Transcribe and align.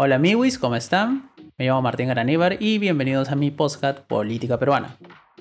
Hola 0.00 0.14
amigos, 0.14 0.58
¿cómo 0.58 0.76
están? 0.76 1.32
Me 1.58 1.66
llamo 1.66 1.82
Martín 1.82 2.06
Garaníbar 2.06 2.62
y 2.62 2.78
bienvenidos 2.78 3.30
a 3.30 3.34
mi 3.34 3.50
podcast 3.50 3.98
Política 3.98 4.56
Peruana. 4.56 4.96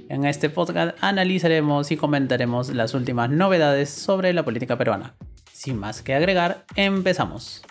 En 0.10 0.26
este 0.26 0.50
podcast 0.50 0.98
analizaremos 1.00 1.92
y 1.92 1.96
comentaremos 1.96 2.74
las 2.74 2.96
últimas 2.96 3.30
novedades 3.30 3.92
sobre 3.92 4.34
la 4.34 4.44
política 4.44 4.76
peruana. 4.76 5.14
Sin 5.54 5.78
más 5.78 6.02
que 6.02 6.16
agregar, 6.16 6.66
empezamos. 6.76 7.62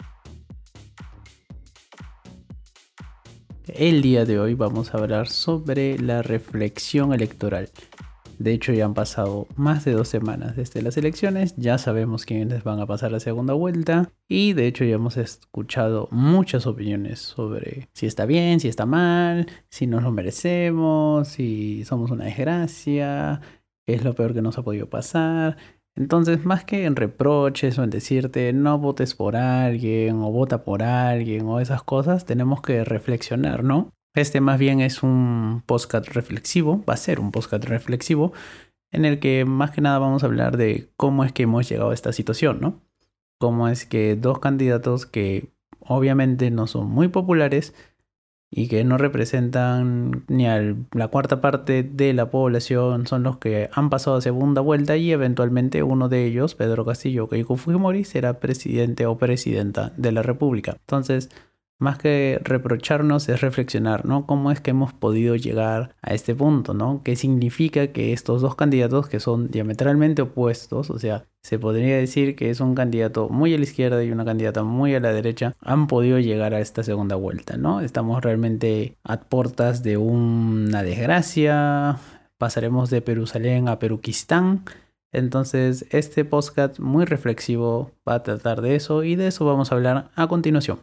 El 3.66 4.00
día 4.00 4.24
de 4.24 4.38
hoy 4.38 4.54
vamos 4.54 4.94
a 4.94 4.98
hablar 4.98 5.26
sobre 5.26 5.98
la 5.98 6.22
reflexión 6.22 7.12
electoral. 7.12 7.68
De 8.38 8.52
hecho, 8.52 8.72
ya 8.72 8.84
han 8.84 8.94
pasado 8.94 9.46
más 9.56 9.84
de 9.84 9.92
dos 9.92 10.08
semanas 10.08 10.56
desde 10.56 10.82
las 10.82 10.96
elecciones, 10.96 11.54
ya 11.56 11.78
sabemos 11.78 12.24
quiénes 12.24 12.64
van 12.64 12.80
a 12.80 12.86
pasar 12.86 13.12
la 13.12 13.20
segunda 13.20 13.54
vuelta 13.54 14.10
y 14.28 14.52
de 14.52 14.66
hecho 14.66 14.84
ya 14.84 14.96
hemos 14.96 15.16
escuchado 15.16 16.08
muchas 16.10 16.66
opiniones 16.66 17.20
sobre 17.20 17.88
si 17.94 18.06
está 18.06 18.26
bien, 18.26 18.60
si 18.60 18.68
está 18.68 18.84
mal, 18.84 19.46
si 19.70 19.86
nos 19.86 20.02
lo 20.02 20.12
merecemos, 20.12 21.28
si 21.28 21.84
somos 21.84 22.10
una 22.10 22.24
desgracia, 22.24 23.40
es 23.86 24.04
lo 24.04 24.14
peor 24.14 24.34
que 24.34 24.42
nos 24.42 24.58
ha 24.58 24.62
podido 24.62 24.88
pasar. 24.90 25.56
Entonces, 25.96 26.44
más 26.44 26.64
que 26.64 26.84
en 26.84 26.94
reproches 26.94 27.78
o 27.78 27.84
en 27.84 27.88
decirte 27.90 28.52
no 28.52 28.78
votes 28.78 29.14
por 29.14 29.34
alguien 29.34 30.16
o 30.16 30.30
vota 30.30 30.62
por 30.62 30.82
alguien 30.82 31.46
o 31.46 31.58
esas 31.58 31.82
cosas, 31.82 32.26
tenemos 32.26 32.60
que 32.60 32.84
reflexionar, 32.84 33.64
¿no? 33.64 33.95
Este 34.16 34.40
más 34.40 34.58
bien 34.58 34.80
es 34.80 35.02
un 35.02 35.62
podcast 35.66 36.08
reflexivo, 36.08 36.82
va 36.88 36.94
a 36.94 36.96
ser 36.96 37.20
un 37.20 37.32
podcast 37.32 37.64
reflexivo, 37.64 38.32
en 38.90 39.04
el 39.04 39.18
que 39.18 39.44
más 39.44 39.72
que 39.72 39.82
nada 39.82 39.98
vamos 39.98 40.22
a 40.22 40.26
hablar 40.26 40.56
de 40.56 40.88
cómo 40.96 41.22
es 41.22 41.32
que 41.32 41.42
hemos 41.42 41.68
llegado 41.68 41.90
a 41.90 41.94
esta 41.94 42.14
situación, 42.14 42.58
¿no? 42.62 42.80
Cómo 43.38 43.68
es 43.68 43.84
que 43.84 44.16
dos 44.16 44.38
candidatos 44.38 45.04
que 45.04 45.50
obviamente 45.80 46.50
no 46.50 46.66
son 46.66 46.88
muy 46.88 47.08
populares 47.08 47.74
y 48.50 48.68
que 48.68 48.84
no 48.84 48.96
representan 48.96 50.24
ni 50.28 50.46
a 50.46 50.62
la 50.92 51.08
cuarta 51.08 51.42
parte 51.42 51.82
de 51.82 52.14
la 52.14 52.30
población 52.30 53.06
son 53.06 53.22
los 53.22 53.36
que 53.36 53.68
han 53.74 53.90
pasado 53.90 54.16
a 54.16 54.22
segunda 54.22 54.62
vuelta 54.62 54.96
y 54.96 55.12
eventualmente 55.12 55.82
uno 55.82 56.08
de 56.08 56.24
ellos, 56.24 56.54
Pedro 56.54 56.86
Castillo 56.86 57.28
Keiko 57.28 57.56
Fujimori, 57.56 58.04
será 58.04 58.40
presidente 58.40 59.04
o 59.04 59.18
presidenta 59.18 59.92
de 59.98 60.12
la 60.12 60.22
República. 60.22 60.78
Entonces, 60.80 61.28
más 61.78 61.98
que 61.98 62.40
reprocharnos 62.42 63.28
es 63.28 63.40
reflexionar, 63.40 64.06
¿no? 64.06 64.26
¿Cómo 64.26 64.50
es 64.50 64.60
que 64.60 64.70
hemos 64.70 64.92
podido 64.92 65.36
llegar 65.36 65.94
a 66.02 66.14
este 66.14 66.34
punto, 66.34 66.74
¿no? 66.74 67.02
¿Qué 67.04 67.16
significa 67.16 67.88
que 67.88 68.12
estos 68.12 68.40
dos 68.40 68.54
candidatos 68.54 69.08
que 69.08 69.20
son 69.20 69.50
diametralmente 69.50 70.22
opuestos, 70.22 70.90
o 70.90 70.98
sea, 70.98 71.24
se 71.42 71.58
podría 71.58 71.96
decir 71.96 72.34
que 72.34 72.50
es 72.50 72.60
un 72.60 72.74
candidato 72.74 73.28
muy 73.28 73.54
a 73.54 73.58
la 73.58 73.64
izquierda 73.64 74.02
y 74.02 74.10
una 74.10 74.24
candidata 74.24 74.62
muy 74.62 74.94
a 74.94 75.00
la 75.00 75.12
derecha, 75.12 75.54
han 75.60 75.86
podido 75.86 76.18
llegar 76.18 76.54
a 76.54 76.60
esta 76.60 76.82
segunda 76.82 77.16
vuelta, 77.16 77.56
¿no? 77.56 77.80
Estamos 77.80 78.22
realmente 78.22 78.96
a 79.04 79.20
puertas 79.20 79.82
de 79.82 79.96
una 79.96 80.82
desgracia, 80.82 81.98
pasaremos 82.38 82.90
de 82.90 83.02
Perusalén 83.02 83.68
a 83.68 83.78
Peruquistán. 83.78 84.64
Entonces, 85.12 85.86
este 85.90 86.24
podcast 86.24 86.78
muy 86.80 87.04
reflexivo 87.04 87.92
va 88.08 88.14
a 88.14 88.22
tratar 88.22 88.60
de 88.60 88.76
eso 88.76 89.04
y 89.04 89.14
de 89.14 89.28
eso 89.28 89.44
vamos 89.44 89.70
a 89.70 89.76
hablar 89.76 90.10
a 90.14 90.26
continuación. 90.26 90.80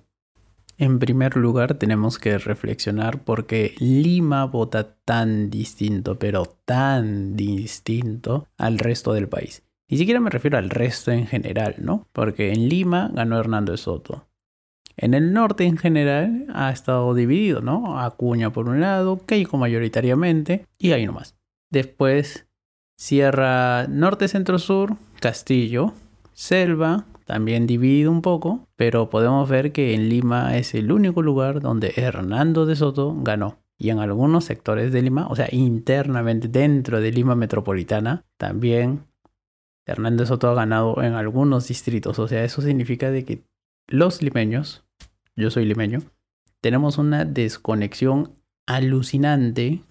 En 0.78 1.00
primer 1.00 1.38
lugar, 1.38 1.76
tenemos 1.76 2.18
que 2.18 2.38
reflexionar 2.38 3.24
por 3.24 3.46
qué 3.46 3.76
Lima 3.80 4.46
vota 4.46 4.96
tan 4.96 5.50
distinto, 5.50 6.18
pero 6.18 6.46
tan 6.66 7.36
distinto 7.36 8.48
al 8.58 8.80
resto 8.80 9.14
del 9.14 9.30
país. 9.30 9.64
Ni 9.88 9.98
siquiera 9.98 10.20
me 10.20 10.32
refiero 10.32 10.58
al 10.58 10.72
resto 10.72 11.12
en 11.12 11.28
general, 11.28 11.76
¿no? 11.78 12.08
Porque 12.12 12.52
en 12.52 12.68
Lima 12.70 13.12
ganó 13.14 13.40
Hernando 13.40 13.78
Soto. 13.78 14.28
En 14.98 15.14
el 15.14 15.34
norte 15.34 15.66
en 15.66 15.78
general 15.78 16.48
ha 16.54 16.72
estado 16.72 17.14
dividido, 17.14 17.62
¿no? 17.62 18.00
Acuña 18.00 18.52
por 18.52 18.70
un 18.70 18.82
lado, 18.82 19.20
Keiko 19.26 19.58
mayoritariamente 19.58 20.66
y 20.78 20.92
ahí 20.92 21.06
nomás. 21.06 21.36
Después 21.72 22.48
Sierra 22.96 23.88
Norte 23.88 24.28
Centro 24.28 24.60
Sur, 24.60 24.96
Castillo, 25.20 25.94
Selva, 26.34 27.06
también 27.26 27.68
divide 27.68 28.08
un 28.08 28.22
poco, 28.22 28.68
pero 28.76 29.10
podemos 29.10 29.50
ver 29.50 29.72
que 29.72 29.94
en 29.94 30.10
Lima 30.10 30.58
es 30.58 30.74
el 30.76 30.92
único 30.92 31.22
lugar 31.22 31.62
donde 31.62 31.94
Hernando 31.96 32.66
de 32.66 32.76
Soto 32.76 33.16
ganó. 33.22 33.60
Y 33.78 33.90
en 33.90 34.00
algunos 34.00 34.46
sectores 34.46 34.92
de 34.92 35.02
Lima, 35.02 35.28
o 35.28 35.36
sea, 35.36 35.48
internamente 35.52 36.48
dentro 36.48 37.02
de 37.02 37.12
Lima 37.12 37.36
metropolitana, 37.36 38.24
también 38.38 39.06
Hernando 39.86 40.24
de 40.24 40.28
Soto 40.28 40.50
ha 40.50 40.54
ganado 40.54 41.02
en 41.02 41.14
algunos 41.14 41.68
distritos. 41.68 42.20
O 42.20 42.28
sea, 42.28 42.44
eso 42.44 42.62
significa 42.62 43.12
de 43.12 43.26
que 43.26 43.44
los 43.88 44.22
limeños, 44.22 44.86
yo 45.36 45.50
soy 45.50 45.66
limeño, 45.66 46.02
tenemos 46.62 46.98
una 46.98 47.26
desconexión 47.26 48.36
alucinante 48.68 49.82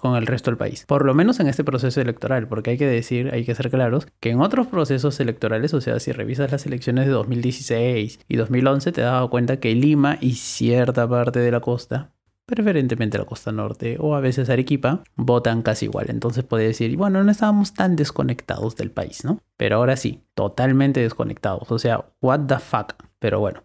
con 0.00 0.16
el 0.16 0.26
resto 0.26 0.50
del 0.50 0.58
país. 0.58 0.84
Por 0.86 1.04
lo 1.04 1.14
menos 1.14 1.40
en 1.40 1.46
este 1.46 1.64
proceso 1.64 2.00
electoral, 2.00 2.48
porque 2.48 2.70
hay 2.70 2.78
que 2.78 2.86
decir, 2.86 3.30
hay 3.32 3.44
que 3.44 3.54
ser 3.54 3.70
claros, 3.70 4.06
que 4.20 4.30
en 4.30 4.40
otros 4.40 4.66
procesos 4.66 5.20
electorales, 5.20 5.74
o 5.74 5.80
sea, 5.80 6.00
si 6.00 6.12
revisas 6.12 6.50
las 6.50 6.66
elecciones 6.66 7.06
de 7.06 7.12
2016 7.12 8.20
y 8.28 8.36
2011, 8.36 8.92
te 8.92 9.02
has 9.02 9.12
dado 9.12 9.30
cuenta 9.30 9.60
que 9.60 9.74
Lima 9.74 10.18
y 10.20 10.34
cierta 10.34 11.08
parte 11.08 11.38
de 11.38 11.50
la 11.50 11.60
costa 11.60 12.12
preferentemente 12.50 13.16
la 13.16 13.24
costa 13.24 13.52
norte 13.52 13.96
o 14.00 14.16
a 14.16 14.20
veces 14.20 14.50
Arequipa, 14.50 15.04
votan 15.14 15.62
casi 15.62 15.86
igual. 15.86 16.06
Entonces 16.08 16.44
puede 16.44 16.66
decir, 16.66 16.96
bueno, 16.96 17.22
no 17.22 17.30
estábamos 17.30 17.72
tan 17.72 17.94
desconectados 17.94 18.74
del 18.76 18.90
país, 18.90 19.24
¿no? 19.24 19.40
Pero 19.56 19.76
ahora 19.76 19.96
sí, 19.96 20.24
totalmente 20.34 21.00
desconectados. 21.00 21.70
O 21.70 21.78
sea, 21.78 22.06
what 22.20 22.40
the 22.48 22.58
fuck. 22.58 22.94
Pero 23.20 23.38
bueno, 23.38 23.62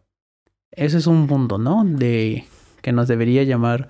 ese 0.71 0.99
es 0.99 1.07
un 1.07 1.25
punto, 1.25 1.57
¿no? 1.57 1.83
De 1.83 2.45
que 2.81 2.91
nos 2.91 3.07
debería 3.07 3.43
llamar 3.43 3.89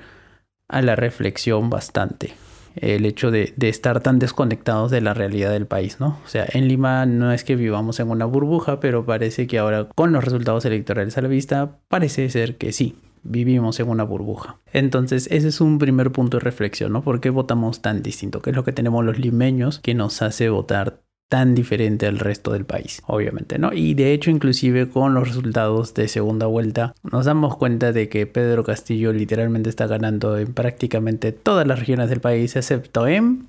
a 0.67 0.81
la 0.81 0.95
reflexión 0.95 1.69
bastante. 1.69 2.33
El 2.75 3.05
hecho 3.05 3.31
de, 3.31 3.53
estar 3.61 4.01
tan 4.01 4.19
desconectados 4.19 4.91
de 4.91 4.99
la 4.99 5.13
realidad 5.13 5.51
del 5.51 5.65
país, 5.65 5.99
¿no? 5.99 6.19
O 6.25 6.27
sea, 6.27 6.45
en 6.51 6.67
Lima 6.67 7.05
no 7.05 7.31
es 7.31 7.45
que 7.45 7.55
vivamos 7.55 7.99
en 8.01 8.09
una 8.09 8.25
burbuja, 8.25 8.81
pero 8.81 9.05
parece 9.05 9.47
que 9.47 9.59
ahora 9.59 9.87
con 9.95 10.11
los 10.11 10.23
resultados 10.23 10.65
electorales 10.65 11.17
a 11.17 11.21
la 11.21 11.29
vista, 11.29 11.77
parece 11.87 12.29
ser 12.29 12.57
que 12.57 12.73
sí, 12.73 12.97
vivimos 13.23 13.79
en 13.79 13.89
una 13.89 14.03
burbuja. 14.03 14.59
Entonces, 14.73 15.27
ese 15.31 15.47
es 15.47 15.61
un 15.61 15.79
primer 15.79 16.11
punto 16.11 16.37
de 16.37 16.43
reflexión, 16.43 16.91
¿no? 16.91 17.01
¿Por 17.01 17.21
qué 17.21 17.29
votamos 17.29 17.81
tan 17.81 18.03
distinto? 18.03 18.41
¿Qué 18.41 18.49
es 18.49 18.55
lo 18.55 18.65
que 18.65 18.73
tenemos 18.73 19.05
los 19.05 19.19
limeños 19.19 19.79
que 19.79 19.93
nos 19.93 20.21
hace 20.21 20.49
votar 20.49 21.04
tan 21.27 21.55
diferente 21.55 22.07
al 22.07 22.19
resto 22.19 22.51
del 22.53 22.65
país, 22.65 23.01
obviamente, 23.07 23.57
¿no? 23.57 23.73
Y 23.73 23.93
de 23.93 24.13
hecho, 24.13 24.29
inclusive 24.29 24.89
con 24.89 25.13
los 25.13 25.27
resultados 25.27 25.93
de 25.93 26.07
segunda 26.07 26.45
vuelta, 26.45 26.93
nos 27.03 27.25
damos 27.25 27.57
cuenta 27.57 27.91
de 27.91 28.09
que 28.09 28.27
Pedro 28.27 28.63
Castillo 28.63 29.11
literalmente 29.11 29.69
está 29.69 29.87
ganando 29.87 30.37
en 30.37 30.53
prácticamente 30.53 31.31
todas 31.31 31.65
las 31.65 31.79
regiones 31.79 32.09
del 32.09 32.21
país, 32.21 32.55
excepto 32.55 33.07
en 33.07 33.47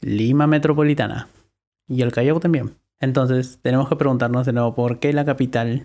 Lima 0.00 0.46
Metropolitana 0.46 1.28
y 1.88 2.02
el 2.02 2.12
Callao 2.12 2.40
también. 2.40 2.72
Entonces, 3.00 3.58
tenemos 3.62 3.88
que 3.88 3.96
preguntarnos 3.96 4.46
de 4.46 4.52
nuevo 4.52 4.74
por 4.74 4.98
qué 4.98 5.12
la 5.12 5.24
capital 5.24 5.84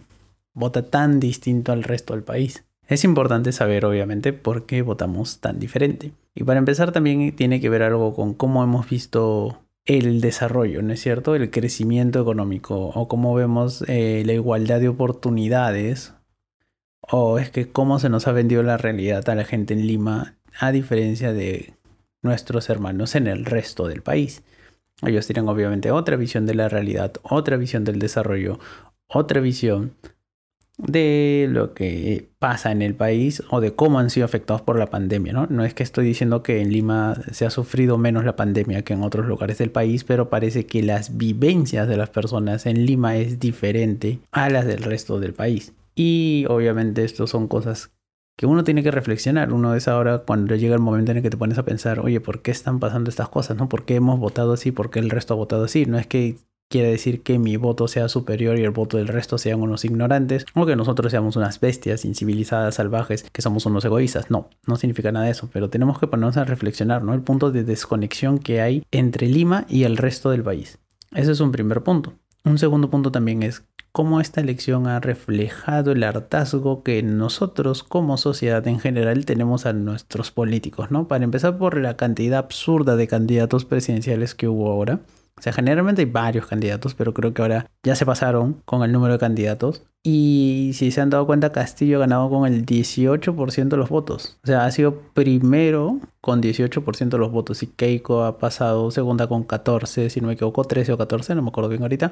vota 0.54 0.84
tan 0.84 1.20
distinto 1.20 1.72
al 1.72 1.84
resto 1.84 2.14
del 2.14 2.24
país. 2.24 2.66
Es 2.88 3.04
importante 3.04 3.52
saber, 3.52 3.86
obviamente, 3.86 4.34
por 4.34 4.66
qué 4.66 4.82
votamos 4.82 5.40
tan 5.40 5.60
diferente. 5.60 6.12
Y 6.34 6.44
para 6.44 6.60
empezar, 6.60 6.92
también 6.92 7.36
tiene 7.36 7.60
que 7.62 7.70
ver 7.70 7.84
algo 7.84 8.16
con 8.16 8.34
cómo 8.34 8.64
hemos 8.64 8.90
visto 8.90 9.60
el 9.90 10.22
desarrollo, 10.22 10.84
¿no 10.84 10.94
es 10.94 11.02
cierto? 11.02 11.34
El 11.34 11.50
crecimiento 11.50 12.22
económico 12.22 12.92
o 12.94 13.08
cómo 13.08 13.34
vemos 13.34 13.84
eh, 13.88 14.22
la 14.24 14.34
igualdad 14.34 14.80
de 14.80 14.88
oportunidades 14.88 16.14
o 17.02 17.40
es 17.40 17.50
que 17.50 17.72
cómo 17.72 17.98
se 17.98 18.08
nos 18.10 18.28
ha 18.28 18.32
vendido 18.32 18.62
la 18.62 18.78
realidad 18.78 19.28
a 19.28 19.34
la 19.34 19.46
gente 19.46 19.74
en 19.74 19.88
Lima 19.88 20.36
a 20.60 20.72
diferencia 20.72 21.34
de 21.34 21.74
nuestros 22.22 22.70
hermanos 22.70 23.16
en 23.16 23.26
el 23.26 23.46
resto 23.46 23.88
del 23.88 24.04
país. 24.04 24.44
Ellos 25.02 25.26
tienen 25.26 25.50
obviamente 25.50 25.90
otra 25.90 26.18
visión 26.18 26.46
de 26.46 26.54
la 26.54 26.70
realidad, 26.70 27.14
otra 27.24 27.58
visión 27.58 27.84
del 27.84 27.98
desarrollo, 27.98 28.60
otra 29.08 29.42
visión 29.42 29.96
de 30.80 31.48
lo 31.52 31.74
que 31.74 32.30
pasa 32.40 32.72
en 32.72 32.82
el 32.82 32.96
país 32.96 33.44
o 33.50 33.60
de 33.60 33.76
cómo 33.76 34.00
han 34.00 34.10
sido 34.10 34.26
afectados 34.26 34.62
por 34.62 34.80
la 34.80 34.88
pandemia, 34.88 35.34
¿no? 35.34 35.46
No 35.48 35.66
es 35.66 35.74
que 35.74 35.84
estoy 35.84 36.06
diciendo 36.06 36.42
que 36.42 36.62
en 36.62 36.72
Lima 36.72 37.16
se 37.32 37.46
ha 37.46 37.50
sufrido 37.50 37.98
menos 37.98 38.24
la 38.24 38.38
pandemia 38.38 38.84
que 38.84 38.94
en 38.94 39.04
otros 39.04 39.26
lugares 39.28 39.58
del 39.58 39.72
país, 39.72 40.06
pero 40.06 40.30
parece 40.30 40.66
que 40.66 40.82
las 40.82 41.18
vivencias 41.18 41.88
de 41.88 41.98
las 41.98 42.10
personas 42.10 42.66
en 42.66 42.86
Lima 42.86 43.18
es 43.18 43.40
diferente 43.40 44.20
a 44.32 44.50
las 44.50 44.66
del 44.66 44.84
resto 44.84 45.20
del 45.20 45.34
país. 45.34 45.74
Y 45.96 46.46
obviamente 46.48 47.04
esto 47.04 47.28
son 47.28 47.50
cosas 47.50 47.92
que 48.38 48.46
uno 48.46 48.64
tiene 48.64 48.84
que 48.84 48.92
reflexionar. 48.92 49.52
Uno 49.52 49.76
es 49.76 49.90
ahora 49.90 50.20
cuando 50.20 50.56
llega 50.56 50.74
el 50.74 50.80
momento 50.80 51.12
en 51.12 51.18
el 51.18 51.24
que 51.24 51.30
te 51.30 51.36
pones 51.36 51.58
a 51.58 51.66
pensar, 51.66 52.00
oye, 52.00 52.22
¿por 52.22 52.42
qué 52.42 52.52
están 52.52 52.80
pasando 52.80 53.10
estas 53.10 53.28
cosas? 53.28 53.58
¿No? 53.58 53.68
¿Por 53.68 53.84
qué 53.84 53.96
hemos 53.96 54.18
votado 54.18 54.54
así? 54.54 54.72
¿Por 54.72 54.92
qué 54.92 55.00
el 55.00 55.10
resto 55.10 55.34
ha 55.34 55.38
votado 55.38 55.66
así? 55.66 55.86
No 55.86 56.00
es 56.00 56.08
que 56.08 56.38
quiere 56.70 56.92
decir 56.92 57.24
que 57.24 57.40
mi 57.40 57.58
voto 57.58 57.88
sea 57.88 58.08
superior 58.10 58.60
y 58.60 58.64
el 58.64 58.70
voto 58.70 58.98
del 58.98 59.08
resto 59.08 59.38
sean 59.40 59.62
unos 59.62 59.86
ignorantes 59.86 60.46
o 60.54 60.68
que 60.68 60.76
nosotros 60.76 61.12
seamos 61.12 61.36
unas 61.36 61.60
bestias 61.60 62.06
incivilizadas, 62.06 62.76
salvajes, 62.76 63.24
que 63.24 63.42
somos 63.42 63.66
unos 63.66 63.84
egoístas. 63.86 64.30
No, 64.30 64.50
no 64.68 64.76
significa 64.76 65.12
nada 65.12 65.26
de 65.26 65.32
eso, 65.32 65.50
pero 65.52 65.70
tenemos 65.70 66.00
que 66.00 66.08
ponernos 66.08 66.38
a 66.38 66.46
reflexionar, 66.46 67.04
¿no? 67.04 67.16
El 67.16 67.22
punto 67.22 67.52
de 67.52 67.64
desconexión 67.64 68.38
que 68.38 68.62
hay 68.62 68.84
entre 68.92 69.28
Lima 69.28 69.66
y 69.68 69.84
el 69.84 69.98
resto 69.98 70.30
del 70.30 70.44
país. 70.44 70.78
Ese 71.14 71.32
es 71.32 71.40
un 71.40 71.52
primer 71.52 71.82
punto. 71.82 72.14
Un 72.46 72.60
segundo 72.60 72.90
punto 72.92 73.12
también 73.12 73.42
es 73.42 73.64
cómo 73.92 74.22
esta 74.22 74.40
elección 74.40 74.86
ha 74.86 75.00
reflejado 75.00 75.92
el 75.92 76.04
hartazgo 76.04 76.84
que 76.84 77.02
nosotros 77.02 77.84
como 77.84 78.18
sociedad 78.18 78.66
en 78.68 78.80
general 78.80 79.26
tenemos 79.26 79.66
a 79.66 79.74
nuestros 79.74 80.30
políticos, 80.30 80.92
¿no? 80.92 81.08
Para 81.08 81.24
empezar 81.24 81.58
por 81.58 81.80
la 81.80 81.98
cantidad 81.98 82.38
absurda 82.38 82.96
de 82.96 83.08
candidatos 83.08 83.66
presidenciales 83.66 84.36
que 84.36 84.48
hubo 84.48 84.72
ahora. 84.72 85.00
O 85.40 85.42
sea, 85.42 85.54
generalmente 85.54 86.02
hay 86.02 86.06
varios 86.06 86.46
candidatos, 86.48 86.94
pero 86.96 87.14
creo 87.14 87.34
que 87.34 87.42
ahora 87.42 87.66
ya 87.82 87.96
se 87.96 88.06
pasaron 88.06 88.62
con 88.66 88.84
el 88.84 88.92
número 88.92 89.14
de 89.14 89.20
candidatos. 89.20 89.84
Y 90.04 90.72
si 90.74 90.92
se 90.92 91.00
han 91.00 91.10
dado 91.10 91.26
cuenta, 91.26 91.52
Castillo 91.52 91.98
ha 91.98 92.00
ganado 92.02 92.30
con 92.30 92.46
el 92.46 92.66
18% 92.66 93.70
de 93.70 93.78
los 93.78 93.90
votos. 93.90 94.38
O 94.44 94.48
sea, 94.48 94.66
ha 94.66 94.72
sido 94.72 95.02
primero 95.14 96.00
con 96.20 96.42
18% 96.42 97.10
de 97.10 97.18
los 97.18 97.32
votos. 97.32 97.64
Y 97.64 97.68
Keiko 97.68 98.24
ha 98.26 98.38
pasado 98.38 98.92
segunda 98.92 99.28
con 99.28 99.44
14, 99.44 100.10
si 100.10 100.20
no 100.22 100.28
me 100.28 100.34
equivoco, 100.34 100.66
13 100.66 100.94
o 100.94 100.98
14, 100.98 101.36
no 101.36 101.42
me 101.42 101.50
acuerdo 101.50 101.70
bien 101.70 101.84
ahorita. 101.84 102.12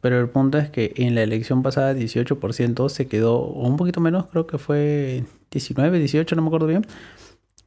Pero 0.00 0.18
el 0.18 0.28
punto 0.30 0.58
es 0.58 0.70
que 0.70 0.94
en 0.96 1.14
la 1.14 1.22
elección 1.22 1.62
pasada 1.62 1.94
18% 1.94 2.88
se 2.88 3.06
quedó, 3.06 3.40
un 3.44 3.76
poquito 3.76 4.00
menos, 4.00 4.26
creo 4.26 4.46
que 4.46 4.58
fue 4.58 5.24
19, 5.50 5.98
18, 5.98 6.36
no 6.36 6.42
me 6.42 6.48
acuerdo 6.48 6.66
bien. 6.66 6.86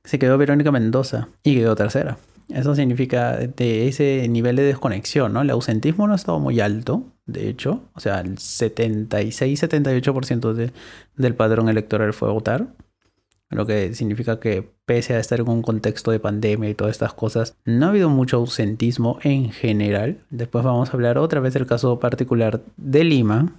Se 0.04 0.19
quedó 0.19 0.38
Verónica 0.38 0.72
Mendoza 0.72 1.30
y 1.44 1.56
quedó 1.56 1.75
tercera. 1.75 2.18
Eso 2.50 2.76
significa 2.76 3.38
de 3.38 3.88
ese 3.88 4.28
nivel 4.30 4.56
de 4.56 4.64
desconexión, 4.64 5.34
¿no? 5.34 5.42
El 5.42 5.50
ausentismo 5.50 6.06
no 6.06 6.14
ha 6.14 6.18
estado 6.18 6.40
muy 6.40 6.60
alto, 6.60 7.16
de 7.26 7.50
hecho. 7.50 7.90
O 7.94 8.00
sea, 8.00 8.20
el 8.20 8.38
76-78% 8.38 10.72
del 11.16 11.36
padrón 11.36 11.70
electoral 11.70 12.14
fue 12.14 12.32
votar. 12.32 12.68
Lo 13.50 13.66
que 13.66 13.94
significa 13.94 14.40
que 14.40 14.76
pese 14.86 15.14
a 15.14 15.20
estar 15.20 15.40
en 15.40 15.50
un 15.50 15.62
contexto 15.62 16.12
de 16.12 16.20
pandemia 16.20 16.70
y 16.70 16.76
todas 16.76 16.92
estas 16.92 17.14
cosas, 17.14 17.58
no 17.66 17.86
ha 17.86 17.90
habido 17.90 18.10
mucho 18.10 18.38
ausentismo 18.38 19.20
en 19.24 19.52
general. 19.52 20.24
Después 20.30 20.64
vamos 20.64 20.90
a 20.90 20.94
hablar 20.94 21.18
otra 21.18 21.40
vez 21.40 21.54
del 21.54 21.66
caso 21.66 22.00
particular 22.00 22.62
de 22.78 23.04
Lima, 23.04 23.56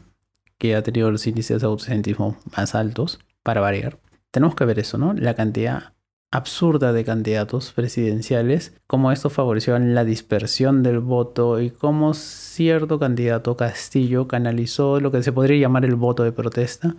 que 0.59 0.77
ha 0.77 0.83
tenido 0.83 1.11
los 1.11 1.27
índices 1.27 1.61
de 1.61 1.67
ausentismo 1.67 2.37
más 2.57 2.75
altos, 2.75 3.19
para 3.43 3.61
variar. 3.61 3.99
Tenemos 4.31 4.55
que 4.55 4.65
ver 4.65 4.79
eso, 4.79 4.99
¿no? 4.99 5.13
La 5.15 5.35
cantidad 5.35 5.95
absurda 6.37 6.93
de 6.93 7.05
candidatos 7.05 7.73
presidenciales, 7.73 8.75
cómo 8.87 9.11
esto 9.11 9.31
favoreció 9.31 9.79
la 9.79 10.05
dispersión 10.05 10.83
del 10.83 11.01
voto 11.01 11.61
y 11.63 11.71
cómo 11.71 12.13
cierto 12.13 12.99
candidato 12.99 13.57
Castillo 13.57 14.29
canalizó 14.29 15.01
lo 15.01 15.11
que 15.11 15.23
se 15.23 15.33
podría 15.33 15.59
llamar 15.59 15.87
el 15.87 15.95
voto 15.95 16.25
de 16.25 16.33
protesta 16.33 16.95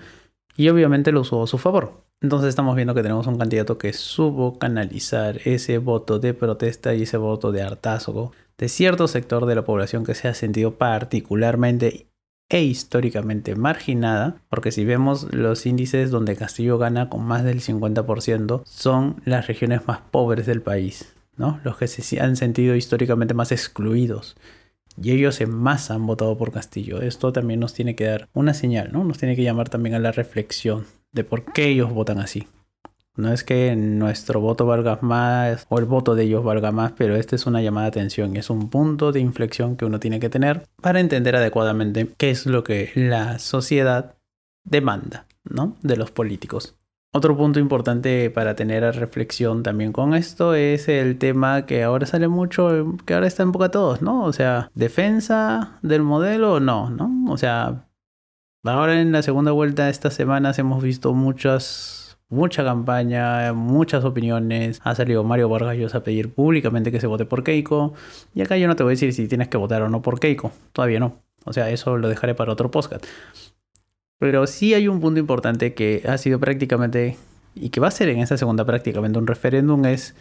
y 0.56 0.70
obviamente 0.70 1.12
lo 1.12 1.22
usó 1.22 1.44
a 1.44 1.48
su 1.48 1.60
favor. 1.60 2.04
Entonces 2.20 2.50
estamos 2.50 2.76
viendo 2.76 2.96
que 2.96 3.04
tenemos 3.04 3.28
un 3.28 3.38
candidato 3.38 3.78
que 3.78 3.94
supo 3.94 4.58
canalizar 4.58 5.40
ese 5.46 5.78
voto 5.78 6.18
de 6.18 6.34
protesta 6.34 6.96
y 6.96 7.04
ese 7.04 7.18
voto 7.18 7.52
de 7.52 7.62
hartazgo 7.62 8.32
de 8.58 8.70
cierto 8.70 9.08
sector 9.08 9.46
de 9.46 9.54
la 9.54 9.66
población 9.66 10.04
que 10.04 10.16
se 10.16 10.28
ha 10.28 10.34
sentido 10.34 10.80
particularmente 10.80 12.08
e 12.50 12.62
históricamente 12.62 13.56
marginada, 13.56 14.42
porque 14.50 14.72
si 14.72 14.86
vemos 14.86 15.34
los 15.34 15.66
índices 15.66 16.12
donde 16.12 16.36
Castillo 16.36 16.78
gana 16.78 17.10
con 17.10 17.24
más 17.24 17.44
del 17.44 17.62
50%, 17.62 18.64
son 18.66 19.22
las 19.26 19.48
regiones 19.48 19.88
más 19.88 20.00
pobres 20.00 20.46
del 20.46 20.62
país, 20.62 21.16
¿no? 21.36 21.60
Los 21.64 21.78
que 21.78 21.88
se 21.88 22.22
han 22.22 22.36
sentido 22.36 22.76
históricamente 22.76 23.34
más 23.34 23.52
excluidos. 23.52 24.38
Y 25.02 25.12
ellos 25.12 25.42
en 25.42 25.54
masa 25.54 25.94
han 25.94 26.08
votado 26.08 26.38
por 26.38 26.52
Castillo. 26.52 27.02
Esto 27.02 27.32
también 27.32 27.60
nos 27.60 27.74
tiene 27.74 27.96
que 27.96 28.06
dar 28.06 28.30
una 28.34 28.54
señal, 28.54 28.92
¿no? 28.92 29.04
Nos 29.04 29.20
tiene 29.20 29.36
que 29.36 29.44
llamar 29.44 29.70
también 29.70 29.96
a 29.96 30.00
la 30.00 30.12
reflexión 30.12 30.86
de 31.12 31.24
por 31.24 31.52
qué 31.54 31.68
ellos 31.68 31.92
votan 31.92 32.20
así. 32.20 32.48
No 33.18 33.34
es 33.34 33.44
que 33.44 33.76
nuestro 33.76 34.40
voto 34.40 34.66
valga 34.66 35.00
más 35.02 35.66
o 35.70 35.80
el 35.80 35.86
voto 35.86 36.16
de 36.16 36.24
ellos 36.24 36.44
valga 36.44 36.72
más, 36.72 36.94
pero 36.94 37.16
esta 37.16 37.36
es 37.36 37.46
una 37.46 37.62
llamada 37.62 37.86
de 37.86 37.90
atención, 37.90 38.38
es 38.38 38.50
un 38.50 38.70
punto 38.70 39.12
de 39.12 39.20
inflexión 39.20 39.76
que 39.76 39.86
uno 39.86 40.00
tiene 40.00 40.20
que 40.20 40.30
tener 40.30 40.64
para 40.82 41.00
entender 41.00 41.36
adecuadamente 41.36 42.14
qué 42.18 42.30
es 42.30 42.46
lo 42.46 42.64
que 42.64 42.92
la 42.96 43.40
sociedad 43.40 44.16
demanda, 44.64 45.26
¿no? 45.44 45.76
De 45.82 45.98
los 45.98 46.12
políticos. 46.12 46.78
Otro 47.14 47.36
punto 47.36 47.60
importante 47.60 48.30
para 48.30 48.56
tener 48.56 48.84
reflexión 48.96 49.64
también 49.64 49.92
con 49.92 50.14
esto 50.14 50.54
es 50.54 50.88
el 50.88 51.18
tema 51.18 51.66
que 51.66 51.82
ahora 51.84 52.06
sale 52.06 52.28
mucho, 52.28 52.96
que 53.06 53.14
ahora 53.14 53.26
está 53.26 53.44
en 53.44 53.52
boca 53.52 53.66
a 53.66 53.72
todos, 53.72 54.02
¿no? 54.04 54.24
O 54.26 54.34
sea, 54.34 54.70
defensa 54.76 55.80
del 55.82 56.04
modelo 56.04 56.54
o 56.54 56.60
no, 56.60 56.92
¿no? 56.92 57.32
O 57.32 57.38
sea, 57.38 57.88
ahora 58.64 59.02
en 59.02 59.12
la 59.14 59.24
segunda 59.24 59.52
vuelta 59.52 59.86
de 59.86 59.92
estas 59.92 60.14
semanas 60.14 60.60
hemos 60.60 60.84
visto 60.84 61.14
muchas, 61.14 62.07
mucha 62.30 62.64
campaña, 62.64 63.54
muchas 63.54 64.04
opiniones. 64.04 64.82
Ha 64.84 64.96
salido 64.96 65.24
Mario 65.24 65.50
Vargas 65.50 65.96
a 65.96 66.04
pedir 66.04 66.34
públicamente 66.34 66.92
que 66.92 67.00
se 67.00 67.08
vote 67.08 67.26
por 67.26 67.44
Keiko. 67.44 67.94
Y 68.34 68.42
acá 68.42 68.58
yo 68.58 68.68
no 68.68 68.76
te 68.76 68.84
voy 68.84 68.92
a 68.92 68.96
decir 68.96 69.14
si 69.14 69.28
tienes 69.28 69.48
que 69.48 69.58
votar 69.58 69.82
o 69.82 69.90
no 69.90 70.02
por 70.02 70.20
Keiko. 70.20 70.52
Todavía 70.74 71.00
no. 71.00 71.22
O 71.46 71.54
sea, 71.54 71.70
eso 71.70 71.98
lo 71.98 72.10
dejaré 72.10 72.36
para 72.36 72.52
otro 72.52 72.72
podcast. 72.72 73.06
Pero 74.20 74.48
sí 74.48 74.74
hay 74.74 74.88
un 74.88 75.00
punto 75.00 75.20
importante 75.20 75.74
que 75.74 76.04
ha 76.08 76.18
sido 76.18 76.40
prácticamente, 76.40 77.18
y 77.56 77.70
que 77.70 77.80
va 77.80 77.88
a 77.88 77.92
ser 77.92 78.10
en 78.10 78.20
esta 78.20 78.38
segunda 78.38 78.66
prácticamente 78.66 79.20
un 79.20 79.28
referéndum, 79.28 79.86
es 79.86 80.16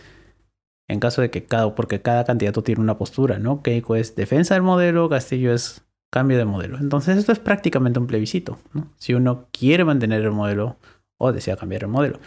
en 0.88 1.00
caso 1.00 1.23
de 1.23 1.31
que 1.31 1.44
cada, 1.44 1.75
porque 1.75 2.00
cada 2.00 2.25
candidato 2.25 2.62
tiene 2.62 2.81
una 2.81 2.99
postura, 2.99 3.38
¿no? 3.38 3.62
Keiko 3.62 3.97
es 3.97 4.14
defensa 4.14 4.55
del 4.55 4.62
modelo, 4.62 5.08
Castillo 5.08 5.53
es 5.53 5.85
cambio 6.11 6.38
de 6.38 6.44
modelo. 6.44 6.79
Entonces 6.79 7.17
esto 7.17 7.32
es 7.32 7.38
prácticamente 7.38 7.99
un 7.99 8.06
plebiscito, 8.06 8.58
¿no? 8.73 8.93
Si 8.97 9.14
uno 9.14 9.49
quiere 9.50 9.85
mantener 9.85 10.23
el 10.23 10.31
modelo 10.31 10.76
o 11.19 11.33
desea 11.33 11.57
cambiar 11.57 11.83
el 11.83 11.89
modelo. 11.89 12.19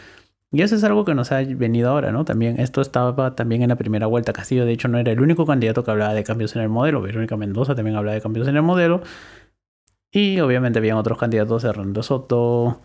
Y 0.51 0.63
eso 0.63 0.75
es 0.75 0.83
algo 0.83 1.05
que 1.05 1.13
nos 1.13 1.31
ha 1.31 1.43
venido 1.43 1.91
ahora, 1.91 2.11
¿no? 2.11 2.25
También 2.25 2.59
esto 2.59 2.81
estaba 2.81 3.35
también 3.35 3.61
en 3.61 3.69
la 3.69 3.75
primera 3.75 4.07
vuelta. 4.07 4.33
Castillo, 4.33 4.65
de 4.65 4.71
hecho, 4.71 4.87
no 4.87 4.97
era 4.97 5.11
el 5.11 5.21
único 5.21 5.45
candidato 5.45 5.83
que 5.83 5.91
hablaba 5.91 6.13
de 6.15 6.23
cambios 6.23 6.55
en 6.55 6.63
el 6.63 6.69
modelo. 6.69 7.01
Verónica 7.01 7.37
Mendoza 7.37 7.75
también 7.75 7.95
hablaba 7.95 8.15
de 8.15 8.21
cambios 8.21 8.47
en 8.47 8.55
el 8.55 8.63
modelo. 8.63 9.01
Y 10.11 10.39
obviamente 10.39 10.79
habían 10.79 10.97
otros 10.97 11.19
candidatos, 11.19 11.63
Hernando 11.63 12.01
Soto, 12.01 12.81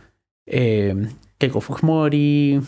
eh, 0.46 1.08
Keiko 1.38 1.62
Fujimori, 1.62 2.60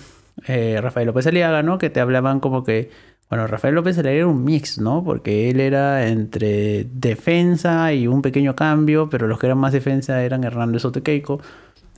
eh, 0.46 0.80
Rafael 0.80 1.06
López 1.06 1.26
Aliaga, 1.26 1.62
¿no? 1.62 1.76
Que 1.76 1.90
te 1.90 2.00
hablaban 2.00 2.40
como 2.40 2.64
que, 2.64 2.90
bueno, 3.28 3.46
Rafael 3.46 3.74
López 3.74 3.98
Aliaga 3.98 4.16
era 4.16 4.26
un 4.26 4.44
mix, 4.44 4.78
¿no? 4.78 5.04
Porque 5.04 5.50
él 5.50 5.60
era 5.60 6.08
entre 6.08 6.84
defensa 6.84 7.92
y 7.92 8.06
un 8.06 8.22
pequeño 8.22 8.56
cambio, 8.56 9.10
pero 9.10 9.26
los 9.26 9.38
que 9.38 9.46
eran 9.46 9.58
más 9.58 9.74
defensa 9.74 10.22
eran 10.22 10.44
Hernando 10.44 10.78
Soto 10.78 11.00
y 11.00 11.02
Keiko. 11.02 11.40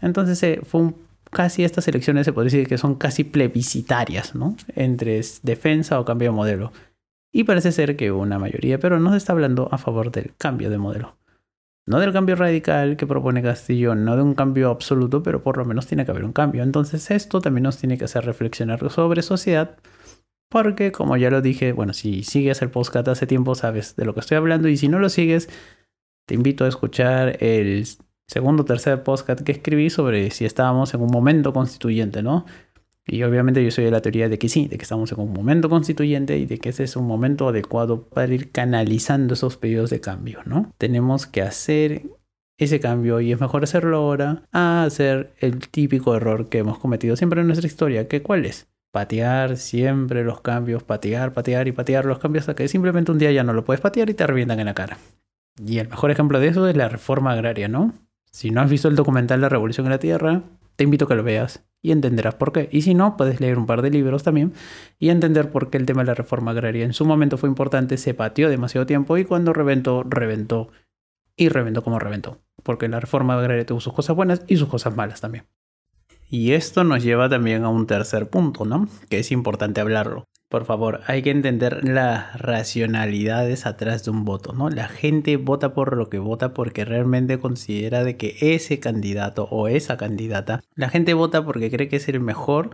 Entonces 0.02 0.43
eh, 0.43 0.61
fue 0.64 0.81
un, 0.81 1.07
casi 1.30 1.64
estas 1.64 1.88
elecciones 1.88 2.25
se 2.25 2.32
podría 2.32 2.52
decir 2.52 2.69
que 2.69 2.78
son 2.78 2.94
casi 2.94 3.25
plebiscitarias, 3.25 4.34
¿no? 4.34 4.56
Entre 4.75 5.20
defensa 5.42 6.00
o 6.00 6.04
cambio 6.04 6.30
de 6.30 6.36
modelo. 6.36 6.72
Y 7.32 7.44
parece 7.44 7.72
ser 7.72 7.96
que 7.96 8.10
una 8.10 8.38
mayoría, 8.38 8.78
pero 8.78 8.98
no 8.98 9.10
se 9.10 9.19
está 9.19 9.32
hablando 9.32 9.69
a 9.70 9.78
favor 9.78 10.10
del 10.10 10.34
cambio 10.36 10.70
de 10.70 10.78
modelo. 10.78 11.19
No 11.86 12.00
del 12.00 12.12
cambio 12.12 12.36
radical 12.36 12.96
que 12.96 13.06
propone 13.06 13.42
Castillo, 13.42 13.94
no 13.94 14.16
de 14.16 14.23
un 14.23 14.35
cambio 14.35 14.70
absoluto, 14.70 15.23
pero 15.23 15.42
por 15.42 15.56
lo 15.56 15.64
menos 15.64 15.87
tiene 15.87 16.04
que 16.04 16.11
haber 16.11 16.25
un 16.25 16.32
cambio. 16.32 16.62
Entonces 16.62 17.11
esto 17.11 17.40
también 17.40 17.62
nos 17.62 17.78
tiene 17.78 17.97
que 17.97 18.04
hacer 18.04 18.26
reflexionar 18.26 18.90
sobre 18.90 19.23
sociedad, 19.23 19.78
porque 20.50 20.92
como 20.92 21.16
ya 21.16 21.30
lo 21.30 21.40
dije, 21.40 21.73
bueno, 21.73 21.94
si 21.94 22.25
sigues 22.25 22.61
el 22.61 22.70
podcast 22.70 23.08
hace 23.08 23.26
tiempo 23.26 23.54
sabes 23.54 23.97
de 23.97 24.04
lo 24.04 24.14
que 24.14 24.20
estoy 24.20 24.37
hablando 24.37 24.68
y 24.68 24.76
si 24.76 24.88
no 24.88 24.99
lo 24.99 25.08
sigues, 25.08 25.49
te 26.26 26.35
invito 26.35 26.66
a 26.66 26.68
escuchar 26.68 27.42
el 27.42 27.87
segundo 28.28 28.62
o 28.62 28.66
tercer 28.66 29.02
podcast 29.02 29.40
que 29.40 29.52
escribí 29.52 29.90
sobre 29.90 30.30
si 30.30 30.44
estábamos 30.44 30.94
en 30.94 31.00
un 31.00 31.11
momento 31.11 31.52
constituyente, 31.52 32.23
¿no? 32.23 32.44
Y 33.06 33.23
obviamente 33.23 33.64
yo 33.64 33.70
soy 33.70 33.85
de 33.85 33.90
la 33.90 34.02
teoría 34.02 34.28
de 34.28 34.38
que 34.38 34.50
sí, 34.50 34.68
de 34.68 34.76
que 34.76 34.82
estamos 34.82 35.11
en 35.12 35.20
un 35.20 35.32
momento 35.32 35.70
constituyente 35.70 36.37
y 36.37 36.44
de 36.44 36.58
que 36.58 36.68
ese 36.68 36.85
es 36.85 36.94
un 36.94 37.06
momento 37.06 37.49
adecuado 37.49 38.02
para 38.02 38.32
ir 38.32 38.52
canalizando 38.52 39.32
esos 39.32 39.56
pedidos 39.56 39.88
de 39.88 40.00
cambio, 40.00 40.40
¿no? 40.44 40.75
Tenemos 40.76 41.26
que 41.26 41.40
hacer 41.40 42.02
ese 42.58 42.80
cambio 42.80 43.20
y 43.20 43.32
es 43.32 43.40
mejor 43.40 43.64
hacerlo 43.64 43.97
ahora 43.97 44.42
a 44.52 44.85
hacer 44.85 45.32
el 45.38 45.58
típico 45.68 46.14
error 46.14 46.50
que 46.50 46.58
hemos 46.58 46.78
cometido 46.78 47.16
siempre 47.16 47.40
en 47.40 47.47
nuestra 47.47 47.66
historia, 47.66 48.08
que 48.08 48.20
cuál 48.20 48.44
es? 48.44 48.68
Patear 48.92 49.56
siempre 49.56 50.23
los 50.23 50.42
cambios, 50.42 50.82
patear, 50.82 51.32
patear 51.32 51.66
y 51.66 51.73
patear 51.73 52.04
los 52.04 52.18
cambios 52.18 52.42
hasta 52.42 52.56
que 52.56 52.68
simplemente 52.68 53.11
un 53.11 53.18
día 53.18 53.32
ya 53.32 53.42
no 53.42 53.54
lo 53.54 53.64
puedes 53.64 53.80
patear 53.80 54.11
y 54.11 54.14
te 54.14 54.26
revientan 54.26 54.61
en 54.61 54.66
la 54.66 54.75
cara. 54.75 54.99
Y 55.64 55.78
el 55.78 55.88
mejor 55.88 56.11
ejemplo 56.11 56.40
de 56.40 56.49
eso 56.49 56.68
es 56.68 56.76
la 56.76 56.88
reforma 56.88 57.32
agraria, 57.32 57.68
¿no? 57.68 57.94
Si 58.30 58.50
no 58.50 58.61
has 58.61 58.70
visto 58.70 58.88
el 58.88 58.97
documental 58.97 59.40
La 59.40 59.49
Revolución 59.49 59.87
en 59.87 59.92
la 59.92 59.99
Tierra, 59.99 60.42
te 60.76 60.85
invito 60.85 61.04
a 61.04 61.08
que 61.08 61.14
lo 61.14 61.23
veas 61.23 61.64
y 61.82 61.92
entenderás 61.92 62.35
por 62.35 62.52
qué. 62.52 62.68
Y 62.70 62.82
si 62.82 62.94
no, 62.94 63.16
puedes 63.16 63.40
leer 63.40 63.58
un 63.58 63.66
par 63.66 63.82
de 63.82 63.90
libros 63.90 64.23
también 64.23 64.52
y 64.99 65.11
entender 65.11 65.50
por 65.50 65.70
qué 65.70 65.78
el 65.78 65.87
tema 65.87 66.02
de 66.02 66.06
la 66.06 66.14
reforma 66.14 66.52
agraria 66.52 66.85
en 66.85 66.92
su 66.92 67.04
momento 67.04 67.37
fue 67.37 67.49
importante, 67.49 67.97
se 67.97 68.14
pateó 68.14 68.49
demasiado 68.49 68.87
tiempo 68.87 69.18
y 69.18 69.25
cuando 69.25 69.52
reventó, 69.52 70.02
reventó 70.04 70.68
y 71.37 71.49
reventó 71.49 71.82
como 71.82 71.99
reventó. 71.99 72.38
Porque 72.62 72.88
la 72.88 73.00
reforma 73.00 73.38
agraria 73.38 73.66
tuvo 73.66 73.80
sus 73.80 73.92
cosas 73.92 74.14
buenas 74.14 74.42
y 74.47 74.56
sus 74.56 74.68
cosas 74.68 74.94
malas 74.94 75.20
también. 75.20 75.47
Y 76.30 76.52
esto 76.52 76.85
nos 76.85 77.02
lleva 77.02 77.28
también 77.28 77.64
a 77.64 77.70
un 77.70 77.87
tercer 77.87 78.28
punto, 78.28 78.64
¿no? 78.64 78.88
Que 79.08 79.20
es 79.20 79.32
importante 79.32 79.80
hablarlo. 79.80 80.28
Por 80.49 80.64
favor, 80.64 81.02
hay 81.07 81.21
que 81.21 81.31
entender 81.31 81.87
las 81.87 82.40
racionalidades 82.40 83.67
atrás 83.67 84.05
de 84.05 84.11
un 84.11 84.25
voto, 84.25 84.55
¿no? 84.55 84.71
La 84.71 84.88
gente 84.88 85.37
vota 85.37 85.75
por 85.75 85.95
lo 85.95 86.09
que 86.09 86.19
vota 86.19 86.55
porque 86.55 86.87
realmente 86.87 87.38
considera 87.38 88.02
de 88.02 88.17
que 88.17 88.35
ese 88.40 88.81
candidato 88.81 89.45
o 89.50 89.69
esa 89.69 89.99
candidata, 89.99 90.64
la 90.75 90.88
gente 90.88 91.12
vota 91.12 91.45
porque 91.45 91.71
cree 91.71 91.88
que 91.88 91.97
es 91.97 92.09
el 92.09 92.21
mejor 92.21 92.71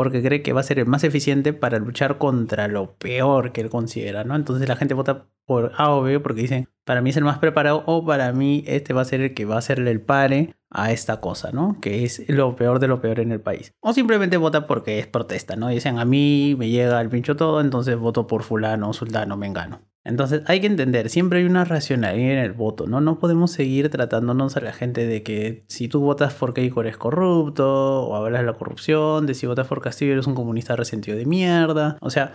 porque 0.00 0.22
cree 0.22 0.40
que 0.40 0.54
va 0.54 0.60
a 0.60 0.62
ser 0.62 0.78
el 0.78 0.86
más 0.86 1.04
eficiente 1.04 1.52
para 1.52 1.78
luchar 1.78 2.16
contra 2.16 2.68
lo 2.68 2.94
peor 2.94 3.52
que 3.52 3.60
él 3.60 3.68
considera, 3.68 4.24
¿no? 4.24 4.34
Entonces 4.34 4.66
la 4.66 4.74
gente 4.74 4.94
vota 4.94 5.26
por 5.44 5.72
A 5.76 5.90
o 5.90 6.00
B 6.00 6.18
porque 6.20 6.40
dicen, 6.40 6.70
para 6.86 7.02
mí 7.02 7.10
es 7.10 7.18
el 7.18 7.24
más 7.24 7.36
preparado 7.36 7.84
o 7.84 8.02
para 8.02 8.32
mí 8.32 8.64
este 8.66 8.94
va 8.94 9.02
a 9.02 9.04
ser 9.04 9.20
el 9.20 9.34
que 9.34 9.44
va 9.44 9.56
a 9.56 9.58
hacerle 9.58 9.90
el 9.90 10.00
pare 10.00 10.54
a 10.70 10.90
esta 10.90 11.20
cosa, 11.20 11.52
¿no? 11.52 11.76
Que 11.82 12.02
es 12.04 12.26
lo 12.30 12.56
peor 12.56 12.78
de 12.78 12.88
lo 12.88 13.02
peor 13.02 13.20
en 13.20 13.30
el 13.30 13.42
país. 13.42 13.74
O 13.80 13.92
simplemente 13.92 14.38
vota 14.38 14.66
porque 14.66 14.98
es 14.98 15.06
protesta, 15.06 15.54
¿no? 15.54 15.68
Dicen, 15.68 15.98
a 15.98 16.06
mí 16.06 16.56
me 16.58 16.70
llega 16.70 16.98
el 16.98 17.10
pincho 17.10 17.36
todo, 17.36 17.60
entonces 17.60 17.98
voto 17.98 18.26
por 18.26 18.42
fulano, 18.42 18.94
sultano, 18.94 19.36
mengano. 19.36 19.82
Entonces 20.10 20.42
hay 20.46 20.60
que 20.60 20.66
entender, 20.66 21.08
siempre 21.08 21.38
hay 21.38 21.46
una 21.46 21.64
racionalidad 21.64 22.32
en 22.32 22.38
el 22.38 22.52
voto, 22.52 22.86
¿no? 22.86 23.00
No 23.00 23.18
podemos 23.18 23.52
seguir 23.52 23.88
tratándonos 23.88 24.56
a 24.56 24.60
la 24.60 24.72
gente 24.72 25.06
de 25.06 25.22
que 25.22 25.64
si 25.68 25.88
tú 25.88 26.00
votas 26.00 26.34
por 26.34 26.52
Keiko 26.52 26.80
eres 26.82 26.96
corrupto, 26.96 28.02
o 28.02 28.16
hablas 28.16 28.40
de 28.40 28.46
la 28.46 28.54
corrupción, 28.54 29.26
de 29.26 29.34
si 29.34 29.46
votas 29.46 29.68
por 29.68 29.80
Castillo 29.80 30.12
eres 30.12 30.26
un 30.26 30.34
comunista 30.34 30.76
resentido 30.76 31.16
de 31.16 31.26
mierda. 31.26 31.96
O 32.00 32.10
sea, 32.10 32.34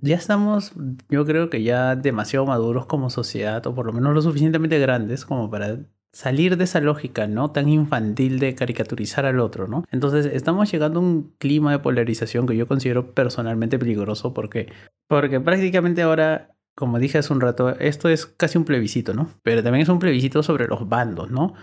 ya 0.00 0.16
estamos, 0.16 0.72
yo 1.10 1.26
creo 1.26 1.50
que 1.50 1.62
ya 1.62 1.96
demasiado 1.96 2.46
maduros 2.46 2.86
como 2.86 3.10
sociedad, 3.10 3.66
o 3.66 3.74
por 3.74 3.86
lo 3.86 3.92
menos 3.92 4.14
lo 4.14 4.22
suficientemente 4.22 4.78
grandes 4.78 5.24
como 5.24 5.50
para 5.50 5.78
salir 6.12 6.56
de 6.56 6.64
esa 6.64 6.80
lógica, 6.80 7.26
¿no? 7.26 7.50
Tan 7.50 7.68
infantil 7.68 8.38
de 8.38 8.54
caricaturizar 8.54 9.26
al 9.26 9.38
otro, 9.38 9.68
¿no? 9.68 9.84
Entonces 9.90 10.24
estamos 10.24 10.72
llegando 10.72 11.00
a 11.00 11.02
un 11.02 11.34
clima 11.38 11.72
de 11.72 11.78
polarización 11.78 12.46
que 12.46 12.56
yo 12.56 12.66
considero 12.66 13.12
personalmente 13.12 13.78
peligroso 13.78 14.32
porque, 14.32 14.72
porque 15.08 15.40
prácticamente 15.40 16.00
ahora 16.00 16.55
como 16.76 16.98
dije 16.98 17.18
hace 17.18 17.32
un 17.32 17.40
rato, 17.40 17.70
esto 17.80 18.10
es 18.10 18.26
casi 18.26 18.58
un 18.58 18.64
plebiscito, 18.64 19.14
¿no? 19.14 19.30
Pero 19.42 19.62
también 19.62 19.82
es 19.82 19.88
un 19.88 19.98
plebiscito 19.98 20.42
sobre 20.42 20.68
los 20.68 20.88
bandos, 20.88 21.30
¿no? 21.30 21.54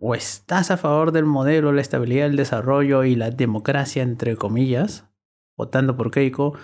O 0.00 0.14
estás 0.14 0.70
a 0.70 0.78
favor 0.78 1.12
del 1.12 1.26
modelo, 1.26 1.70
la 1.70 1.82
estabilidad, 1.82 2.26
el 2.26 2.36
desarrollo 2.36 3.04
y 3.04 3.14
la 3.14 3.30
democracia, 3.30 4.02
entre 4.02 4.36
comillas, 4.36 5.04
votando 5.56 5.96
por 5.96 6.10
Keiko, 6.10 6.54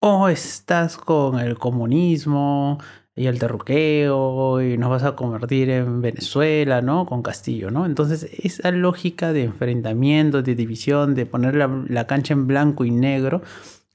o 0.00 0.28
estás 0.28 0.98
con 0.98 1.40
el 1.40 1.58
comunismo 1.58 2.78
y 3.14 3.26
el 3.26 3.38
terruqueo 3.38 4.60
y 4.60 4.76
nos 4.76 4.90
vas 4.90 5.04
a 5.04 5.16
convertir 5.16 5.70
en 5.70 6.02
Venezuela, 6.02 6.82
¿no? 6.82 7.06
Con 7.06 7.22
Castillo, 7.22 7.70
¿no? 7.70 7.86
Entonces, 7.86 8.24
esa 8.38 8.70
lógica 8.70 9.32
de 9.32 9.44
enfrentamiento, 9.44 10.42
de 10.42 10.54
división, 10.54 11.14
de 11.14 11.24
poner 11.24 11.54
la, 11.54 11.68
la 11.88 12.06
cancha 12.06 12.34
en 12.34 12.46
blanco 12.46 12.84
y 12.84 12.90
negro, 12.90 13.40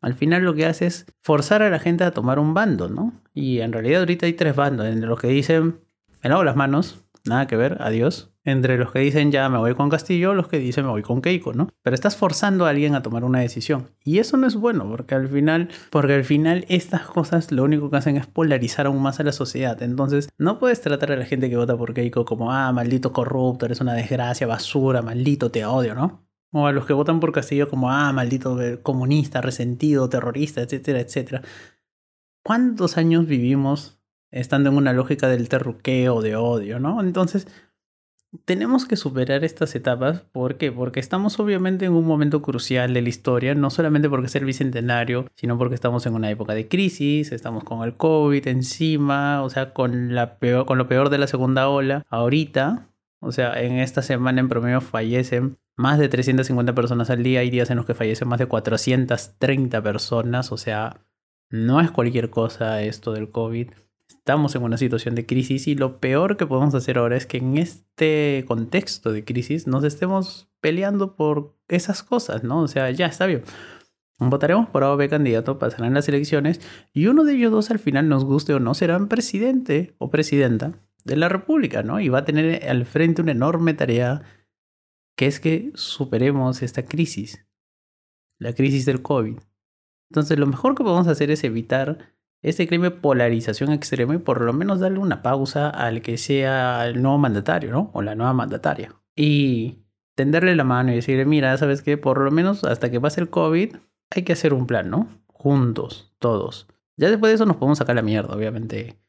al 0.02 0.14
final 0.14 0.44
lo 0.44 0.54
que 0.54 0.66
hace 0.66 0.86
es 0.86 1.06
forzar 1.22 1.62
a 1.62 1.70
la 1.70 1.80
gente 1.80 2.04
a 2.04 2.12
tomar 2.12 2.40
un 2.40 2.54
bando, 2.54 2.90
¿no? 2.90 3.14
Y 3.34 3.60
en 3.60 3.74
realidad 3.74 4.02
ahorita 4.02 4.26
hay 4.26 4.34
tres 4.34 4.56
bandos, 4.56 4.88
entre 4.88 5.08
los 5.08 5.20
que 5.20 5.28
dicen, 5.28 5.80
me 6.24 6.30
lavo 6.30 6.44
las 6.44 6.56
manos, 6.56 7.04
nada 7.26 7.48
que 7.48 7.56
ver, 7.56 7.78
adiós. 7.82 8.32
Entre 8.44 8.78
los 8.78 8.94
que 8.94 9.00
dicen 9.00 9.30
ya 9.30 9.50
me 9.50 9.58
voy 9.58 9.76
con 9.76 9.90
Castillo, 9.90 10.34
los 10.34 10.48
que 10.48 10.58
dicen 10.58 10.86
me 10.86 10.92
voy 10.92 11.02
con 11.02 11.22
Keiko, 11.22 11.52
¿no? 11.52 11.68
Pero 11.82 11.94
estás 11.94 12.16
forzando 12.16 12.66
a 12.66 12.70
alguien 12.70 12.96
a 12.96 13.02
tomar 13.02 13.26
una 13.26 13.40
decisión. 13.40 13.90
Y 14.06 14.20
eso 14.20 14.38
no 14.38 14.48
es 14.48 14.56
bueno, 14.56 14.90
porque 14.90 15.16
al 15.16 15.28
final, 15.28 15.68
porque 15.90 16.14
al 16.14 16.24
final 16.24 16.66
estas 16.70 17.02
cosas 17.02 17.52
lo 17.52 17.66
único 17.66 17.90
que 17.90 17.98
hacen 17.98 18.16
es 18.16 18.26
polarizar 18.26 18.86
aún 18.86 19.02
más 19.02 19.20
a 19.20 19.24
la 19.24 19.34
sociedad. 19.34 19.82
Entonces, 19.84 20.30
no 20.38 20.60
puedes 20.60 20.80
tratar 20.80 21.12
a 21.12 21.18
la 21.18 21.26
gente 21.26 21.50
que 21.50 21.58
vota 21.58 21.76
por 21.76 21.94
Keiko 21.94 22.24
como, 22.24 22.54
ah, 22.54 22.72
maldito 22.72 23.12
corrupto, 23.12 23.66
eres 23.66 23.82
una 23.82 23.94
desgracia, 23.94 24.48
basura, 24.48 25.02
maldito, 25.02 25.52
te 25.52 25.66
odio, 25.66 25.94
¿no? 25.94 26.27
O 26.52 26.66
a 26.68 26.72
los 26.72 26.86
que 26.86 26.94
votan 26.94 27.20
por 27.20 27.32
Castillo 27.32 27.70
como, 27.70 27.92
ah, 27.92 28.12
maldito 28.14 28.58
comunista, 28.84 29.42
resentido, 29.42 30.10
terrorista, 30.10 30.62
etcétera, 30.62 31.00
etcétera. 31.00 31.42
¿Cuántos 32.44 32.98
años 32.98 33.28
vivimos 33.28 34.00
estando 34.32 34.70
en 34.70 34.78
una 34.78 34.94
lógica 34.94 35.28
del 35.28 35.50
terruqueo, 35.50 36.22
de 36.22 36.36
odio, 36.36 36.80
no? 36.80 37.02
Entonces, 37.02 37.48
tenemos 38.46 38.86
que 38.86 38.96
superar 38.96 39.44
estas 39.44 39.76
etapas. 39.76 40.22
¿Por 40.22 40.58
qué? 40.58 40.72
Porque 40.72 41.00
estamos 41.00 41.40
obviamente 41.40 41.86
en 41.86 41.94
un 41.94 42.06
momento 42.06 42.42
crucial 42.42 42.94
de 42.94 43.02
la 43.02 43.10
historia, 43.10 43.56
no 43.56 43.70
solamente 43.70 44.10
porque 44.10 44.28
es 44.28 44.36
el 44.36 44.46
bicentenario, 44.46 45.28
sino 45.36 45.58
porque 45.58 45.76
estamos 45.76 46.06
en 46.06 46.14
una 46.14 46.30
época 46.30 46.54
de 46.54 46.68
crisis, 46.68 47.32
estamos 47.32 47.64
con 47.64 47.84
el 47.84 47.96
COVID 47.96 48.48
encima, 48.48 49.44
o 49.44 49.50
sea, 49.50 49.74
con, 49.74 50.14
la 50.14 50.38
peor, 50.40 50.66
con 50.66 50.78
lo 50.78 50.88
peor 50.88 51.10
de 51.10 51.18
la 51.18 51.28
segunda 51.28 51.70
ola. 51.70 52.06
Ahorita, 52.10 52.90
o 53.20 53.32
sea, 53.32 53.62
en 53.62 53.80
esta 53.80 54.02
semana 54.02 54.42
en 54.42 54.50
promedio 54.50 54.82
fallecen 54.82 55.58
más 55.78 56.00
de 56.00 56.10
350 56.10 56.76
personas 56.76 57.10
al 57.10 57.24
día. 57.24 57.40
Hay 57.40 57.50
días 57.50 57.70
en 57.70 57.78
los 57.78 57.86
que 57.86 57.94
fallecen 57.94 58.28
más 58.28 58.40
de 58.40 58.48
430 58.48 59.82
personas. 59.82 60.52
O 60.52 60.58
sea, 60.58 61.06
no 61.50 61.80
es 61.80 61.92
cualquier 61.92 62.30
cosa 62.30 62.82
esto 62.82 63.14
del 63.14 63.30
COVID. 63.30 63.70
Estamos 64.10 64.56
en 64.56 64.64
una 64.64 64.78
situación 64.78 65.16
de 65.16 65.26
crisis 65.26 65.68
y 65.68 65.76
lo 65.76 66.00
peor 66.00 66.36
que 66.36 66.46
podemos 66.46 66.76
hacer 66.76 66.98
ahora 66.98 67.16
es 67.16 67.26
que 67.26 67.38
en 67.38 67.58
este 67.58 68.44
contexto 68.48 69.12
de 69.14 69.24
crisis 69.24 69.68
nos 69.68 69.86
estemos 69.86 70.50
peleando 70.60 71.16
por 71.16 71.56
esas 71.70 72.04
cosas, 72.04 72.44
¿no? 72.44 72.62
O 72.62 72.68
sea, 72.68 72.92
ya 72.92 73.06
está 73.06 73.26
bien. 73.26 73.44
Votaremos 74.20 74.68
por 74.70 74.84
A 74.84 74.92
o 74.92 74.98
B 74.98 75.08
candidato, 75.10 75.60
pasarán 75.60 75.94
las 75.94 76.10
elecciones 76.10 76.60
y 76.92 77.06
uno 77.08 77.24
de 77.24 77.36
ellos 77.36 77.52
dos 77.52 77.70
al 77.70 77.80
final, 77.80 78.10
nos 78.10 78.26
guste 78.26 78.54
o 78.54 78.60
no, 78.60 78.74
serán 78.74 79.08
presidente 79.08 79.94
o 80.00 80.10
presidenta 80.10 80.74
de 81.06 81.16
la 81.16 81.30
República, 81.30 81.84
¿no? 81.84 82.00
Y 82.00 82.10
va 82.10 82.20
a 82.20 82.26
tener 82.26 82.68
al 82.68 82.86
frente 82.86 83.22
una 83.22 83.32
enorme 83.32 83.76
tarea 83.76 84.24
que 85.18 85.26
es 85.26 85.40
que 85.42 85.72
superemos 85.74 86.62
esta 86.62 86.86
crisis, 86.86 87.46
la 88.38 88.54
crisis 88.54 88.86
del 88.86 89.02
COVID. 89.02 89.40
Entonces 90.12 90.40
lo 90.40 90.46
mejor 90.46 90.76
que 90.76 90.84
podemos 90.84 91.08
hacer 91.08 91.32
es 91.32 91.44
evitar 91.44 92.16
este 92.44 92.68
crimen 92.68 92.92
de 92.92 92.98
polarización 92.98 93.72
extrema 93.72 94.14
y 94.14 94.20
por 94.20 94.42
lo 94.42 94.54
menos 94.54 94.80
darle 94.80 95.00
una 95.00 95.24
pausa 95.24 95.70
al 95.70 96.04
que 96.04 96.18
sea 96.18 96.88
el 96.88 97.02
nuevo 97.02 97.18
mandatario, 97.18 97.72
¿no? 97.72 97.90
O 97.94 98.04
la 98.04 98.14
nueva 98.14 98.34
mandataria. 98.34 98.96
Y 99.16 99.80
tenderle 100.16 100.56
la 100.56 100.64
mano 100.64 100.92
y 100.92 100.96
decirle, 100.96 101.26
mira, 101.26 101.58
¿sabes 101.58 101.82
qué? 101.82 101.98
Por 101.98 102.22
lo 102.22 102.30
menos 102.30 102.64
hasta 102.64 102.92
que 102.92 103.02
pase 103.02 103.20
el 103.20 103.32
COVID 103.32 103.76
hay 104.12 104.24
que 104.24 104.34
hacer 104.34 104.54
un 104.54 104.68
plan, 104.68 104.92
¿no? 104.92 105.10
Juntos, 105.26 106.14
todos. 106.20 106.68
Ya 106.96 107.10
después 107.10 107.32
de 107.32 107.36
eso 107.36 107.46
nos 107.48 107.58
podemos 107.58 107.80
sacar 107.80 107.96
la 107.96 108.04
mierda, 108.04 108.36
obviamente, 108.36 109.00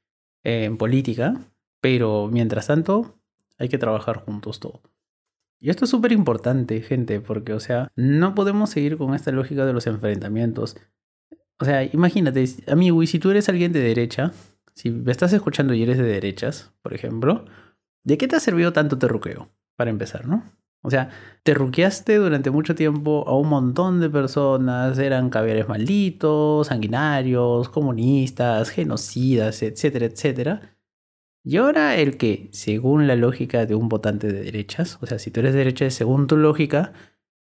en 0.43 0.79
política, 0.79 1.38
pero 1.83 2.29
mientras 2.33 2.67
tanto 2.67 3.15
hay 3.59 3.69
que 3.69 3.79
trabajar 3.79 4.17
juntos 4.17 4.59
todos. 4.59 4.81
Y 5.61 5.71
esto 5.71 5.85
es 5.85 5.91
súper 5.91 6.12
importante, 6.12 6.81
gente, 6.83 7.21
porque, 7.21 7.53
o 7.53 7.61
sea, 7.61 7.91
no 7.97 8.35
podemos 8.35 8.71
seguir 8.71 8.97
con 8.97 9.15
esta 9.15 9.33
lógica 9.33 9.67
de 9.67 9.73
los 9.73 9.87
enfrentamientos. 9.87 10.77
O 11.59 11.65
sea, 11.65 11.83
imagínate, 11.85 12.45
amigo, 12.69 13.03
y 13.03 13.09
si 13.09 13.19
tú 13.19 13.31
eres 13.31 13.49
alguien 13.49 13.73
de 13.73 13.81
derecha, 13.81 14.33
si 14.75 14.91
me 14.91 15.11
estás 15.11 15.33
escuchando 15.33 15.75
y 15.75 15.83
eres 15.83 15.99
de 15.99 16.05
derechas, 16.05 16.73
por 16.83 16.95
ejemplo, 16.95 17.45
¿de 18.05 18.17
qué 18.17 18.29
te 18.29 18.37
ha 18.37 18.41
servido 18.41 18.73
tanto 18.73 18.99
terruqueo? 18.99 19.50
Para 19.77 19.91
empezar, 19.91 20.29
¿no? 20.29 20.45
O 20.83 20.91
sea, 20.91 21.11
te 21.43 21.55
ruqueaste 21.55 22.17
durante 22.17 22.50
mucho 22.50 22.77
tiempo 22.77 23.25
a 23.27 23.37
un 23.37 23.49
montón 23.49 24.00
de 24.00 24.09
personas, 24.09 24.97
eran 24.99 25.29
caviares 25.29 25.69
malditos, 25.69 26.69
sanguinarios, 26.69 27.69
comunistas, 27.69 28.71
genocidas, 28.71 29.62
etcétera, 29.62 30.07
etcétera. 30.07 30.77
Y 31.49 31.57
ahora 31.57 31.97
el 31.97 32.19
que, 32.19 32.50
según 32.52 33.07
la 33.07 33.17
lógica 33.17 33.64
de 33.64 33.75
un 33.75 33.88
votante 33.88 34.31
de 34.31 34.43
derechas, 34.43 34.99
o 35.00 35.07
sea, 35.07 35.19
si 35.19 35.31
tú 35.31 35.40
eres 35.40 35.55
de 35.55 35.61
derecha, 35.61 35.88
según 35.88 36.26
tu 36.26 36.37
lógica, 36.37 36.93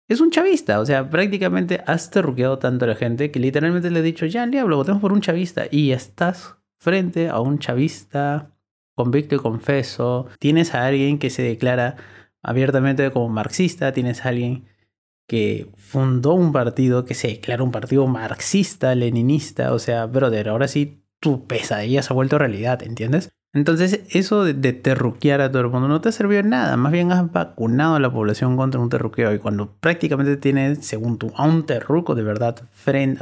es 0.07 0.21
un 0.21 0.31
chavista. 0.31 0.81
O 0.81 0.85
sea, 0.85 1.09
prácticamente 1.09 1.83
has 1.87 2.11
terruqueado 2.11 2.59
tanto 2.59 2.85
a 2.85 2.89
la 2.89 2.95
gente 2.95 3.31
que 3.31 3.41
literalmente 3.41 3.91
le 3.91 4.01
he 4.01 4.03
dicho, 4.03 4.27
ya, 4.27 4.47
diablo, 4.47 4.77
votemos 4.77 5.01
por 5.01 5.15
un 5.15 5.23
chavista. 5.23 5.65
Y 5.71 5.93
estás 5.93 6.57
frente 6.79 7.31
a 7.31 7.41
un 7.41 7.59
chavista 7.59 8.55
convicto 8.95 9.37
y 9.37 9.39
confeso. 9.39 10.27
Tienes 10.39 10.75
a 10.75 10.85
alguien 10.85 11.19
que 11.19 11.31
se 11.31 11.41
declara 11.41 11.97
abiertamente 12.43 13.11
como 13.13 13.31
marxista. 13.31 13.93
Tienes 13.93 14.27
a 14.27 14.29
alguien 14.29 14.67
que 15.27 15.71
fundó 15.75 16.35
un 16.35 16.53
partido 16.53 17.07
que 17.07 17.15
se 17.15 17.29
declara 17.29 17.63
un 17.63 17.73
partido 17.73 18.07
marxista, 18.07 18.95
leninista. 18.95 19.73
O 19.73 19.79
sea, 19.79 20.05
brother, 20.05 20.51
ahora 20.51 20.69
sí 20.69 21.03
tu 21.19 21.47
pesadilla 21.47 22.03
se 22.03 22.13
ha 22.13 22.15
vuelto 22.15 22.37
realidad, 22.37 22.83
¿entiendes? 22.83 23.33
Entonces, 23.57 24.03
eso 24.11 24.45
de, 24.45 24.73
terruquear 24.75 25.41
a 25.41 25.51
todo 25.51 25.63
el 25.63 25.71
mundo 25.71 25.89
no 25.89 26.03
te 26.03 26.11
ha 26.11 26.13
servido 26.13 26.43
de 26.43 26.49
nada. 26.51 26.77
Más 26.77 26.93
bien 26.93 27.11
has 27.11 27.33
vacunado 27.33 27.95
a 27.95 28.01
la 28.01 28.13
población 28.13 28.55
contra 28.55 28.79
un 28.79 28.91
terruqueo. 28.91 29.33
Y 29.33 29.39
cuando 29.39 29.73
prácticamente 29.81 30.37
tienes, 30.37 30.85
según 30.85 31.17
tú, 31.17 31.33
a 31.35 31.47
un 31.47 31.65
terruco 31.65 32.15
de 32.15 32.23
verdad 32.23 32.57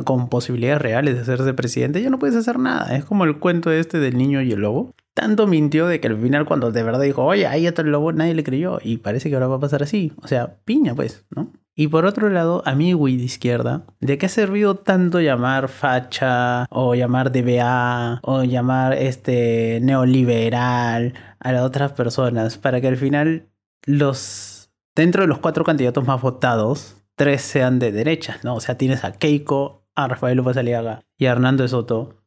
con 0.03 0.29
posibilidades 0.29 0.83
reales 0.83 1.15
de 1.15 1.21
hacerse 1.21 1.55
presidente, 1.55 2.03
ya 2.03 2.11
no 2.11 2.19
puedes 2.19 2.35
hacer 2.35 2.59
nada. 2.59 2.97
Es 2.97 3.05
como 3.05 3.23
el 3.23 3.39
cuento 3.39 3.71
este 3.71 4.01
del 4.01 4.19
niño 4.19 4.43
y 4.43 4.51
el 4.51 4.61
lobo. 4.61 4.93
Tanto 5.15 5.47
mintió 5.47 5.87
de 5.87 6.01
que 6.01 6.09
al 6.09 6.21
final, 6.21 6.47
cuando 6.47 6.73
de 6.73 6.83
verdad 6.83 7.03
dijo, 7.03 7.23
oye, 7.23 7.47
ahí 7.47 7.69
está 7.69 7.83
el 7.83 7.93
lobo, 7.93 8.13
nadie 8.13 8.35
le 8.35 8.43
creyó. 8.43 8.81
Y 8.83 8.97
parece 8.97 9.29
que 9.29 9.37
ahora 9.37 9.47
va 9.47 9.57
a 9.57 9.61
pasar 9.61 9.85
así. 9.85 10.13
O 10.21 10.27
sea, 10.27 10.57
piña, 10.65 10.97
pues, 10.97 11.25
¿no? 11.31 11.53
Y 11.77 11.89
por 11.89 12.07
otro 12.07 12.29
lado, 12.29 12.63
a 12.67 12.75
mí, 12.75 12.93
güey 12.93 13.17
de 13.17 13.25
izquierda, 13.25 13.85
¿de 14.01 14.17
qué 14.17 14.27
ha 14.27 14.29
servido 14.29 14.77
tanto 14.77 15.21
llamar 15.21 15.69
facha 15.69 16.67
o 16.71 16.95
llamar 16.95 17.33
DBA 17.33 18.21
o 18.23 18.45
llamar 18.45 18.95
este 18.95 19.81
neoliberal 19.83 21.15
a 21.41 21.53
las 21.53 21.63
otras 21.63 21.93
personas 21.93 22.59
para 22.59 22.81
que 22.81 22.89
al 22.89 22.97
final 22.97 23.49
los 23.87 24.71
dentro 24.95 25.23
de 25.23 25.29
los 25.29 25.39
cuatro 25.39 25.65
candidatos 25.65 26.07
más 26.07 26.23
votados, 26.23 26.97
tres 27.17 27.43
sean 27.43 27.79
de 27.79 27.93
derecha, 27.93 28.39
¿no? 28.45 28.55
O 28.55 28.61
sea, 28.61 28.79
tienes 28.79 29.05
a 29.05 29.13
Keiko, 29.13 29.85
a 29.95 30.09
Rafael 30.09 30.37
López 30.37 30.57
Aliaga 30.57 31.03
y 31.19 31.27
a 31.27 31.33
Hernando 31.33 31.67
Soto. 31.67 32.23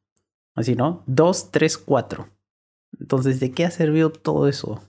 Así, 0.56 0.76
¿no? 0.76 1.04
Dos, 1.06 1.52
tres, 1.52 1.78
cuatro. 1.78 2.30
Entonces, 3.00 3.40
¿de 3.40 3.52
qué 3.52 3.66
ha 3.66 3.72
servido 3.72 4.12
todo 4.12 4.48
eso? 4.48 4.82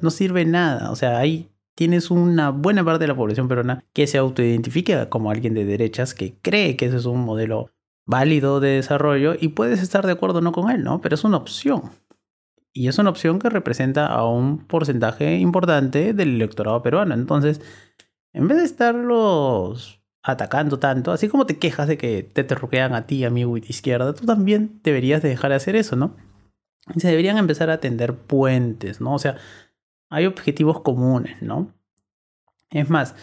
No 0.00 0.10
sirve 0.10 0.44
nada. 0.44 0.90
O 0.90 0.96
sea, 0.96 1.18
hay 1.18 1.50
tienes 1.78 2.10
una 2.10 2.50
buena 2.50 2.84
parte 2.84 3.04
de 3.04 3.06
la 3.06 3.14
población 3.14 3.46
peruana 3.46 3.84
que 3.92 4.08
se 4.08 4.18
autoidentifica 4.18 5.08
como 5.08 5.30
alguien 5.30 5.54
de 5.54 5.64
derechas, 5.64 6.12
que 6.12 6.34
cree 6.42 6.76
que 6.76 6.86
ese 6.86 6.96
es 6.96 7.06
un 7.06 7.20
modelo 7.20 7.70
válido 8.04 8.58
de 8.58 8.70
desarrollo 8.70 9.36
y 9.40 9.50
puedes 9.50 9.80
estar 9.80 10.04
de 10.04 10.10
acuerdo 10.10 10.40
o 10.40 10.42
no 10.42 10.50
con 10.50 10.72
él, 10.72 10.82
¿no? 10.82 11.00
Pero 11.00 11.14
es 11.14 11.22
una 11.22 11.36
opción. 11.36 11.92
Y 12.72 12.88
es 12.88 12.98
una 12.98 13.10
opción 13.10 13.38
que 13.38 13.48
representa 13.48 14.08
a 14.08 14.26
un 14.26 14.66
porcentaje 14.66 15.38
importante 15.38 16.14
del 16.14 16.34
electorado 16.34 16.82
peruano. 16.82 17.14
Entonces, 17.14 17.60
en 18.32 18.48
vez 18.48 18.58
de 18.58 18.64
estarlos 18.64 20.02
atacando 20.24 20.80
tanto, 20.80 21.12
así 21.12 21.28
como 21.28 21.46
te 21.46 21.58
quejas 21.60 21.86
de 21.86 21.96
que 21.96 22.24
te 22.24 22.42
terruquean 22.42 22.92
a 22.92 23.06
ti, 23.06 23.24
amigo 23.24 23.54
de 23.54 23.68
izquierda, 23.68 24.16
tú 24.16 24.26
también 24.26 24.80
deberías 24.82 25.22
dejar 25.22 25.50
de 25.50 25.56
hacer 25.56 25.76
eso, 25.76 25.94
¿no? 25.94 26.16
Se 26.96 27.06
deberían 27.06 27.38
empezar 27.38 27.70
a 27.70 27.78
tender 27.78 28.14
puentes, 28.14 29.00
¿no? 29.00 29.14
O 29.14 29.18
sea, 29.20 29.36
hay 30.10 30.26
objetivos 30.26 30.80
comunes, 30.80 31.42
¿no? 31.42 31.74
Es 32.70 32.90
más, 32.90 33.14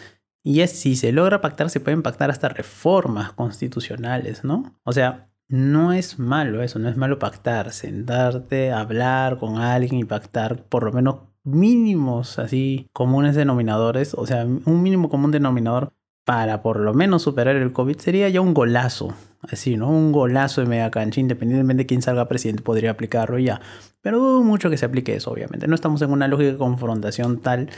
y 0.42 0.60
es 0.60 0.70
si 0.70 0.96
se 0.96 1.12
logra 1.12 1.40
pactar, 1.40 1.70
se 1.70 1.80
pueden 1.80 2.02
pactar 2.02 2.30
hasta 2.30 2.48
reformas 2.48 3.32
constitucionales, 3.32 4.44
¿no? 4.44 4.78
O 4.84 4.92
sea, 4.92 5.28
no 5.48 5.92
es 5.92 6.18
malo 6.18 6.62
eso, 6.62 6.78
no 6.78 6.88
es 6.88 6.96
malo 6.96 7.18
pactar, 7.18 7.72
sentarte, 7.72 8.72
hablar 8.72 9.38
con 9.38 9.58
alguien 9.58 10.00
y 10.00 10.04
pactar 10.04 10.64
por 10.64 10.82
lo 10.82 10.92
menos 10.92 11.16
mínimos 11.44 12.38
así 12.38 12.88
comunes 12.92 13.36
denominadores, 13.36 14.14
o 14.14 14.26
sea, 14.26 14.44
un 14.44 14.82
mínimo 14.82 15.08
común 15.08 15.30
denominador 15.30 15.92
para 16.24 16.62
por 16.62 16.80
lo 16.80 16.92
menos 16.92 17.22
superar 17.22 17.54
el 17.54 17.72
COVID 17.72 17.98
sería 17.98 18.28
ya 18.28 18.40
un 18.40 18.52
golazo, 18.52 19.14
así, 19.50 19.76
¿no? 19.76 19.90
Un 19.90 20.12
golazo 20.12 20.60
de 20.60 20.66
media 20.66 20.90
cancha, 20.90 21.20
independientemente 21.20 21.82
de 21.82 21.86
quién 21.86 22.02
salga 22.02 22.28
presidente, 22.28 22.62
podría 22.62 22.90
aplicarlo 22.90 23.38
ya. 23.38 23.60
Pero 24.00 24.18
dudo 24.18 24.42
mucho 24.42 24.70
que 24.70 24.76
se 24.76 24.86
aplique 24.86 25.14
eso, 25.16 25.30
obviamente. 25.30 25.66
No 25.66 25.74
estamos 25.74 26.00
en 26.02 26.10
una 26.10 26.28
lógica 26.28 26.52
de 26.52 26.58
confrontación 26.58 27.40
tal 27.40 27.68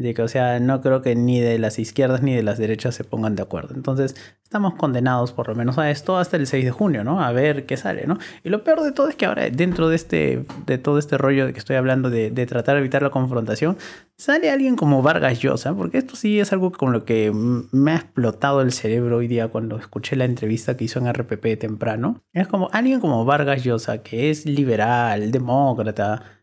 de 0.00 0.14
que, 0.14 0.22
o 0.22 0.28
sea, 0.28 0.58
no 0.60 0.80
creo 0.80 1.02
que 1.02 1.14
ni 1.14 1.40
de 1.40 1.58
las 1.58 1.78
izquierdas 1.78 2.22
ni 2.22 2.34
de 2.34 2.42
las 2.42 2.58
derechas 2.58 2.94
se 2.94 3.04
pongan 3.04 3.36
de 3.36 3.42
acuerdo. 3.42 3.74
Entonces, 3.74 4.16
estamos 4.42 4.74
condenados 4.74 5.32
por 5.32 5.48
lo 5.48 5.54
menos 5.54 5.78
a 5.78 5.90
esto 5.90 6.16
hasta 6.16 6.36
el 6.36 6.46
6 6.46 6.64
de 6.64 6.70
junio, 6.70 7.04
¿no? 7.04 7.22
A 7.22 7.32
ver 7.32 7.66
qué 7.66 7.76
sale, 7.76 8.06
¿no? 8.06 8.18
Y 8.42 8.48
lo 8.48 8.64
peor 8.64 8.82
de 8.82 8.92
todo 8.92 9.08
es 9.08 9.16
que 9.16 9.26
ahora, 9.26 9.48
dentro 9.50 9.88
de 9.88 9.96
este, 9.96 10.44
de 10.66 10.78
todo 10.78 10.98
este 10.98 11.18
rollo 11.18 11.46
de 11.46 11.52
que 11.52 11.58
estoy 11.58 11.76
hablando 11.76 12.10
de, 12.10 12.30
de 12.30 12.46
tratar 12.46 12.74
de 12.74 12.80
evitar 12.80 13.02
la 13.02 13.10
confrontación, 13.10 13.76
sale 14.16 14.50
alguien 14.50 14.76
como 14.76 15.02
Vargas 15.02 15.38
Llosa, 15.38 15.74
porque 15.74 15.98
esto 15.98 16.16
sí 16.16 16.40
es 16.40 16.52
algo 16.52 16.72
con 16.72 16.92
lo 16.92 17.04
que 17.04 17.30
me 17.32 17.92
ha 17.92 17.96
explotado 17.96 18.60
el 18.60 18.72
cerebro 18.72 19.18
hoy 19.18 19.28
día 19.28 19.48
cuando 19.48 19.78
escuché 19.78 20.16
la 20.16 20.24
entrevista 20.24 20.76
que 20.76 20.84
hizo 20.84 20.98
en 20.98 21.12
RPP 21.12 21.58
temprano. 21.58 22.22
Es 22.32 22.48
como 22.48 22.68
alguien 22.72 23.00
como 23.00 23.24
Vargas 23.24 23.62
Llosa, 23.62 24.02
que 24.02 24.30
es 24.30 24.46
liberal, 24.46 25.30
demócrata, 25.30 26.40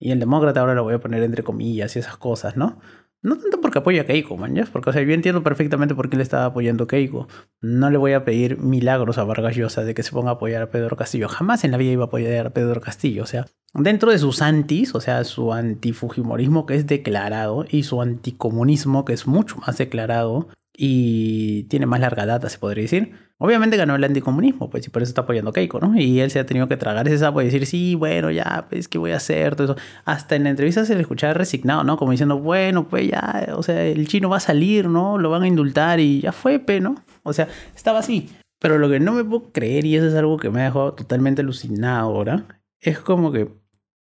y 0.00 0.12
el 0.12 0.18
demócrata 0.18 0.60
ahora 0.60 0.74
lo 0.74 0.82
voy 0.82 0.94
a 0.94 1.00
poner 1.00 1.22
entre 1.22 1.42
comillas 1.42 1.94
y 1.94 1.98
esas 1.98 2.16
cosas, 2.16 2.56
¿no? 2.56 2.80
No 3.22 3.36
tanto 3.36 3.60
porque 3.60 3.78
apoya 3.78 4.02
a 4.02 4.04
Keiko, 4.06 4.38
man, 4.38 4.54
Porque, 4.72 4.90
o 4.90 4.92
sea, 4.92 5.02
yo 5.02 5.12
entiendo 5.12 5.42
perfectamente 5.42 5.94
por 5.94 6.08
qué 6.08 6.16
le 6.16 6.22
estaba 6.22 6.46
apoyando 6.46 6.84
a 6.84 6.88
Keiko. 6.88 7.28
No 7.60 7.90
le 7.90 7.98
voy 7.98 8.14
a 8.14 8.24
pedir 8.24 8.58
milagros 8.58 9.18
a 9.18 9.24
Vargas 9.24 9.56
Llosa 9.56 9.84
de 9.84 9.94
que 9.94 10.02
se 10.02 10.12
ponga 10.12 10.30
a 10.30 10.34
apoyar 10.34 10.62
a 10.62 10.70
Pedro 10.70 10.96
Castillo. 10.96 11.28
Jamás 11.28 11.64
en 11.64 11.72
la 11.72 11.76
vida 11.76 11.92
iba 11.92 12.04
a 12.04 12.06
apoyar 12.06 12.46
a 12.46 12.50
Pedro 12.50 12.80
Castillo. 12.80 13.22
O 13.22 13.26
sea, 13.26 13.46
dentro 13.74 14.10
de 14.10 14.18
sus 14.18 14.40
antis, 14.40 14.94
o 14.94 15.00
sea, 15.00 15.24
su 15.24 15.52
antifujimorismo 15.52 16.64
que 16.64 16.76
es 16.76 16.86
declarado 16.86 17.66
y 17.68 17.82
su 17.82 18.00
anticomunismo 18.00 19.04
que 19.04 19.12
es 19.12 19.26
mucho 19.26 19.56
más 19.58 19.76
declarado, 19.76 20.48
y 20.82 21.64
tiene 21.64 21.84
más 21.84 22.00
larga 22.00 22.24
data, 22.24 22.48
se 22.48 22.56
podría 22.56 22.80
decir. 22.80 23.12
Obviamente 23.36 23.76
ganó 23.76 23.96
el 23.96 24.02
anticomunismo, 24.02 24.70
pues, 24.70 24.86
y 24.86 24.88
por 24.88 25.02
eso 25.02 25.10
está 25.10 25.20
apoyando 25.20 25.52
Keiko, 25.52 25.78
¿no? 25.78 25.94
Y 25.94 26.20
él 26.20 26.30
se 26.30 26.38
ha 26.38 26.46
tenido 26.46 26.68
que 26.68 26.78
tragar 26.78 27.06
ese 27.06 27.18
sapo 27.18 27.42
y 27.42 27.44
decir, 27.44 27.66
sí, 27.66 27.94
bueno, 27.96 28.30
ya, 28.30 28.66
pues, 28.70 28.88
¿qué 28.88 28.96
voy 28.96 29.10
a 29.10 29.16
hacer? 29.16 29.56
Todo 29.56 29.74
eso. 29.74 29.82
Hasta 30.06 30.36
en 30.36 30.44
la 30.44 30.50
entrevista 30.50 30.86
se 30.86 30.94
le 30.94 31.02
escuchaba 31.02 31.34
resignado, 31.34 31.84
¿no? 31.84 31.98
Como 31.98 32.12
diciendo, 32.12 32.38
bueno, 32.38 32.88
pues 32.88 33.10
ya, 33.10 33.48
o 33.54 33.62
sea, 33.62 33.84
el 33.84 34.08
chino 34.08 34.30
va 34.30 34.38
a 34.38 34.40
salir, 34.40 34.88
¿no? 34.88 35.18
Lo 35.18 35.28
van 35.28 35.42
a 35.42 35.48
indultar 35.48 36.00
y 36.00 36.22
ya 36.22 36.32
fue, 36.32 36.58
pe, 36.58 36.80
¿no? 36.80 36.94
O 37.24 37.34
sea, 37.34 37.46
estaba 37.76 37.98
así. 37.98 38.30
Pero 38.58 38.78
lo 38.78 38.88
que 38.88 39.00
no 39.00 39.12
me 39.12 39.22
puedo 39.22 39.52
creer, 39.52 39.84
y 39.84 39.96
eso 39.96 40.06
es 40.06 40.14
algo 40.14 40.38
que 40.38 40.48
me 40.48 40.62
ha 40.62 40.64
dejado 40.64 40.94
totalmente 40.94 41.42
alucinado 41.42 42.08
ahora, 42.08 42.46
es 42.80 42.98
como 43.00 43.32
que 43.32 43.48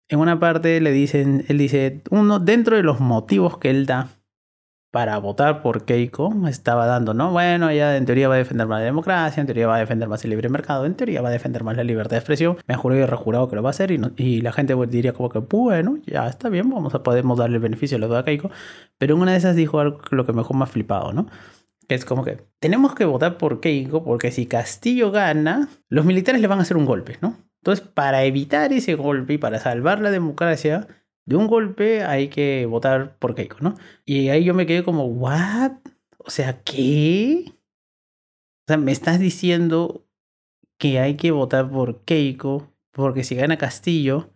en 0.09 0.21
una 0.21 0.39
parte 0.39 0.81
le 0.81 0.93
dicen, 0.93 1.45
él 1.49 1.59
dice, 1.59 2.03
uno, 2.11 2.39
dentro 2.39 2.77
de 2.77 2.85
los 2.85 3.01
motivos 3.01 3.59
que 3.59 3.71
él 3.71 3.87
da 3.87 4.20
para 4.91 5.19
votar 5.19 5.63
por 5.63 5.85
Keiko 5.85 6.35
estaba 6.49 6.87
dando, 6.87 7.15
¿no? 7.15 7.31
Bueno, 7.31 7.69
ella 7.71 7.97
en 7.97 8.07
teoría 8.07 8.29
va 8.29 8.35
a 8.35 8.39
defender 8.39 8.67
más 8.67 8.81
la 8.81 8.87
democracia, 8.87 9.41
en 9.41 9.47
teoría 9.47 9.69
va 9.69 9.77
a 9.77 9.79
defender 9.79 10.09
más 10.09 10.25
el 10.25 10.31
libre 10.31 10.49
mercado, 10.49 10.85
en 10.85 10.95
teoría 10.95 11.23
va 11.23 11.29
a 11.29 11.33
defender 11.33 11.63
más 11.63 11.77
la 11.77 11.85
libertad 11.85 12.11
de 12.11 12.19
expresión. 12.19 12.57
Me 12.67 12.75
jurado 12.75 13.01
y 13.01 13.07
rejurado 13.07 13.49
que 13.49 13.57
lo 13.57 13.63
va 13.63 13.69
a 13.69 13.71
hacer 13.71 13.93
y, 13.93 14.01
y 14.17 14.41
la 14.41 14.53
gente 14.53 14.75
diría 14.89 15.13
como 15.13 15.29
que, 15.29 15.39
bueno, 15.39 15.99
ya 16.07 16.27
está 16.27 16.49
bien, 16.49 16.69
vamos 16.71 16.95
a 16.95 17.03
podemos 17.03 17.39
darle 17.39 17.57
el 17.57 17.63
beneficio 17.63 17.97
a 17.97 18.01
la 18.01 18.19
a 18.19 18.25
Keiko. 18.25 18.51
Pero 18.99 19.17
una 19.17 19.33
de 19.33 19.39
esas 19.39 19.55
dijo 19.55 19.79
algo 19.79 20.01
lo 20.11 20.27
que 20.27 20.33
me 20.33 20.39
dejó 20.39 20.55
más 20.55 20.71
flipado, 20.71 21.13
¿no? 21.13 21.27
Que 21.87 21.95
es 21.95 22.05
como 22.05 22.25
que 22.25 22.39
tenemos 22.59 22.95
que 22.95 23.05
votar 23.05 23.39
por 23.39 23.61
Keiko 23.61 24.03
porque 24.03 24.33
si 24.33 24.47
Castillo 24.47 25.13
gana, 25.13 25.69
los 25.89 26.05
militares 26.05 26.41
le 26.41 26.49
van 26.49 26.59
a 26.59 26.63
hacer 26.63 26.77
un 26.77 26.87
golpe, 26.87 27.19
¿no? 27.21 27.37
Entonces, 27.63 27.87
para 27.87 28.25
evitar 28.25 28.73
ese 28.73 28.95
golpe 28.95 29.35
y 29.35 29.39
para 29.39 29.59
salvar 29.59 30.01
la 30.01 30.11
democracia, 30.11 30.89
de 31.31 31.37
un 31.37 31.47
golpe 31.47 32.03
hay 32.03 32.27
que 32.27 32.67
votar 32.67 33.17
por 33.19 33.37
Keiko, 33.37 33.59
¿no? 33.61 33.77
Y 34.05 34.31
ahí 34.31 34.43
yo 34.43 34.53
me 34.53 34.67
quedé 34.67 34.83
como, 34.83 35.05
¿what? 35.05 35.75
O 36.19 36.29
sea, 36.29 36.61
¿qué? 36.65 37.45
O 37.47 37.53
sea, 38.67 38.77
me 38.77 38.91
estás 38.91 39.21
diciendo 39.21 40.05
que 40.77 40.99
hay 40.99 41.15
que 41.15 41.31
votar 41.31 41.71
por 41.71 42.01
Keiko 42.05 42.75
porque 42.91 43.23
si 43.23 43.37
gana 43.37 43.59
Castillo, 43.59 44.31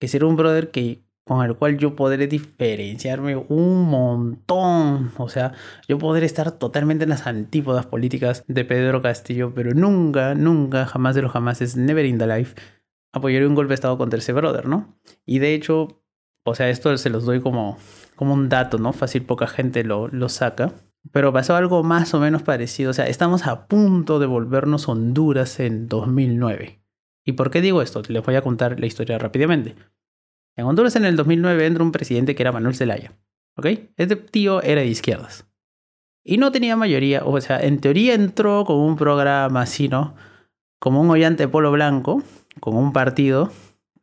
que 0.00 0.08
será 0.08 0.26
un 0.26 0.34
brother 0.34 0.72
que 0.72 1.04
con 1.24 1.46
el 1.46 1.54
cual 1.54 1.78
yo 1.78 1.94
podré 1.94 2.26
diferenciarme 2.26 3.36
un 3.36 3.88
montón. 3.88 5.12
O 5.18 5.28
sea, 5.28 5.52
yo 5.86 5.98
podré 5.98 6.26
estar 6.26 6.50
totalmente 6.50 7.04
en 7.04 7.10
las 7.10 7.28
antípodas 7.28 7.86
políticas 7.86 8.42
de 8.48 8.64
Pedro 8.64 9.02
Castillo, 9.02 9.52
pero 9.54 9.72
nunca, 9.72 10.34
nunca, 10.34 10.84
jamás 10.86 11.14
de 11.14 11.22
los 11.22 11.30
jamás, 11.30 11.62
es 11.62 11.76
never 11.76 12.04
in 12.04 12.18
the 12.18 12.26
life, 12.26 12.56
apoyaré 13.12 13.46
un 13.46 13.54
golpe 13.54 13.68
de 13.68 13.74
Estado 13.74 13.96
contra 13.98 14.18
ese 14.18 14.32
brother, 14.32 14.66
¿no? 14.66 14.98
Y 15.26 15.38
de 15.38 15.54
hecho, 15.54 15.99
o 16.44 16.54
sea, 16.54 16.70
esto 16.70 16.96
se 16.96 17.10
los 17.10 17.24
doy 17.24 17.40
como, 17.40 17.78
como 18.16 18.34
un 18.34 18.48
dato, 18.48 18.78
¿no? 18.78 18.92
Fácil, 18.92 19.22
poca 19.22 19.46
gente 19.46 19.84
lo, 19.84 20.08
lo 20.08 20.28
saca. 20.28 20.72
Pero 21.12 21.32
pasó 21.32 21.56
algo 21.56 21.82
más 21.82 22.12
o 22.14 22.20
menos 22.20 22.42
parecido. 22.42 22.90
O 22.90 22.94
sea, 22.94 23.06
estamos 23.06 23.46
a 23.46 23.66
punto 23.66 24.18
de 24.18 24.26
volvernos 24.26 24.88
Honduras 24.88 25.60
en 25.60 25.88
2009. 25.88 26.82
¿Y 27.24 27.32
por 27.32 27.50
qué 27.50 27.60
digo 27.60 27.82
esto? 27.82 28.02
Les 28.08 28.24
voy 28.24 28.34
a 28.34 28.42
contar 28.42 28.78
la 28.78 28.86
historia 28.86 29.18
rápidamente. 29.18 29.76
En 30.56 30.66
Honduras 30.66 30.96
en 30.96 31.04
el 31.04 31.16
2009 31.16 31.66
entra 31.66 31.84
un 31.84 31.92
presidente 31.92 32.34
que 32.34 32.42
era 32.42 32.52
Manuel 32.52 32.74
Zelaya. 32.74 33.12
¿Ok? 33.56 33.66
Este 33.96 34.16
tío 34.16 34.62
era 34.62 34.80
de 34.80 34.88
izquierdas. 34.88 35.46
Y 36.24 36.36
no 36.36 36.52
tenía 36.52 36.76
mayoría. 36.76 37.24
O 37.24 37.40
sea, 37.40 37.60
en 37.60 37.80
teoría 37.80 38.14
entró 38.14 38.64
con 38.64 38.76
un 38.76 38.96
programa 38.96 39.62
así, 39.62 39.88
¿no? 39.88 40.14
Como 40.78 41.00
un 41.00 41.10
hollante 41.10 41.44
de 41.44 41.48
polo 41.48 41.72
blanco, 41.72 42.22
con 42.60 42.76
un 42.76 42.92
partido 42.92 43.50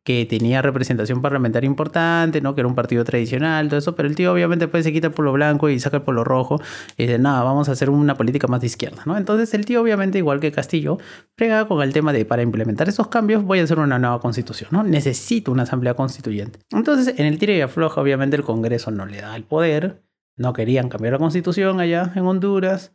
que 0.08 0.26
tenía 0.26 0.62
representación 0.62 1.22
parlamentaria 1.22 1.68
importante, 1.68 2.40
¿no? 2.40 2.56
Que 2.56 2.62
era 2.62 2.68
un 2.70 2.76
partido 2.76 3.04
tradicional, 3.04 3.68
todo 3.68 3.78
eso, 3.78 3.94
pero 3.94 4.08
el 4.08 4.16
tío 4.16 4.32
obviamente 4.32 4.70
pues 4.70 4.86
se 4.86 4.94
quita 4.94 5.08
el 5.08 5.14
polo 5.14 5.34
blanco 5.34 5.68
y 5.68 5.82
saca 5.82 5.98
el 5.98 6.04
polo 6.04 6.24
rojo 6.24 6.62
y 6.96 7.04
dice, 7.04 7.20
nada, 7.20 7.44
vamos 7.44 7.68
a 7.68 7.74
hacer 7.74 7.90
una 7.90 8.16
política 8.16 8.48
más 8.48 8.62
de 8.62 8.68
izquierda, 8.68 9.04
¿no? 9.06 9.18
Entonces 9.18 9.54
el 9.54 9.66
tío 9.66 9.82
obviamente, 9.82 10.18
igual 10.18 10.40
que 10.40 10.50
Castillo, 10.54 10.98
frega 11.36 11.68
con 11.68 11.84
el 11.84 11.92
tema 11.92 12.14
de 12.14 12.24
para 12.24 12.42
implementar 12.42 12.88
esos 12.88 13.10
cambios 13.10 13.44
voy 13.44 13.60
a 13.60 13.64
hacer 13.66 13.80
una 13.80 14.00
nueva 14.00 14.22
constitución, 14.22 14.70
¿no? 14.72 14.82
Necesito 14.82 15.52
una 15.52 15.64
asamblea 15.64 15.94
constituyente. 15.94 16.60
Entonces 16.72 17.14
en 17.20 17.26
el 17.26 17.38
tiro 17.38 17.52
y 17.52 17.60
afloja 17.60 18.00
obviamente 18.00 18.38
el 18.38 18.44
Congreso 18.44 18.92
no 18.92 19.06
le 19.06 19.20
da 19.20 19.36
el 19.36 19.44
poder, 19.44 20.04
no 20.38 20.54
querían 20.54 20.88
cambiar 20.88 21.12
la 21.12 21.20
constitución 21.20 21.82
allá 21.82 22.14
en 22.16 22.26
Honduras, 22.26 22.94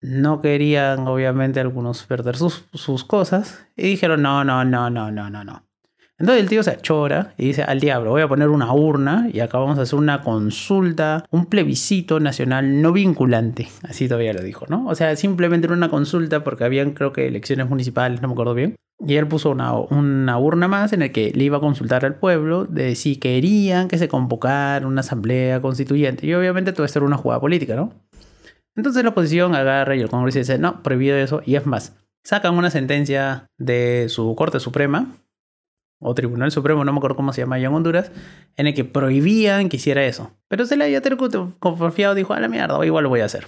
no 0.00 0.40
querían 0.40 1.06
obviamente 1.08 1.60
algunos 1.60 2.04
perder 2.04 2.38
sus, 2.38 2.64
sus 2.72 3.04
cosas 3.04 3.66
y 3.76 3.82
dijeron, 3.82 4.22
no, 4.22 4.44
no, 4.44 4.64
no, 4.64 4.88
no, 4.88 5.10
no, 5.10 5.28
no, 5.28 5.44
no. 5.44 5.63
Entonces 6.18 6.42
el 6.42 6.48
tío 6.48 6.62
se 6.62 6.70
achora 6.70 7.34
y 7.36 7.46
dice, 7.46 7.64
al 7.64 7.80
diablo, 7.80 8.10
voy 8.10 8.22
a 8.22 8.28
poner 8.28 8.48
una 8.48 8.72
urna 8.72 9.28
y 9.32 9.40
acá 9.40 9.58
vamos 9.58 9.78
a 9.78 9.82
hacer 9.82 9.98
una 9.98 10.22
consulta, 10.22 11.24
un 11.30 11.46
plebiscito 11.46 12.20
nacional 12.20 12.80
no 12.80 12.92
vinculante. 12.92 13.68
Así 13.82 14.06
todavía 14.06 14.32
lo 14.32 14.42
dijo, 14.42 14.66
¿no? 14.68 14.86
O 14.86 14.94
sea, 14.94 15.16
simplemente 15.16 15.66
era 15.66 15.74
una 15.74 15.90
consulta 15.90 16.44
porque 16.44 16.64
habían 16.64 16.92
creo 16.92 17.12
que 17.12 17.26
elecciones 17.26 17.68
municipales, 17.68 18.22
no 18.22 18.28
me 18.28 18.32
acuerdo 18.32 18.54
bien. 18.54 18.76
Y 19.04 19.16
él 19.16 19.26
puso 19.26 19.50
una, 19.50 19.72
una 19.72 20.38
urna 20.38 20.68
más 20.68 20.92
en 20.92 21.00
la 21.00 21.08
que 21.08 21.32
le 21.34 21.44
iba 21.44 21.56
a 21.56 21.60
consultar 21.60 22.04
al 22.04 22.14
pueblo 22.14 22.64
de 22.64 22.94
si 22.94 23.16
querían 23.16 23.88
que 23.88 23.98
se 23.98 24.06
convocara 24.06 24.86
una 24.86 25.00
asamblea 25.00 25.60
constituyente. 25.60 26.28
Y 26.28 26.34
obviamente 26.34 26.72
todo 26.72 26.86
esto 26.86 27.00
era 27.00 27.06
una 27.06 27.16
jugada 27.16 27.40
política, 27.40 27.74
¿no? 27.74 27.92
Entonces 28.76 29.02
la 29.02 29.10
oposición 29.10 29.56
agarra 29.56 29.96
y 29.96 30.00
el 30.00 30.08
Congreso 30.08 30.38
dice, 30.38 30.58
no, 30.58 30.80
prohibido 30.84 31.16
eso. 31.16 31.42
Y 31.44 31.56
es 31.56 31.66
más, 31.66 31.96
sacan 32.22 32.54
una 32.54 32.70
sentencia 32.70 33.46
de 33.58 34.06
su 34.08 34.32
Corte 34.36 34.60
Suprema 34.60 35.08
o 36.04 36.14
Tribunal 36.14 36.52
Supremo, 36.52 36.84
no 36.84 36.92
me 36.92 36.98
acuerdo 36.98 37.16
cómo 37.16 37.32
se 37.32 37.40
llama 37.40 37.56
allá 37.56 37.68
en 37.68 37.74
Honduras, 37.74 38.12
en 38.56 38.66
el 38.66 38.74
que 38.74 38.84
prohibían 38.84 39.70
que 39.70 39.78
hiciera 39.78 40.04
eso. 40.04 40.32
Pero 40.48 40.66
se 40.66 40.76
le 40.76 40.84
había 40.84 41.00
confiado, 41.58 42.14
dijo, 42.14 42.34
a 42.34 42.40
la 42.40 42.48
mierda, 42.48 42.84
igual 42.84 43.04
lo 43.04 43.08
voy 43.08 43.20
a 43.20 43.24
hacer. 43.24 43.46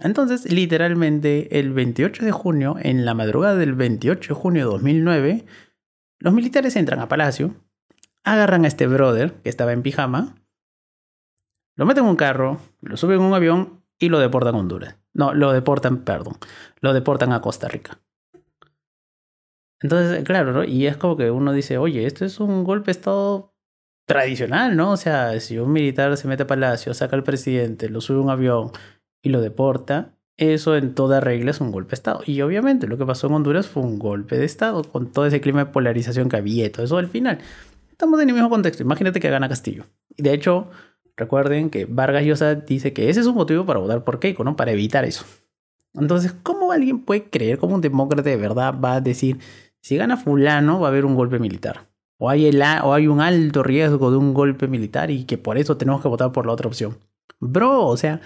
Entonces, 0.00 0.50
literalmente, 0.50 1.60
el 1.60 1.72
28 1.72 2.24
de 2.24 2.32
junio, 2.32 2.76
en 2.80 3.04
la 3.04 3.14
madrugada 3.14 3.54
del 3.54 3.74
28 3.74 4.34
de 4.34 4.40
junio 4.40 4.64
de 4.66 4.72
2009, 4.72 5.44
los 6.18 6.34
militares 6.34 6.74
entran 6.74 6.98
a 6.98 7.06
Palacio, 7.06 7.54
agarran 8.24 8.64
a 8.64 8.68
este 8.68 8.88
brother 8.88 9.34
que 9.34 9.48
estaba 9.48 9.72
en 9.72 9.82
pijama, 9.82 10.34
lo 11.76 11.86
meten 11.86 12.02
en 12.02 12.10
un 12.10 12.16
carro, 12.16 12.58
lo 12.80 12.96
suben 12.96 13.20
en 13.20 13.26
un 13.26 13.34
avión 13.34 13.84
y 13.98 14.08
lo 14.08 14.18
deportan 14.18 14.56
a 14.56 14.58
Honduras. 14.58 14.96
No, 15.14 15.34
lo 15.34 15.52
deportan, 15.52 15.98
perdón, 15.98 16.36
lo 16.80 16.92
deportan 16.94 17.32
a 17.32 17.40
Costa 17.40 17.68
Rica. 17.68 18.00
Entonces, 19.82 20.24
claro, 20.24 20.52
¿no? 20.52 20.64
Y 20.64 20.86
es 20.86 20.96
como 20.96 21.16
que 21.16 21.30
uno 21.30 21.52
dice, 21.52 21.78
oye, 21.78 22.06
esto 22.06 22.24
es 22.24 22.40
un 22.40 22.64
golpe 22.64 22.86
de 22.86 22.92
Estado 22.92 23.52
tradicional, 24.06 24.76
¿no? 24.76 24.92
O 24.92 24.96
sea, 24.96 25.38
si 25.40 25.58
un 25.58 25.72
militar 25.72 26.16
se 26.16 26.28
mete 26.28 26.44
a 26.44 26.46
Palacio, 26.46 26.94
saca 26.94 27.16
al 27.16 27.24
presidente, 27.24 27.88
lo 27.88 28.00
sube 28.00 28.18
a 28.18 28.22
un 28.22 28.30
avión 28.30 28.70
y 29.22 29.30
lo 29.30 29.40
deporta, 29.40 30.14
eso 30.36 30.76
en 30.76 30.94
toda 30.94 31.20
regla 31.20 31.50
es 31.50 31.60
un 31.60 31.72
golpe 31.72 31.90
de 31.90 31.94
Estado. 31.94 32.20
Y 32.26 32.40
obviamente 32.42 32.86
lo 32.86 32.98
que 32.98 33.06
pasó 33.06 33.26
en 33.26 33.34
Honduras 33.34 33.66
fue 33.68 33.82
un 33.82 33.98
golpe 33.98 34.38
de 34.38 34.44
Estado, 34.44 34.82
con 34.84 35.12
todo 35.12 35.26
ese 35.26 35.40
clima 35.40 35.64
de 35.64 35.70
polarización 35.70 36.28
que 36.28 36.36
había 36.36 36.66
y 36.66 36.70
todo 36.70 36.84
eso 36.84 36.96
al 36.96 37.08
final. 37.08 37.38
Estamos 37.90 38.20
en 38.20 38.28
el 38.28 38.34
mismo 38.34 38.50
contexto. 38.50 38.82
Imagínate 38.82 39.20
que 39.20 39.30
gana 39.30 39.48
Castillo. 39.48 39.84
Y 40.16 40.22
de 40.22 40.32
hecho, 40.32 40.68
recuerden 41.16 41.70
que 41.70 41.84
Vargas 41.84 42.24
Llosa 42.24 42.54
dice 42.54 42.92
que 42.92 43.08
ese 43.08 43.20
es 43.20 43.26
un 43.26 43.34
motivo 43.34 43.66
para 43.66 43.78
votar 43.78 44.04
por 44.04 44.18
Keiko, 44.18 44.42
¿no? 44.44 44.56
Para 44.56 44.72
evitar 44.72 45.04
eso. 45.04 45.24
Entonces, 45.94 46.34
¿cómo 46.42 46.72
alguien 46.72 47.04
puede 47.04 47.28
creer, 47.28 47.58
como 47.58 47.74
un 47.74 47.80
demócrata 47.80 48.30
de 48.30 48.36
verdad 48.36 48.74
va 48.82 48.94
a 48.94 49.00
decir, 49.00 49.38
si 49.82 49.96
gana 49.96 50.16
fulano 50.16 50.80
va 50.80 50.88
a 50.88 50.90
haber 50.90 51.04
un 51.04 51.14
golpe 51.14 51.38
militar. 51.38 51.88
O 52.18 52.30
hay, 52.30 52.48
o 52.82 52.94
hay 52.94 53.08
un 53.08 53.20
alto 53.20 53.64
riesgo 53.64 54.12
de 54.12 54.16
un 54.16 54.32
golpe 54.32 54.68
militar 54.68 55.10
y 55.10 55.24
que 55.24 55.38
por 55.38 55.58
eso 55.58 55.76
tenemos 55.76 56.00
que 56.00 56.08
votar 56.08 56.30
por 56.30 56.46
la 56.46 56.52
otra 56.52 56.68
opción. 56.68 56.98
Bro, 57.40 57.86
o 57.86 57.96
sea, 57.96 58.20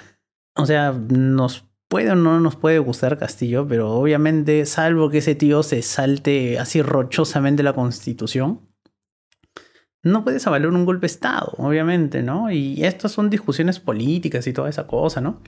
o 0.55 0.67
sea, 0.67 0.93
nos 0.93 1.65
puede 1.89 2.11
o 2.11 2.15
no 2.15 2.39
nos 2.41 2.57
puede 2.57 2.79
gustar 2.79 3.19
Castillo, 3.19 3.67
pero 3.67 3.91
obviamente, 3.93 4.67
salvo 4.67 5.09
que 5.09 5.19
ese 5.19 5.35
tío 5.35 5.63
se 5.63 5.81
salte 5.81 6.59
así 6.59 6.83
rochosamente 6.83 7.63
la 7.63 7.73
constitución, 7.73 8.61
no 10.03 10.25
puedes 10.25 10.47
avalar 10.47 10.69
un 10.69 10.85
golpe 10.85 11.03
de 11.03 11.13
Estado, 11.13 11.55
obviamente, 11.57 12.23
¿no? 12.23 12.51
Y 12.51 12.85
estas 12.85 13.13
son 13.13 13.31
discusiones 13.31 13.81
políticas 13.81 14.47
y 14.47 14.53
toda 14.53 14.69
esa 14.69 14.87
cosa, 14.87 15.21
¿no? 15.21 15.41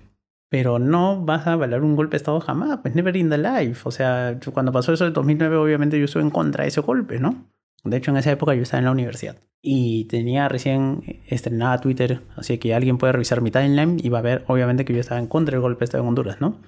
Pero 0.48 0.78
no 0.78 1.24
vas 1.24 1.46
a 1.46 1.52
avalar 1.52 1.82
un 1.82 1.96
golpe 1.96 2.12
de 2.12 2.18
Estado 2.18 2.40
jamás, 2.40 2.78
pues 2.82 2.94
never 2.94 3.16
in 3.16 3.30
the 3.30 3.38
life. 3.38 3.82
O 3.84 3.90
sea, 3.90 4.38
cuando 4.52 4.72
pasó 4.72 4.92
eso 4.92 5.06
en 5.06 5.12
2009, 5.12 5.56
obviamente 5.56 5.98
yo 5.98 6.04
estuve 6.06 6.22
en 6.22 6.30
contra 6.30 6.62
de 6.64 6.68
ese 6.68 6.80
golpe, 6.80 7.20
¿no? 7.20 7.46
De 7.84 7.96
hecho, 7.96 8.11
en 8.11 8.16
esa 8.16 8.32
época 8.32 8.54
yo 8.54 8.62
estaba 8.62 8.78
en 8.78 8.87
la 8.87 8.92
universidad 8.92 9.37
y 9.61 10.04
tenía 10.06 10.48
recién 10.48 11.22
estrenada 11.26 11.80
Twitter, 11.80 12.20
así 12.37 12.58
que 12.58 12.74
alguien 12.74 12.98
puede 12.98 13.12
revisar 13.12 13.40
mi 13.40 13.50
timeline 13.50 13.98
y 14.02 14.08
va 14.08 14.18
a 14.18 14.22
ver, 14.22 14.44
obviamente, 14.46 14.84
que 14.84 14.94
yo 14.94 15.00
estaba 15.00 15.20
en 15.20 15.26
contra 15.26 15.52
del 15.52 15.61
golpe 15.61 15.80
de 15.80 15.84
Estado 15.84 16.02
en 16.02 16.08
Honduras, 16.08 16.40
¿no? 16.40 16.58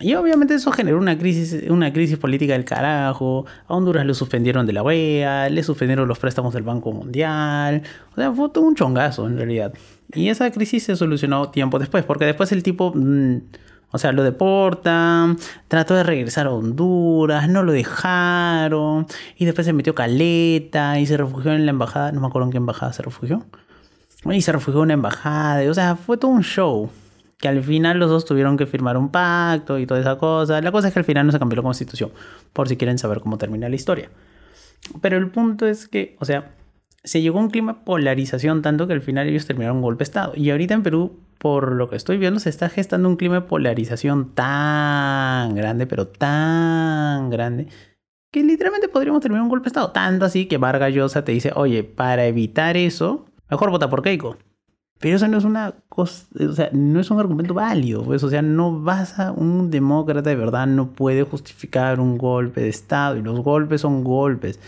Y 0.00 0.14
obviamente 0.14 0.54
eso 0.54 0.72
generó 0.72 0.96
una 0.96 1.18
crisis, 1.18 1.68
una 1.68 1.92
crisis 1.92 2.16
política 2.16 2.54
del 2.54 2.64
carajo. 2.64 3.44
A 3.68 3.74
Honduras 3.74 4.06
le 4.06 4.14
suspendieron 4.14 4.66
de 4.66 4.72
la 4.72 4.82
OEA, 4.82 5.50
le 5.50 5.62
suspendieron 5.62 6.08
los 6.08 6.18
préstamos 6.18 6.54
del 6.54 6.62
Banco 6.62 6.90
Mundial. 6.90 7.82
O 8.12 8.14
sea, 8.16 8.32
fue 8.32 8.48
todo 8.48 8.64
un 8.64 8.74
chongazo 8.74 9.26
en 9.26 9.36
realidad. 9.36 9.74
Y 10.14 10.30
esa 10.30 10.50
crisis 10.50 10.84
se 10.84 10.96
solucionó 10.96 11.50
tiempo 11.50 11.78
después, 11.78 12.04
porque 12.04 12.24
después 12.24 12.50
el 12.52 12.62
tipo, 12.62 12.92
mm, 12.94 13.36
o 13.90 13.98
sea, 13.98 14.12
lo 14.12 14.22
deportan, 14.22 15.36
trató 15.68 15.94
de 15.94 16.02
regresar 16.02 16.46
a 16.46 16.50
Honduras, 16.50 17.48
no 17.48 17.62
lo 17.62 17.72
dejaron, 17.72 19.06
y 19.36 19.44
después 19.44 19.66
se 19.66 19.72
metió 19.74 19.94
caleta 19.94 20.98
y 20.98 21.06
se 21.06 21.16
refugió 21.18 21.52
en 21.52 21.66
la 21.66 21.70
embajada, 21.70 22.10
no 22.12 22.20
me 22.20 22.26
acuerdo 22.26 22.46
en 22.46 22.52
qué 22.52 22.58
embajada 22.58 22.92
se 22.94 23.02
refugió. 23.02 23.44
Y 24.24 24.40
se 24.42 24.52
refugió 24.52 24.80
en 24.80 24.84
una 24.84 24.94
embajada, 24.94 25.70
o 25.70 25.74
sea, 25.74 25.96
fue 25.96 26.16
todo 26.16 26.30
un 26.30 26.42
show. 26.42 26.90
Que 27.40 27.48
al 27.48 27.62
final 27.62 27.98
los 27.98 28.10
dos 28.10 28.24
tuvieron 28.24 28.56
que 28.56 28.66
firmar 28.66 28.96
un 28.96 29.10
pacto 29.10 29.78
y 29.78 29.86
toda 29.86 30.00
esa 30.00 30.18
cosa. 30.18 30.60
La 30.60 30.72
cosa 30.72 30.88
es 30.88 30.94
que 30.94 31.00
al 31.00 31.04
final 31.04 31.26
no 31.26 31.32
se 31.32 31.38
cambió 31.38 31.56
la 31.56 31.62
constitución, 31.62 32.10
por 32.52 32.68
si 32.68 32.76
quieren 32.76 32.98
saber 32.98 33.20
cómo 33.20 33.38
termina 33.38 33.68
la 33.68 33.76
historia. 33.76 34.10
Pero 35.00 35.16
el 35.16 35.30
punto 35.30 35.66
es 35.66 35.88
que, 35.88 36.16
o 36.20 36.24
sea, 36.24 36.54
se 37.02 37.22
llegó 37.22 37.38
a 37.38 37.42
un 37.42 37.50
clima 37.50 37.72
de 37.72 37.78
polarización 37.80 38.62
tanto 38.62 38.86
que 38.86 38.92
al 38.92 39.00
final 39.00 39.28
ellos 39.28 39.46
terminaron 39.46 39.78
un 39.78 39.82
golpe 39.82 40.00
de 40.00 40.04
Estado. 40.04 40.32
Y 40.36 40.50
ahorita 40.50 40.74
en 40.74 40.82
Perú, 40.82 41.20
por 41.38 41.72
lo 41.72 41.88
que 41.88 41.96
estoy 41.96 42.18
viendo, 42.18 42.40
se 42.40 42.50
está 42.50 42.68
gestando 42.68 43.08
un 43.08 43.16
clima 43.16 43.36
de 43.36 43.40
polarización 43.42 44.34
tan 44.34 45.54
grande, 45.54 45.86
pero 45.86 46.08
tan 46.08 47.30
grande, 47.30 47.68
que 48.30 48.42
literalmente 48.42 48.88
podríamos 48.88 49.22
terminar 49.22 49.42
un 49.42 49.48
golpe 49.48 49.64
de 49.64 49.68
Estado. 49.68 49.92
Tanto 49.92 50.26
así 50.26 50.46
que 50.46 50.58
Vargas 50.58 50.92
Llosa 50.92 51.24
te 51.24 51.32
dice, 51.32 51.52
oye, 51.54 51.84
para 51.84 52.26
evitar 52.26 52.76
eso, 52.76 53.26
mejor 53.48 53.70
vota 53.70 53.88
por 53.88 54.02
Keiko. 54.02 54.36
Pero 55.00 55.16
eso 55.16 55.26
no 55.28 55.38
es 55.38 55.44
una 55.44 55.74
cosa, 55.88 56.26
o 56.46 56.52
sea, 56.52 56.68
no 56.72 57.00
es 57.00 57.10
un 57.10 57.18
argumento 57.18 57.54
válido, 57.54 58.04
pues, 58.04 58.22
o 58.22 58.28
sea, 58.28 58.42
no 58.42 58.80
vas 58.82 59.18
a, 59.18 59.32
un 59.32 59.70
demócrata 59.70 60.28
de 60.28 60.36
verdad 60.36 60.66
no 60.66 60.90
puede 60.92 61.22
justificar 61.22 62.00
un 62.00 62.18
golpe 62.18 62.60
de 62.60 62.68
Estado, 62.68 63.16
y 63.16 63.22
los 63.22 63.40
golpes 63.40 63.80
son 63.80 64.04
golpes 64.04 64.60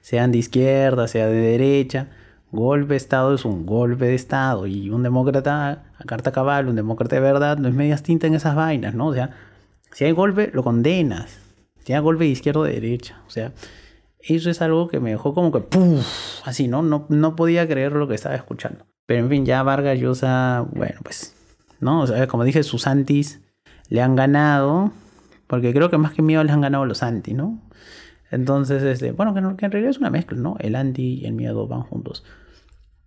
sean 0.00 0.32
de 0.32 0.38
izquierda, 0.38 1.08
sea 1.08 1.26
de 1.26 1.40
derecha. 1.40 2.08
Golpe 2.52 2.94
de 2.94 2.96
Estado 2.96 3.34
es 3.34 3.44
un 3.44 3.64
golpe 3.66 4.06
de 4.06 4.14
Estado. 4.14 4.66
Y 4.66 4.90
un 4.90 5.02
demócrata 5.02 5.84
a 5.98 6.04
carta 6.04 6.32
cabal, 6.32 6.68
un 6.68 6.76
demócrata 6.76 7.16
de 7.16 7.22
verdad, 7.22 7.58
no 7.58 7.68
es 7.68 7.74
media 7.74 7.96
tinta 7.96 8.26
en 8.26 8.34
esas 8.34 8.54
vainas, 8.54 8.94
¿no? 8.94 9.08
O 9.08 9.14
sea, 9.14 9.30
si 9.92 10.04
hay 10.04 10.12
golpe, 10.12 10.50
lo 10.52 10.62
condenas. 10.62 11.38
Si 11.84 11.92
hay 11.92 12.00
golpe 12.00 12.24
de 12.24 12.30
izquierda 12.30 12.60
o 12.60 12.64
de 12.64 12.72
derecha. 12.72 13.22
O 13.26 13.30
sea, 13.30 13.52
eso 14.20 14.50
es 14.50 14.60
algo 14.62 14.88
que 14.88 15.00
me 15.00 15.10
dejó 15.10 15.34
como 15.34 15.52
que 15.52 15.60
¡puf! 15.60 16.04
Así, 16.44 16.68
¿no? 16.68 16.82
¿no? 16.82 17.06
No 17.08 17.36
podía 17.36 17.66
creer 17.68 17.92
lo 17.92 18.08
que 18.08 18.14
estaba 18.14 18.34
escuchando. 18.34 18.89
Pero 19.10 19.24
en 19.24 19.28
fin, 19.28 19.44
ya 19.44 19.64
Vargas 19.64 19.98
Llosa, 19.98 20.64
bueno, 20.72 21.00
pues, 21.02 21.34
¿no? 21.80 22.02
O 22.02 22.06
sea, 22.06 22.28
como 22.28 22.44
dije, 22.44 22.62
sus 22.62 22.86
antis 22.86 23.40
le 23.88 24.02
han 24.02 24.14
ganado. 24.14 24.92
Porque 25.48 25.72
creo 25.74 25.90
que 25.90 25.98
más 25.98 26.12
que 26.14 26.22
miedo 26.22 26.44
les 26.44 26.52
han 26.52 26.60
ganado 26.60 26.86
los 26.86 27.02
antis, 27.02 27.34
¿no? 27.34 27.60
Entonces, 28.30 28.84
este, 28.84 29.10
bueno, 29.10 29.34
que, 29.34 29.40
en 29.40 29.72
realidad 29.72 29.90
es 29.90 29.98
una 29.98 30.10
mezcla, 30.10 30.38
¿no? 30.38 30.54
El 30.60 30.76
anti 30.76 31.14
y 31.22 31.26
el 31.26 31.32
miedo 31.32 31.66
van 31.66 31.80
juntos. 31.80 32.22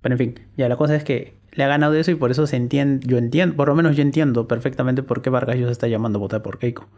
Pero 0.02 0.16
en 0.16 0.20
fin, 0.20 0.40
ya 0.58 0.68
la 0.68 0.76
cosa 0.76 0.94
es 0.94 1.06
que 1.06 1.40
le 1.54 1.64
ha 1.64 1.70
ganado 1.70 1.94
eso 1.94 2.12
y 2.12 2.16
por 2.16 2.32
eso 2.32 2.48
se 2.48 2.58
entiende, 2.58 3.08
yo 3.08 3.18
entiendo, 3.18 3.56
por 3.56 3.70
lo 3.70 3.76
menos 3.76 3.96
yo 3.96 4.02
entiendo 4.02 4.46
perfectamente 4.46 5.04
por 5.04 5.22
qué 5.22 5.30
Vargas 5.30 5.56
se 5.56 5.72
está 5.72 5.88
llamando 5.88 6.20
a 6.20 6.20
votar 6.20 6.42
por 6.42 6.60
Keiko. 6.60 6.90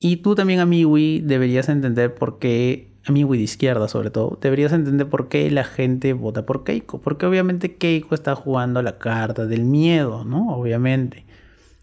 Y 0.00 0.22
tú 0.22 0.34
también, 0.34 0.60
Amigui, 0.60 1.20
deberías 1.20 1.68
entender 1.68 2.14
por 2.14 2.38
qué, 2.38 2.91
Amigui 3.06 3.38
de 3.38 3.44
izquierda 3.44 3.88
sobre 3.88 4.10
todo, 4.10 4.38
deberías 4.40 4.72
entender 4.72 5.08
por 5.08 5.28
qué 5.28 5.50
la 5.50 5.64
gente 5.64 6.12
vota 6.12 6.46
por 6.46 6.64
Keiko. 6.64 7.00
Porque 7.00 7.26
obviamente 7.26 7.76
Keiko 7.76 8.14
está 8.14 8.34
jugando 8.36 8.80
la 8.82 8.98
carta 8.98 9.46
del 9.46 9.64
miedo, 9.64 10.24
¿no? 10.24 10.54
Obviamente. 10.54 11.26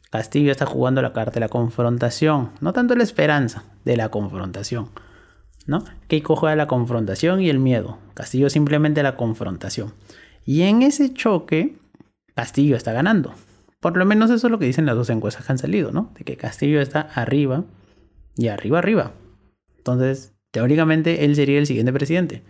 Castillo 0.10 0.52
está 0.52 0.66
jugando 0.66 1.02
la 1.02 1.14
carta 1.14 1.34
de 1.36 1.42
la 1.42 1.50
confrontación, 1.50 2.52
no 2.62 2.74
tanto 2.74 2.96
la 2.96 3.04
esperanza, 3.04 3.66
de 3.86 3.96
la 3.96 4.10
confrontación. 4.10 4.90
¿no? 5.68 5.84
Keiko 6.08 6.36
juega 6.36 6.56
la 6.56 6.68
confrontación 6.68 7.42
y 7.42 7.50
el 7.50 7.60
miedo. 7.60 8.00
Castillo 8.16 8.50
simplemente 8.50 9.04
la 9.04 9.16
confrontación. 9.16 9.94
Y 10.46 10.64
en 10.64 10.82
ese 10.82 11.14
choque, 11.14 11.78
Castillo 12.34 12.76
está 12.76 12.92
ganando. 12.92 13.36
Por 13.80 13.96
lo 13.96 14.06
menos 14.06 14.32
eso 14.32 14.48
es 14.48 14.52
lo 14.52 14.58
que 14.58 14.66
dicen 14.66 14.88
las 14.88 14.96
dos 14.96 15.12
encuestas 15.12 15.46
que 15.46 15.52
han 15.52 15.60
salido, 15.60 15.92
¿no? 15.92 16.12
De 16.18 16.26
que 16.26 16.38
Castillo 16.38 16.82
está 16.82 17.02
arriba 17.02 17.66
y 18.36 18.48
arriba, 18.48 18.80
arriba. 18.80 19.14
Entonces, 19.78 20.34
teóricamente, 20.52 21.26
él 21.26 21.36
sería 21.36 21.60
el 21.60 21.66
siguiente 21.66 21.94
presidente. 21.94 22.44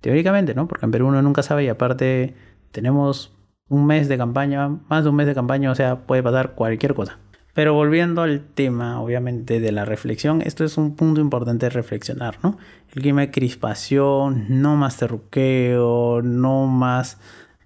Teóricamente, 0.00 0.54
¿no? 0.54 0.68
Porque 0.68 0.86
en 0.86 0.92
Perú 0.92 1.08
uno 1.08 1.22
nunca 1.22 1.42
sabe 1.42 1.64
y 1.64 1.68
aparte 1.68 2.34
tenemos 2.70 3.36
un 3.68 3.86
mes 3.86 4.08
de 4.08 4.18
campaña, 4.18 4.68
más 4.88 5.04
de 5.04 5.10
un 5.10 5.16
mes 5.16 5.26
de 5.26 5.34
campaña, 5.34 5.70
o 5.70 5.74
sea, 5.74 6.06
puede 6.06 6.22
pasar 6.22 6.54
cualquier 6.54 6.94
cosa. 6.94 7.18
Pero 7.54 7.72
volviendo 7.72 8.20
al 8.20 8.42
tema, 8.42 9.00
obviamente, 9.00 9.60
de 9.60 9.72
la 9.72 9.86
reflexión, 9.86 10.42
esto 10.42 10.62
es 10.62 10.76
un 10.76 10.94
punto 10.94 11.22
importante 11.22 11.66
de 11.66 11.70
reflexionar, 11.70 12.36
¿no? 12.42 12.58
El 12.94 13.00
clima 13.00 13.22
de 13.22 13.30
crispación, 13.30 14.44
no 14.48 14.76
más 14.76 14.98
terruqueo, 14.98 16.20
no 16.22 16.66
más 16.66 17.18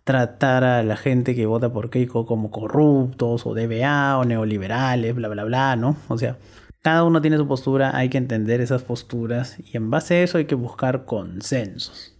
tratar 0.04 0.64
a 0.64 0.82
la 0.84 0.96
gente 0.96 1.34
que 1.34 1.46
vota 1.46 1.72
por 1.72 1.90
Keiko 1.90 2.24
como 2.24 2.50
corruptos 2.50 3.44
o 3.46 3.54
DBA 3.54 4.16
o 4.18 4.24
neoliberales, 4.24 5.14
bla, 5.14 5.28
bla, 5.28 5.44
bla, 5.44 5.76
¿no? 5.76 5.96
O 6.08 6.16
sea, 6.16 6.36
cada 6.82 7.04
uno 7.04 7.20
tiene 7.20 7.36
su 7.36 7.46
postura, 7.46 7.96
hay 7.96 8.08
que 8.08 8.18
entender 8.18 8.60
esas 8.60 8.82
posturas 8.82 9.58
y 9.58 9.76
en 9.76 9.90
base 9.90 10.14
a 10.14 10.22
eso 10.22 10.38
hay 10.38 10.46
que 10.46 10.54
buscar 10.54 11.04
consensos. 11.04 12.16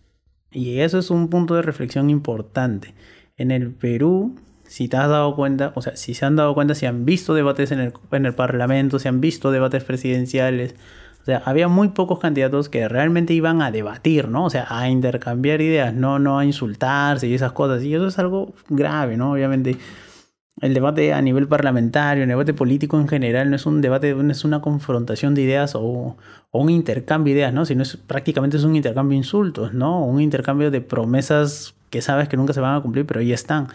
Y 0.51 0.81
eso 0.81 0.99
es 0.99 1.11
un 1.11 1.29
punto 1.29 1.55
de 1.55 1.63
reflexión 1.63 2.11
importante. 2.11 2.95
En 3.37 3.51
el 3.51 3.73
Perú 3.73 4.37
si 4.71 4.87
te 4.87 4.97
has 4.99 5.09
dado 5.09 5.35
cuenta, 5.35 5.73
o 5.75 5.83
sea, 5.83 5.97
si 5.97 6.15
se 6.15 6.25
han 6.25 6.37
dado 6.37 6.55
cuenta, 6.55 6.77
si 6.77 6.87
han 6.87 7.05
visto 7.05 7.35
debates 7.35 7.73
en 7.73 7.81
el, 7.81 7.93
en 8.13 8.25
el 8.25 8.35
Parlamento, 8.37 9.01
si 9.01 9.09
han 9.09 9.21
visto 9.21 9.51
debates 9.51 9.83
presidenciales, 9.83 10.77
o 11.23 11.25
sea, 11.25 11.43
había 11.45 11.67
muy 11.67 11.89
pocos 11.89 12.21
candidatos 12.21 12.69
que 12.69 12.89
realmente 12.89 13.35
iban 13.35 13.63
a 13.63 13.73
debatir, 13.73 14.29
¿no? 14.29 14.45
O 14.45 14.51
sea, 14.51 14.69
a 14.71 14.89
intercambiar 14.89 15.61
ideas, 15.61 15.93
no, 15.93 16.21
no 16.21 16.39
a 16.39 16.45
insultarse 16.45 17.27
y 17.27 17.35
esas 17.35 17.51
cosas. 17.51 17.83
Y 17.83 17.93
eso 17.93 18.07
es 18.07 18.17
algo 18.21 18.55
grave, 18.69 19.17
¿no? 19.17 19.33
Obviamente, 19.33 19.77
el 20.61 20.75
debate 20.75 21.13
a 21.13 21.23
nivel 21.23 21.49
parlamentario, 21.49 22.25
el 22.25 22.29
debate 22.29 22.53
político 22.55 22.99
en 22.99 23.09
general, 23.09 23.49
no 23.51 23.57
es 23.57 23.67
un 23.67 23.81
debate, 23.81 24.15
no 24.15 24.31
es 24.31 24.45
una 24.45 24.61
confrontación 24.61 25.35
de 25.35 25.43
ideas 25.43 25.75
o, 25.75 26.17
un 26.53 26.71
intercambio 26.71 27.33
de 27.33 27.41
ideas, 27.41 27.55
¿no? 27.55 27.65
Sino 27.65 27.83
es 27.83 27.97
prácticamente 27.97 28.57
es 28.57 28.65
un 28.65 28.77
intercambio 28.77 29.13
de 29.13 29.19
insultos, 29.19 29.73
¿no? 29.73 30.05
Un 30.05 30.21
intercambio 30.21 30.71
de 30.71 30.81
promesas 30.81 31.75
que 31.91 32.03
sabes 32.03 32.29
que 32.29 32.37
nunca 32.37 32.53
se 32.53 32.61
van 32.61 32.77
a 32.77 32.81
cumplir, 32.83 33.07
pero 33.07 33.21
ahí 33.21 33.33
están. 33.33 33.69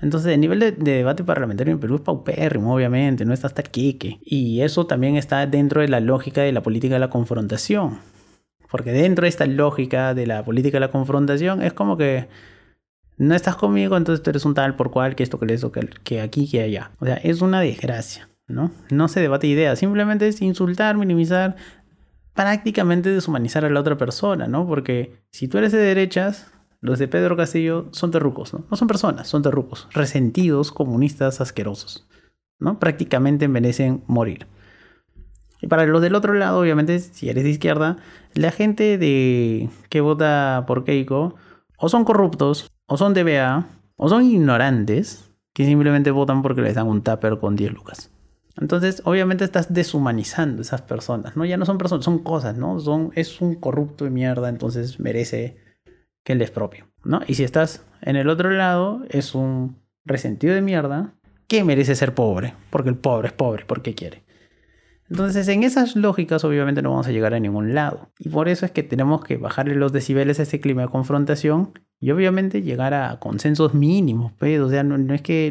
Entonces, 0.00 0.32
el 0.32 0.40
nivel 0.40 0.60
de, 0.60 0.72
debate 0.72 1.24
parlamentario 1.24 1.72
en 1.72 1.80
Perú 1.80 1.96
es 1.96 2.00
paupérrimo, 2.02 2.74
obviamente, 2.74 3.24
no 3.24 3.34
está 3.34 3.48
hasta 3.48 3.62
el 3.62 3.70
quique. 3.70 4.20
Y 4.24 4.60
eso 4.60 4.86
también 4.86 5.16
está 5.16 5.46
dentro 5.46 5.80
de 5.80 5.88
la 5.88 6.00
lógica 6.00 6.42
de 6.42 6.52
la 6.52 6.62
política 6.62 6.94
de 6.94 7.00
la 7.00 7.10
confrontación. 7.10 7.98
Porque 8.70 8.92
dentro 8.92 9.22
de 9.24 9.30
esta 9.30 9.46
lógica 9.46 10.14
de 10.14 10.26
la 10.26 10.44
política 10.44 10.76
de 10.76 10.80
la 10.80 10.90
confrontación 10.90 11.62
es 11.62 11.72
como 11.72 11.96
que 11.96 12.28
no 13.18 13.34
estás 13.34 13.56
conmigo, 13.56 13.96
entonces 13.96 14.22
tú 14.22 14.30
eres 14.30 14.44
un 14.44 14.54
tal 14.54 14.76
por 14.76 14.90
cual, 14.90 15.14
que 15.14 15.22
esto, 15.22 15.38
que 15.38 15.52
esto, 15.52 15.72
que, 15.72 15.88
que 16.04 16.20
aquí, 16.20 16.48
que 16.48 16.62
allá. 16.62 16.92
O 17.00 17.04
sea, 17.04 17.16
es 17.16 17.42
una 17.42 17.60
desgracia, 17.60 18.28
¿no? 18.46 18.70
No 18.90 19.08
se 19.08 19.20
debate 19.20 19.46
ideas, 19.46 19.78
simplemente 19.78 20.28
es 20.28 20.40
insultar, 20.40 20.96
minimizar, 20.96 21.56
prácticamente 22.34 23.10
deshumanizar 23.10 23.64
a 23.64 23.70
la 23.70 23.80
otra 23.80 23.98
persona, 23.98 24.46
¿no? 24.46 24.66
Porque 24.66 25.24
si 25.32 25.48
tú 25.48 25.58
eres 25.58 25.72
de 25.72 25.78
derechas, 25.78 26.52
los 26.80 27.00
de 27.00 27.08
Pedro 27.08 27.36
Castillo 27.36 27.88
son 27.90 28.12
terrucos, 28.12 28.54
¿no? 28.54 28.64
No 28.70 28.76
son 28.76 28.86
personas, 28.86 29.26
son 29.26 29.42
terrucos, 29.42 29.88
resentidos, 29.92 30.70
comunistas, 30.70 31.40
asquerosos, 31.40 32.06
¿no? 32.60 32.78
Prácticamente 32.78 33.48
merecen 33.48 34.04
morir. 34.06 34.46
Y 35.60 35.66
para 35.66 35.86
los 35.86 36.00
del 36.00 36.14
otro 36.14 36.34
lado, 36.34 36.60
obviamente, 36.60 37.00
si 37.00 37.28
eres 37.28 37.42
de 37.42 37.50
izquierda, 37.50 37.96
la 38.34 38.52
gente 38.52 38.96
de 38.96 39.68
que 39.88 40.00
vota 40.00 40.62
por 40.68 40.84
Keiko 40.84 41.34
o 41.78 41.88
son 41.88 42.04
corruptos, 42.04 42.70
o 42.88 42.96
son 42.96 43.14
DBA, 43.14 43.68
o 43.96 44.08
son 44.08 44.24
ignorantes 44.24 45.30
que 45.52 45.64
simplemente 45.64 46.10
votan 46.10 46.42
porque 46.42 46.62
les 46.62 46.74
dan 46.74 46.88
un 46.88 47.02
tupper 47.02 47.38
con 47.38 47.54
10 47.54 47.72
lucas. 47.72 48.10
Entonces, 48.60 49.02
obviamente 49.04 49.44
estás 49.44 49.72
deshumanizando 49.72 50.62
esas 50.62 50.82
personas, 50.82 51.36
¿no? 51.36 51.44
Ya 51.44 51.56
no 51.56 51.64
son 51.64 51.78
personas, 51.78 52.04
son 52.04 52.18
cosas, 52.18 52.56
¿no? 52.56 52.80
Son, 52.80 53.12
es 53.14 53.40
un 53.40 53.54
corrupto 53.54 54.04
de 54.04 54.10
mierda, 54.10 54.48
entonces 54.48 54.98
merece 54.98 55.58
que 56.24 56.32
él 56.32 56.42
es 56.42 56.50
propio, 56.50 56.88
¿no? 57.04 57.20
Y 57.28 57.34
si 57.34 57.44
estás 57.44 57.84
en 58.02 58.16
el 58.16 58.28
otro 58.28 58.50
lado, 58.50 59.02
es 59.10 59.34
un 59.34 59.76
resentido 60.04 60.54
de 60.54 60.62
mierda 60.62 61.14
que 61.46 61.62
merece 61.62 61.94
ser 61.94 62.14
pobre, 62.14 62.54
porque 62.70 62.88
el 62.88 62.96
pobre 62.96 63.28
es 63.28 63.34
pobre, 63.34 63.64
porque 63.66 63.94
quiere. 63.94 64.24
Entonces, 65.10 65.48
en 65.48 65.62
esas 65.62 65.96
lógicas, 65.96 66.44
obviamente 66.44 66.82
no 66.82 66.90
vamos 66.90 67.06
a 67.06 67.12
llegar 67.12 67.32
a 67.32 67.40
ningún 67.40 67.74
lado. 67.74 68.10
Y 68.18 68.28
por 68.28 68.48
eso 68.48 68.66
es 68.66 68.72
que 68.72 68.82
tenemos 68.82 69.24
que 69.24 69.36
bajarle 69.36 69.74
los 69.74 69.92
decibeles 69.92 70.38
a 70.38 70.42
este 70.42 70.60
clima 70.60 70.82
de 70.82 70.88
confrontación 70.88 71.72
y 71.98 72.10
obviamente 72.10 72.62
llegar 72.62 72.94
a 72.94 73.18
consensos 73.18 73.74
mínimos, 73.74 74.32
pero, 74.38 74.66
o 74.66 74.70
sea, 74.70 74.82
no, 74.82 75.14
es 75.14 75.22
que 75.22 75.50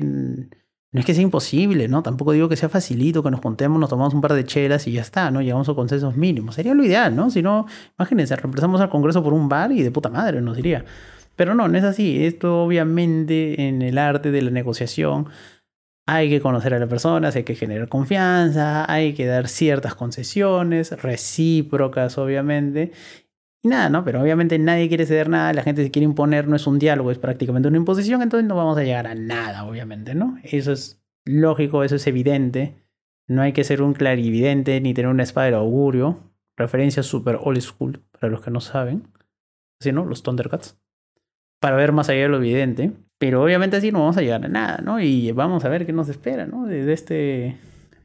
no 0.91 0.99
es 0.99 1.05
que 1.05 1.13
sea 1.13 1.23
imposible, 1.23 1.87
¿no? 1.87 2.03
Tampoco 2.03 2.31
digo 2.31 2.47
que 2.47 2.55
sea 2.55 2.69
facilito, 2.69 3.21
que 3.21 3.31
nos 3.31 3.41
juntemos, 3.41 3.79
nos 3.79 3.89
tomamos 3.89 4.13
un 4.13 4.21
par 4.21 4.33
de 4.33 4.45
chelas 4.45 4.87
y 4.87 4.93
ya 4.93 5.01
está, 5.01 5.29
¿no? 5.31 5.41
Llegamos 5.41 5.67
a 5.67 5.73
consensos 5.73 6.15
mínimos. 6.15 6.55
Sería 6.55 6.73
lo 6.73 6.83
ideal, 6.83 7.15
¿no? 7.15 7.29
Si 7.29 7.41
no, 7.41 7.65
imagínense, 7.99 8.35
reemplazamos 8.35 8.79
al 8.79 8.89
Congreso 8.89 9.23
por 9.23 9.33
un 9.33 9.49
bar 9.49 9.71
y 9.71 9.83
de 9.83 9.91
puta 9.91 10.09
madre 10.09 10.41
nos 10.41 10.55
diría. 10.55 10.85
Pero 11.35 11.53
no, 11.53 11.67
no 11.67 11.77
es 11.77 11.83
así. 11.83 12.25
Esto 12.25 12.63
obviamente 12.63 13.67
en 13.67 13.81
el 13.81 13.97
arte 13.97 14.31
de 14.31 14.41
la 14.41 14.49
negociación 14.49 15.27
hay 16.09 16.29
que 16.29 16.39
conocer 16.39 16.73
a 16.73 16.79
las 16.79 16.87
personas, 16.87 17.35
hay 17.35 17.43
que 17.43 17.53
generar 17.53 17.89
confianza, 17.89 18.89
hay 18.91 19.13
que 19.13 19.25
dar 19.25 19.49
ciertas 19.49 19.93
concesiones 19.93 20.91
recíprocas, 21.01 22.17
obviamente. 22.17 22.93
Y 23.61 23.67
nada, 23.67 23.89
¿no? 23.89 24.05
Pero 24.05 24.21
obviamente 24.21 24.57
nadie 24.57 24.87
quiere 24.87 25.05
ceder 25.05 25.27
nada, 25.27 25.51
la 25.51 25.63
gente 25.63 25.83
se 25.83 25.91
quiere 25.91 26.05
imponer, 26.05 26.47
no 26.47 26.55
es 26.55 26.65
un 26.65 26.79
diálogo, 26.79 27.11
es 27.11 27.17
prácticamente 27.17 27.67
una 27.67 27.77
imposición, 27.77 28.21
entonces 28.21 28.47
no 28.47 28.55
vamos 28.55 28.77
a 28.77 28.83
llegar 28.83 29.05
a 29.05 29.15
nada, 29.15 29.65
obviamente, 29.65 30.15
¿no? 30.15 30.39
Eso 30.43 30.71
es 30.71 31.03
lógico, 31.25 31.83
eso 31.83 31.97
es 31.97 32.07
evidente. 32.07 32.75
No 33.27 33.41
hay 33.41 33.51
que 33.51 33.65
ser 33.65 33.81
un 33.81 33.93
clarividente 33.93 34.79
ni 34.79 34.93
tener 34.93 35.11
una 35.11 35.23
espada 35.23 35.47
de 35.47 35.55
augurio. 35.55 36.31
Referencia 36.55 37.03
super 37.03 37.37
old 37.41 37.59
school, 37.59 38.01
para 38.17 38.31
los 38.31 38.41
que 38.41 38.49
no 38.49 38.61
saben. 38.61 39.09
Así, 39.81 39.91
¿no? 39.91 40.05
Los 40.05 40.23
Thundercats. 40.23 40.79
Para 41.59 41.75
ver 41.75 41.91
más 41.91 42.07
allá 42.07 42.21
de 42.21 42.29
lo 42.29 42.37
evidente. 42.37 42.93
Pero 43.19 43.43
obviamente 43.43 43.77
así 43.77 43.91
no 43.91 43.99
vamos 43.99 44.17
a 44.17 44.21
llegar 44.21 44.45
a 44.45 44.47
nada, 44.47 44.79
¿no? 44.83 44.99
Y 44.99 45.31
vamos 45.31 45.65
a 45.65 45.69
ver 45.69 45.85
qué 45.85 45.93
nos 45.93 46.09
espera, 46.09 46.45
¿no? 46.45 46.67
De, 46.67 46.91
este, 46.93 47.57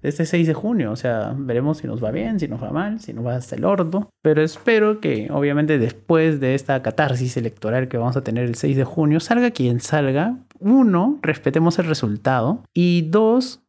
de 0.03 0.09
este 0.09 0.25
6 0.25 0.46
de 0.46 0.55
junio. 0.55 0.90
O 0.90 0.96
sea, 0.96 1.35
veremos 1.37 1.79
si 1.79 1.87
nos 1.87 2.03
va 2.03 2.11
bien, 2.11 2.40
si 2.40 2.48
nos 2.48 2.62
va 2.62 2.70
mal, 2.70 3.01
si 3.01 3.12
nos 3.12 3.27
va 3.27 3.37
hasta 3.37 3.57
el 3.57 3.64
orto. 3.64 4.09
Pero 4.22 4.42
espero 4.42 5.01
que, 5.01 5.29
obviamente, 5.31 5.79
después 5.79 6.40
de 6.40 6.55
esta 6.55 6.81
catarsis 6.83 7.37
electoral 7.37 7.88
que 7.88 7.98
vamos 7.98 8.16
a 8.16 8.25
tener 8.25 8.44
el 8.44 8.55
6 8.55 8.77
de 8.77 8.85
junio, 8.85 9.20
salga 9.20 9.51
quien 9.51 9.81
salga. 9.81 10.38
Uno, 10.59 11.18
respetemos 11.20 11.79
el 11.79 11.87
resultado. 11.87 12.64
Y 12.72 13.03
dos, 13.11 13.62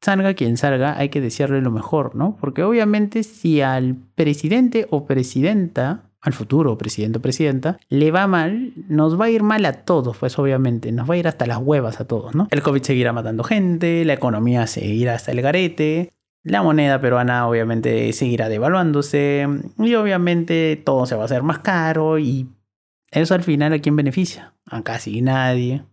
salga 0.00 0.34
quien 0.34 0.56
salga, 0.56 0.96
hay 0.96 1.08
que 1.08 1.20
desearle 1.20 1.60
lo 1.60 1.70
mejor, 1.70 2.14
¿no? 2.14 2.36
Porque 2.40 2.62
obviamente 2.62 3.24
si 3.24 3.60
al 3.62 3.96
presidente 4.14 4.86
o 4.90 5.06
presidenta 5.06 6.07
al 6.20 6.32
futuro 6.32 6.76
presidente 6.76 7.18
o 7.18 7.22
presidenta, 7.22 7.78
le 7.88 8.10
va 8.10 8.26
mal, 8.26 8.72
nos 8.88 9.20
va 9.20 9.26
a 9.26 9.30
ir 9.30 9.42
mal 9.42 9.64
a 9.64 9.84
todos, 9.84 10.16
pues 10.16 10.38
obviamente, 10.38 10.90
nos 10.92 11.08
va 11.08 11.14
a 11.14 11.18
ir 11.18 11.28
hasta 11.28 11.46
las 11.46 11.58
huevas 11.58 12.00
a 12.00 12.06
todos, 12.06 12.34
¿no? 12.34 12.48
El 12.50 12.62
COVID 12.62 12.82
seguirá 12.82 13.12
matando 13.12 13.44
gente, 13.44 14.04
la 14.04 14.14
economía 14.14 14.66
seguirá 14.66 15.14
hasta 15.14 15.32
el 15.32 15.42
garete, 15.42 16.12
la 16.42 16.62
moneda 16.62 17.00
peruana 17.00 17.46
obviamente 17.46 18.12
seguirá 18.12 18.48
devaluándose 18.48 19.46
y 19.78 19.94
obviamente 19.94 20.80
todo 20.82 21.04
se 21.06 21.14
va 21.14 21.22
a 21.22 21.24
hacer 21.26 21.42
más 21.42 21.58
caro 21.58 22.18
y 22.18 22.48
eso 23.10 23.34
al 23.34 23.42
final 23.42 23.72
a 23.72 23.78
quién 23.80 23.96
beneficia? 23.96 24.54
A 24.64 24.82
casi 24.82 25.20
nadie. 25.20 25.84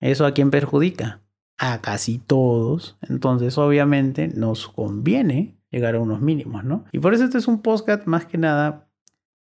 ¿Eso 0.00 0.26
a 0.26 0.32
quién 0.32 0.50
perjudica? 0.50 1.22
A 1.58 1.80
casi 1.80 2.18
todos. 2.18 2.96
Entonces 3.02 3.56
obviamente 3.58 4.28
nos 4.28 4.68
conviene 4.68 5.56
llegar 5.70 5.96
a 5.96 6.00
unos 6.00 6.20
mínimos, 6.20 6.64
¿no? 6.64 6.84
Y 6.92 6.98
por 6.98 7.14
eso 7.14 7.24
este 7.24 7.38
es 7.38 7.48
un 7.48 7.60
podcast 7.60 8.06
más 8.06 8.26
que 8.26 8.38
nada 8.38 8.83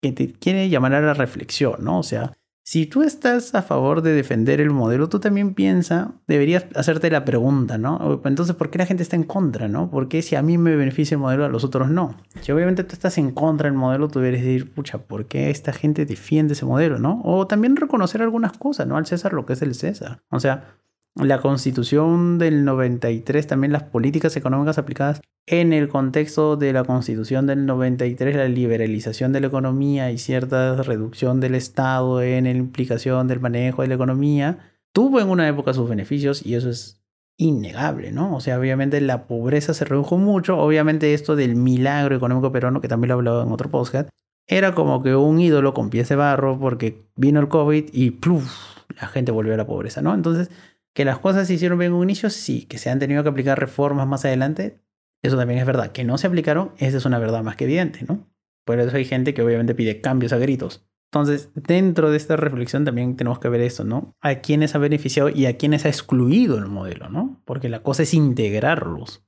que 0.04 0.12
te 0.12 0.32
quiere 0.32 0.68
llamar 0.68 0.94
a 0.94 1.00
la 1.00 1.14
reflexión, 1.14 1.76
¿no? 1.80 1.98
O 1.98 2.02
sea, 2.02 2.32
si 2.62 2.84
tú 2.84 3.02
estás 3.02 3.54
a 3.54 3.62
favor 3.62 4.02
de 4.02 4.12
defender 4.12 4.60
el 4.60 4.68
modelo, 4.68 5.08
tú 5.08 5.18
también 5.18 5.54
piensa, 5.54 6.12
deberías 6.26 6.66
hacerte 6.74 7.10
la 7.10 7.24
pregunta, 7.24 7.78
¿no? 7.78 8.20
Entonces, 8.24 8.54
¿por 8.54 8.68
qué 8.68 8.76
la 8.78 8.86
gente 8.86 9.02
está 9.02 9.16
en 9.16 9.24
contra, 9.24 9.66
¿no? 9.66 9.90
¿Por 9.90 10.08
qué 10.08 10.20
si 10.20 10.36
a 10.36 10.42
mí 10.42 10.58
me 10.58 10.76
beneficia 10.76 11.14
el 11.14 11.20
modelo, 11.20 11.46
a 11.46 11.48
los 11.48 11.64
otros 11.64 11.88
no? 11.88 12.16
Si 12.42 12.52
obviamente 12.52 12.84
tú 12.84 12.92
estás 12.92 13.16
en 13.16 13.30
contra 13.30 13.68
del 13.68 13.78
modelo, 13.78 14.08
tú 14.08 14.18
deberías 14.18 14.44
decir, 14.44 14.74
pucha, 14.74 14.98
¿por 14.98 15.24
qué 15.24 15.48
esta 15.48 15.72
gente 15.72 16.04
defiende 16.04 16.52
ese 16.52 16.66
modelo, 16.66 16.98
¿no? 16.98 17.22
O 17.24 17.46
también 17.46 17.76
reconocer 17.76 18.20
algunas 18.20 18.52
cosas, 18.52 18.86
¿no? 18.86 18.98
Al 18.98 19.06
César 19.06 19.32
lo 19.32 19.46
que 19.46 19.54
es 19.54 19.62
el 19.62 19.74
César. 19.74 20.20
O 20.30 20.38
sea, 20.38 20.76
la 21.16 21.40
constitución 21.40 22.38
del 22.38 22.64
93, 22.64 23.46
también 23.46 23.72
las 23.72 23.84
políticas 23.84 24.36
económicas 24.36 24.78
aplicadas 24.78 25.20
en 25.46 25.72
el 25.72 25.88
contexto 25.88 26.56
de 26.56 26.72
la 26.72 26.84
constitución 26.84 27.46
del 27.46 27.66
93, 27.66 28.34
la 28.34 28.48
liberalización 28.48 29.32
de 29.32 29.40
la 29.40 29.46
economía 29.48 30.10
y 30.10 30.18
cierta 30.18 30.82
reducción 30.82 31.40
del 31.40 31.54
Estado 31.54 32.22
en 32.22 32.44
la 32.44 32.50
implicación 32.50 33.28
del 33.28 33.40
manejo 33.40 33.82
de 33.82 33.88
la 33.88 33.94
economía, 33.94 34.58
tuvo 34.92 35.20
en 35.20 35.28
una 35.28 35.46
época 35.46 35.74
sus 35.74 35.88
beneficios 35.88 36.44
y 36.44 36.54
eso 36.54 36.70
es 36.70 37.02
innegable, 37.36 38.10
¿no? 38.10 38.34
O 38.34 38.40
sea, 38.40 38.58
obviamente 38.58 39.00
la 39.00 39.26
pobreza 39.26 39.74
se 39.74 39.84
redujo 39.84 40.16
mucho, 40.16 40.58
obviamente 40.58 41.14
esto 41.14 41.36
del 41.36 41.56
milagro 41.56 42.16
económico 42.16 42.52
peruano, 42.52 42.80
que 42.80 42.88
también 42.88 43.08
lo 43.08 43.14
he 43.14 43.18
hablado 43.18 43.42
en 43.42 43.52
otro 43.52 43.70
podcast, 43.70 44.08
era 44.46 44.74
como 44.74 45.02
que 45.02 45.14
un 45.14 45.40
ídolo 45.40 45.74
con 45.74 45.90
pies 45.90 46.08
de 46.08 46.16
barro 46.16 46.58
porque 46.58 47.06
vino 47.16 47.40
el 47.40 47.48
COVID 47.48 47.86
y 47.92 48.10
¡pluf! 48.12 48.74
la 49.00 49.08
gente 49.08 49.32
volvió 49.32 49.54
a 49.54 49.56
la 49.56 49.66
pobreza, 49.66 50.02
¿no? 50.02 50.14
Entonces, 50.14 50.50
que 50.94 51.04
las 51.04 51.18
cosas 51.18 51.46
se 51.46 51.54
hicieron 51.54 51.78
bien 51.78 51.92
en 51.92 51.98
un 51.98 52.04
inicio, 52.04 52.30
sí. 52.30 52.66
Que 52.66 52.78
se 52.78 52.88
han 52.88 52.98
tenido 52.98 53.22
que 53.22 53.28
aplicar 53.28 53.58
reformas 53.58 54.06
más 54.06 54.24
adelante, 54.24 54.80
eso 55.22 55.36
también 55.36 55.60
es 55.60 55.66
verdad. 55.66 55.92
Que 55.92 56.04
no 56.04 56.16
se 56.16 56.26
aplicaron, 56.26 56.72
esa 56.78 56.96
es 56.96 57.04
una 57.04 57.18
verdad 57.18 57.42
más 57.42 57.56
que 57.56 57.64
evidente, 57.64 58.04
¿no? 58.08 58.26
Por 58.64 58.78
eso 58.78 58.96
hay 58.96 59.04
gente 59.04 59.34
que 59.34 59.42
obviamente 59.42 59.74
pide 59.74 60.00
cambios 60.00 60.32
a 60.32 60.38
gritos. 60.38 60.86
Entonces, 61.12 61.50
dentro 61.54 62.10
de 62.10 62.16
esta 62.16 62.36
reflexión 62.36 62.84
también 62.84 63.16
tenemos 63.16 63.38
que 63.38 63.48
ver 63.48 63.60
esto, 63.60 63.84
¿no? 63.84 64.16
A 64.20 64.36
quiénes 64.36 64.74
ha 64.74 64.78
beneficiado 64.78 65.28
y 65.28 65.46
a 65.46 65.56
quiénes 65.56 65.84
ha 65.84 65.88
excluido 65.88 66.58
el 66.58 66.66
modelo, 66.66 67.08
¿no? 67.08 67.40
Porque 67.44 67.68
la 67.68 67.82
cosa 67.82 68.02
es 68.02 68.14
integrarlos, 68.14 69.24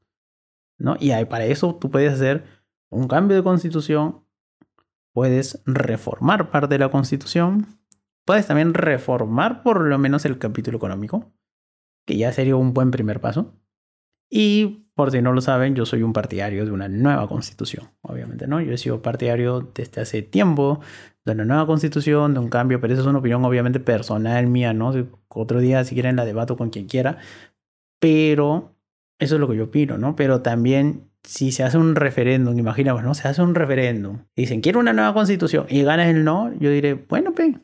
¿no? 0.79 0.97
Y 0.99 1.13
para 1.27 1.45
eso 1.45 1.77
tú 1.77 1.91
puedes 1.91 2.13
hacer 2.13 2.45
un 2.91 3.07
cambio 3.07 3.37
de 3.37 3.45
constitución, 3.45 4.25
puedes 5.13 5.63
reformar 5.65 6.51
parte 6.51 6.75
de 6.75 6.81
la 6.81 6.91
constitución, 6.91 7.79
puedes 8.25 8.49
también 8.49 8.75
reformar 8.75 9.63
por 9.63 9.81
lo 9.81 9.99
menos 9.99 10.25
el 10.25 10.39
capítulo 10.39 10.79
económico, 10.79 11.33
que 12.07 12.17
ya 12.17 12.33
sería 12.33 12.57
un 12.57 12.73
buen 12.73 12.91
primer 12.91 13.21
paso. 13.21 13.55
Y 14.31 14.87
por 14.95 15.11
si 15.11 15.21
no 15.21 15.33
lo 15.33 15.43
saben, 15.43 15.75
yo 15.75 15.85
soy 15.85 16.03
un 16.03 16.15
partidario 16.15 16.65
de 16.65 16.73
una 16.73 16.89
nueva 16.89 17.29
constitución, 17.29 17.91
obviamente, 18.01 18.47
¿no? 18.47 18.61
Yo 18.63 18.73
he 18.73 18.79
sido 18.79 19.03
partidario 19.03 19.61
desde 19.75 20.01
hace 20.01 20.23
tiempo 20.23 20.81
de 21.25 21.33
una 21.33 21.45
nueva 21.45 21.67
constitución, 21.67 22.33
de 22.33 22.41
un 22.41 22.49
cambio, 22.49 22.81
pero 22.81 22.95
eso 22.95 23.03
es 23.03 23.09
una 23.09 23.19
opinión 23.19 23.45
obviamente 23.45 23.79
personal 23.79 24.47
mía, 24.47 24.73
¿no? 24.73 24.95
Otro 25.29 25.61
día, 25.61 25.85
si 25.85 25.95
quieren, 25.95 26.17
la 26.17 26.25
debato 26.25 26.57
con 26.57 26.71
quien 26.71 26.87
quiera, 26.87 27.19
pero 28.01 28.75
eso 29.19 29.35
es 29.35 29.41
lo 29.41 29.49
que 29.49 29.57
yo 29.57 29.65
opino, 29.65 29.99
¿no? 29.99 30.17
Pero 30.17 30.41
también 30.41 31.11
si 31.23 31.53
se 31.53 31.65
hace 31.65 31.77
un 31.77 31.97
referéndum, 31.97 32.59
imaginamos, 32.59 33.03
¿no? 33.03 33.13
Se 33.15 33.29
hace 33.29 33.43
un 33.43 33.55
referéndum, 33.55 34.21
dicen, 34.35 34.61
quiero 34.61 34.81
una 34.81 34.93
nueva 34.93 35.13
constitución, 35.13 35.67
y 35.69 35.83
ganas 35.83 36.09
el 36.09 36.25
no, 36.25 36.53
yo 36.59 36.71
diré, 36.71 36.95
bueno, 36.95 37.35
pe, 37.35 37.59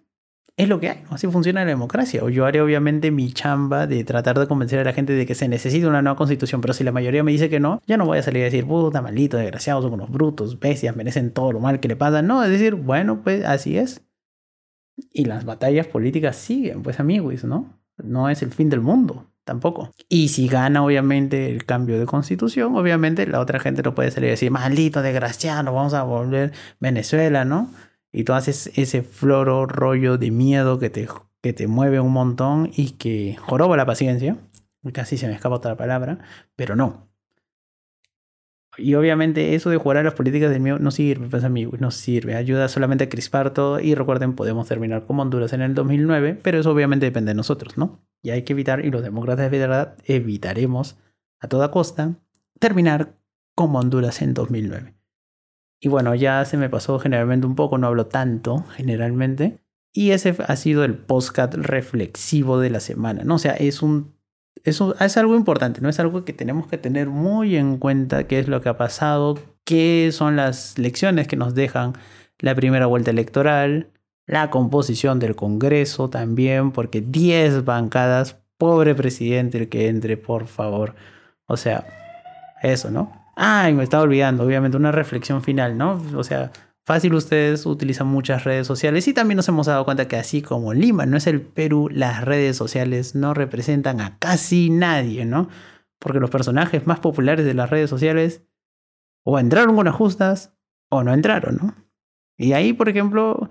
es 0.57 0.69
lo 0.69 0.81
que 0.81 0.91
hay, 0.91 1.03
así 1.11 1.27
funciona 1.29 1.65
la 1.65 1.71
democracia. 1.71 2.23
O 2.23 2.29
yo 2.29 2.45
haré 2.45 2.61
obviamente 2.61 3.11
mi 3.11 3.33
chamba 3.33 3.87
de 3.87 4.05
tratar 4.05 4.39
de 4.39 4.47
convencer 4.47 4.79
a 4.79 4.85
la 4.85 4.93
gente 4.93 5.15
de 5.15 5.25
que 5.25 5.35
se 5.35 5.49
necesita 5.49 5.89
una 5.89 6.03
nueva 6.03 6.17
constitución, 6.17 6.61
pero 6.61 6.75
si 6.75 6.85
la 6.85 6.93
mayoría 6.93 7.25
me 7.25 7.33
dice 7.33 7.49
que 7.49 7.59
no, 7.59 7.81
ya 7.87 7.97
no 7.97 8.05
voy 8.05 8.19
a 8.19 8.23
salir 8.23 8.43
a 8.43 8.45
decir, 8.45 8.67
puta, 8.67 9.01
maldito, 9.01 9.39
desgraciados, 9.39 9.85
son 9.85 9.95
unos 9.95 10.11
brutos, 10.11 10.61
bestias, 10.61 10.95
merecen 10.95 11.33
todo 11.33 11.53
lo 11.53 11.61
mal 11.61 11.81
que 11.81 11.89
le 11.89 11.97
pasa. 11.97 12.21
No, 12.21 12.45
es 12.45 12.51
decir, 12.51 12.75
bueno, 12.75 13.23
pues 13.23 13.45
así 13.45 13.79
es. 13.79 14.03
Y 15.11 15.25
las 15.25 15.47
batallas 15.47 15.87
políticas 15.87 16.37
siguen, 16.37 16.83
pues 16.83 17.01
amigos, 17.01 17.45
¿no? 17.45 17.81
No 17.97 18.29
es 18.29 18.43
el 18.43 18.53
fin 18.53 18.69
del 18.69 18.83
mundo, 18.83 19.27
tampoco. 19.45 19.91
Y 20.11 20.29
si 20.29 20.49
gana 20.49 20.85
obviamente 20.85 21.51
el 21.51 21.65
cambio 21.65 21.99
de 21.99 22.05
constitución, 22.05 22.77
obviamente 22.77 23.27
la 23.27 23.41
otra 23.41 23.59
gente 23.59 23.83
no 23.83 23.95
puede 23.95 24.11
salir 24.11 24.29
a 24.29 24.33
decir, 24.33 24.51
maldito, 24.51 25.01
desgraciado, 25.01 25.73
vamos 25.73 25.95
a 25.95 26.03
volver 26.03 26.53
Venezuela, 26.79 27.47
¿no? 27.47 27.71
Y 28.13 28.25
tú 28.25 28.35
haces 28.35 28.71
ese 28.77 29.03
floro 29.03 29.67
rollo 29.67 30.19
de 30.19 30.31
miedo 30.31 30.79
que 30.79 30.91
te 30.91 31.09
que 31.43 31.53
te 31.53 31.67
mueve 31.67 32.01
un 32.01 32.13
montón 32.13 32.71
y 32.75 32.93
que 32.93 33.37
joroba 33.41 33.77
la 33.77 33.85
paciencia. 33.85 34.39
Casi 34.93 35.19
se 35.19 35.27
me 35.27 35.35
escapa 35.35 35.57
otra 35.57 35.77
palabra, 35.77 36.19
pero 36.57 36.77
no. 36.77 37.09
Y 38.79 38.95
obviamente 38.95 39.55
eso 39.55 39.69
de 39.69 39.77
jugar 39.77 39.99
a 39.99 40.03
las 40.03 40.15
políticas 40.15 40.51
del 40.51 40.61
miedo 40.61 40.79
no 40.79 40.91
sirve, 40.91 41.29
pues 41.29 41.45
amigos, 41.45 41.81
no 41.81 41.91
sirve. 41.91 42.37
Ayuda 42.37 42.69
solamente 42.69 43.05
a 43.05 43.09
crispar 43.09 43.53
todo 43.53 43.81
y 43.81 43.95
recuerden, 43.95 44.35
podemos 44.35 44.67
terminar 44.67 45.05
como 45.05 45.23
Honduras 45.23 45.53
en 45.53 45.61
el 45.61 45.75
2009, 45.75 46.39
pero 46.43 46.59
eso 46.59 46.71
obviamente 46.71 47.05
depende 47.05 47.31
de 47.31 47.35
nosotros, 47.35 47.77
¿no? 47.77 48.01
Y 48.23 48.31
hay 48.31 48.43
que 48.43 48.55
evitar, 48.55 48.85
y 48.85 48.91
los 48.91 49.03
demócratas 49.03 49.51
de 49.51 49.59
verdad 49.59 49.97
evitaremos 50.05 50.97
a 51.39 51.49
toda 51.49 51.71
costa 51.71 52.15
terminar 52.61 53.19
como 53.55 53.79
Honduras 53.79 54.23
en 54.23 54.33
2009. 54.33 54.95
Y 55.85 55.89
bueno, 55.89 56.15
ya 56.15 56.45
se 56.45 56.57
me 56.57 56.71
pasó 56.71 56.99
generalmente 57.01 57.47
un 57.47 57.57
poco, 57.57 57.77
no 57.77 57.89
hablo 57.89 58.07
tanto 58.07 58.65
generalmente. 58.77 59.59
Y 59.93 60.13
ese 60.13 60.35
ha 60.47 60.57
sido 60.57 60.85
el 60.85 60.95
postcat 60.97 61.55
reflexivo 61.55 62.61
de 62.61 62.71
la 62.71 62.81
semana, 62.81 63.25
¿no? 63.25 63.35
O 63.35 63.39
sea, 63.39 63.53
es 63.55 63.83
un 63.83 64.15
eso 64.65 64.95
es 65.01 65.17
algo 65.17 65.35
importante, 65.35 65.81
¿no? 65.81 65.89
Es 65.89 65.99
algo 65.99 66.25
que 66.25 66.33
tenemos 66.33 66.69
que 66.69 66.79
tener 66.79 67.09
muy 67.09 67.57
en 67.57 67.79
cuenta 67.79 68.29
qué 68.29 68.39
es 68.39 68.49
lo 68.49 68.61
que 68.61 68.69
ha 68.69 68.77
pasado, 68.77 69.39
qué 69.65 70.11
son 70.13 70.37
las 70.37 70.79
lecciones 70.79 71.27
que 71.27 71.37
nos 71.37 71.55
dejan 71.55 71.95
la 72.39 72.55
primera 72.55 72.87
vuelta 72.87 73.11
electoral, 73.11 73.91
la 74.27 74.51
composición 74.51 75.19
del 75.19 75.35
Congreso 75.37 76.11
también, 76.11 76.71
porque 76.73 77.01
10 77.01 77.65
bancadas, 77.65 78.39
pobre 78.57 78.95
presidente 78.95 79.59
el 79.59 79.69
que 79.69 79.89
entre, 79.89 80.17
por 80.17 80.47
favor. 80.47 80.95
O 81.47 81.57
sea, 81.57 81.85
eso, 82.63 82.91
¿no? 82.91 83.22
Ay, 83.35 83.75
me 83.75 83.83
estaba 83.83 84.03
olvidando, 84.03 84.45
obviamente, 84.45 84.77
una 84.77 84.93
reflexión 84.93 85.43
final, 85.43 85.79
¿no? 85.79 86.03
O 86.17 86.25
sea, 86.25 86.53
Fácil, 86.85 87.15
ustedes 87.15 87.65
utilizan 87.65 88.09
muchas 88.09 88.43
redes 88.43 88.67
sociales 88.67 89.07
y 89.07 89.15
también 89.15 89.37
nos 89.37 89.49
hemos 89.49 89.69
dado 89.69 89.85
cuenta 89.85 90.09
que 90.09 90.17
así 90.17 90.43
como 90.43 90.75
Lima 90.75 91.07
no 91.07 91.17
es 91.17 91.29
el 91.29 91.41
Perú, 91.41 91.89
las 91.89 92.25
redes 92.25 92.57
sociales 92.57 93.15
no 93.15 93.35
representan 93.35 94.01
a 94.01 94.19
casi 94.19 94.69
nadie, 94.69 95.25
¿no? 95.25 95.49
Porque 96.01 96.19
los 96.19 96.31
personajes 96.31 96.85
más 96.85 96.99
populares 96.99 97.47
de 97.47 97.55
las 97.55 97.71
redes 97.71 97.89
sociales 97.89 98.43
o 99.25 99.39
entraron 99.39 99.77
con 99.77 99.87
ajustas 99.87 100.57
o 100.91 101.05
no 101.05 101.15
entraron, 101.15 101.59
¿no? 101.63 101.75
Y 102.37 102.55
ahí, 102.55 102.73
por 102.73 102.89
ejemplo, 102.89 103.49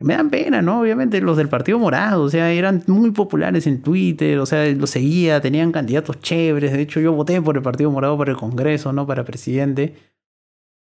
me 0.00 0.14
dan 0.14 0.30
pena, 0.30 0.60
¿no? 0.60 0.80
Obviamente 0.80 1.20
los 1.20 1.36
del 1.36 1.48
Partido 1.48 1.78
Morado, 1.78 2.22
o 2.22 2.30
sea, 2.30 2.50
eran 2.50 2.82
muy 2.86 3.10
populares 3.12 3.66
en 3.66 3.82
Twitter, 3.82 4.38
o 4.38 4.46
sea, 4.46 4.66
los 4.74 4.90
seguía, 4.90 5.40
tenían 5.40 5.72
candidatos 5.72 6.20
chéveres, 6.20 6.72
de 6.72 6.82
hecho 6.82 7.00
yo 7.00 7.12
voté 7.12 7.40
por 7.40 7.56
el 7.56 7.62
Partido 7.62 7.90
Morado 7.90 8.18
para 8.18 8.32
el 8.32 8.36
Congreso, 8.36 8.92
¿no? 8.92 9.06
Para 9.06 9.24
presidente. 9.24 9.94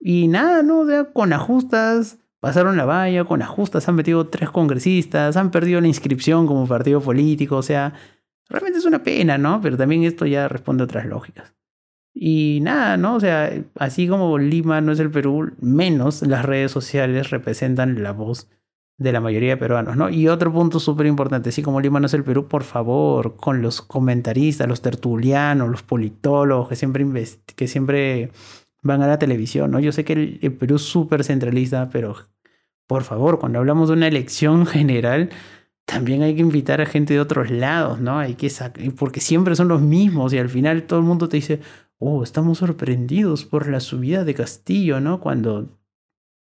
Y 0.01 0.29
nada, 0.29 0.63
¿no? 0.63 0.81
O 0.81 0.87
sea, 0.87 1.05
con 1.13 1.33
ajustas 1.33 2.19
pasaron 2.41 2.77
la 2.77 2.85
valla, 2.85 3.25
con 3.25 3.43
ajustas 3.43 3.89
han 3.89 3.97
metido 3.97 4.29
tres 4.29 4.51
congresistas, 4.51 5.37
han 5.37 5.51
perdido 5.51 5.81
la 5.81 5.89
inscripción 5.89 6.47
como 6.47 6.67
partido 6.67 7.01
político, 7.01 7.57
o 7.57 7.63
sea, 7.63 7.95
realmente 8.49 8.79
es 8.79 8.85
una 8.85 9.03
pena, 9.03 9.39
¿no? 9.39 9.61
Pero 9.61 9.77
también 9.77 10.05
esto 10.05 10.27
ya 10.27 10.49
responde 10.49 10.83
a 10.83 10.85
otras 10.85 11.07
lógicas. 11.07 11.55
Y 12.15 12.61
nada, 12.63 12.97
¿no? 12.97 13.17
O 13.17 13.21
sea, 13.21 13.53
así 13.79 14.09
como 14.09 14.39
Lima 14.39 14.81
no 14.81 14.93
es 14.93 15.01
el 15.01 15.11
Perú, 15.11 15.53
menos 15.61 16.23
las 16.23 16.45
redes 16.47 16.73
sociales 16.73 17.31
representan 17.31 18.03
la 18.03 18.13
voz 18.13 18.49
de 18.99 19.13
la 19.13 19.21
mayoría 19.21 19.51
de 19.51 19.57
peruanos, 19.59 19.97
¿no? 19.97 20.09
Y 20.09 20.29
otro 20.29 20.53
punto 20.53 20.81
súper 20.81 21.07
importante, 21.07 21.51
así 21.51 21.63
como 21.63 21.81
Lima 21.81 22.01
no 22.01 22.07
es 22.07 22.15
el 22.15 22.25
Perú, 22.25 22.49
por 22.49 22.65
favor, 22.65 23.37
con 23.37 23.61
los 23.61 23.83
comentaristas, 23.83 24.67
los 24.67 24.81
tertulianos, 24.81 25.69
los 25.69 25.83
politólogos 25.83 26.69
que 26.69 26.77
siempre, 26.77 27.05
que 27.55 27.69
siempre 27.69 28.31
van 28.83 29.03
a 29.03 29.07
la 29.07 29.19
televisión, 29.19 29.71
¿no? 29.71 29.81
Yo 29.81 29.93
sé 29.93 30.05
que 30.05 30.39
el, 30.41 30.53
Perú 30.55 30.77
es 30.77 30.83
súper 30.83 31.25
centralista, 31.25 31.91
pero 31.91 32.17
por 32.87 33.03
favor, 33.05 33.39
cuando 33.39 33.59
hablamos 33.59 33.89
de 33.89 33.95
una 33.95 34.09
elección 34.09 34.67
general, 34.67 35.31
también 35.85 36.23
hay 36.23 36.35
que 36.35 36.41
invitar 36.41 36.81
a 36.81 36.87
gente 36.87 37.15
de 37.15 37.21
otros 37.21 37.51
lados, 37.51 38.01
¿no? 38.01 38.19
Hay 38.19 38.35
que 38.35 38.51
porque 38.99 39.21
siempre 39.21 39.57
son 39.57 39.69
los 39.69 39.83
mismos 39.83 40.33
y 40.33 40.39
al 40.39 40.49
final 40.49 40.85
todo 40.85 41.01
el 41.01 41.05
mundo 41.05 41.29
te 41.29 41.37
dice, 41.37 41.61
oh, 41.99 42.23
estamos 42.23 42.59
sorprendidos 42.59 43.45
por 43.45 43.69
la 43.69 43.81
subida 43.81 44.25
de 44.25 44.35
Castillo, 44.35 45.01
¿no? 45.01 45.21
Cuando 45.21 45.76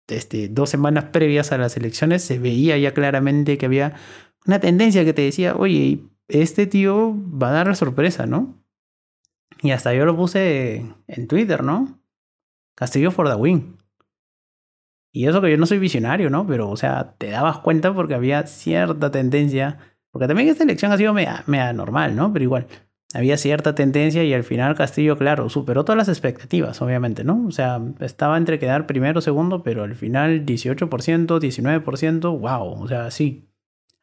este, 0.07 0.49
dos 0.49 0.69
semanas 0.69 1.05
previas 1.05 1.51
a 1.51 1.57
las 1.57 1.77
elecciones 1.77 2.23
se 2.23 2.39
veía 2.39 2.77
ya 2.77 2.93
claramente 2.93 3.57
que 3.57 3.65
había 3.65 3.95
una 4.45 4.59
tendencia 4.59 5.03
que 5.03 5.13
te 5.13 5.23
decía, 5.23 5.55
oye, 5.55 6.01
este 6.27 6.67
tío 6.67 7.15
va 7.15 7.49
a 7.49 7.53
dar 7.53 7.67
la 7.67 7.75
sorpresa, 7.75 8.25
¿no? 8.25 8.55
Y 9.61 9.71
hasta 9.71 9.93
yo 9.93 10.05
lo 10.05 10.15
puse 10.15 10.85
en 11.07 11.27
Twitter, 11.27 11.63
¿no? 11.63 11.99
Castillo 12.75 13.11
for 13.11 13.27
the 13.27 13.35
win. 13.35 13.77
Y 15.11 15.27
eso 15.27 15.41
que 15.41 15.49
yo 15.49 15.57
no 15.57 15.65
soy 15.65 15.79
visionario, 15.79 16.29
¿no? 16.29 16.45
Pero, 16.45 16.69
o 16.69 16.75
sea, 16.75 17.15
te 17.17 17.29
dabas 17.29 17.59
cuenta 17.59 17.93
porque 17.93 18.15
había 18.15 18.45
cierta 18.47 19.11
tendencia. 19.11 19.79
Porque 20.11 20.27
también 20.27 20.49
esta 20.49 20.63
elección 20.63 20.91
ha 20.91 20.97
sido 20.97 21.13
media, 21.13 21.43
normal, 21.73 22.15
¿no? 22.15 22.33
Pero 22.33 22.43
igual, 22.43 22.67
había 23.15 23.37
cierta 23.37 23.75
tendencia 23.75 24.25
y 24.25 24.33
al 24.33 24.43
final 24.43 24.75
Castillo, 24.75 25.17
claro, 25.17 25.47
superó 25.47 25.85
todas 25.85 25.97
las 25.97 26.09
expectativas, 26.09 26.81
obviamente, 26.81 27.23
¿no? 27.23 27.45
O 27.47 27.51
sea, 27.51 27.81
estaba 28.01 28.37
entre 28.37 28.59
quedar 28.59 28.87
primero 28.87 29.19
o 29.19 29.21
segundo, 29.21 29.63
pero 29.63 29.83
al 29.83 29.95
final 29.95 30.45
18%, 30.45 31.39
19%, 31.39 32.39
wow, 32.39 32.83
o 32.83 32.87
sea, 32.89 33.09
sí. 33.11 33.47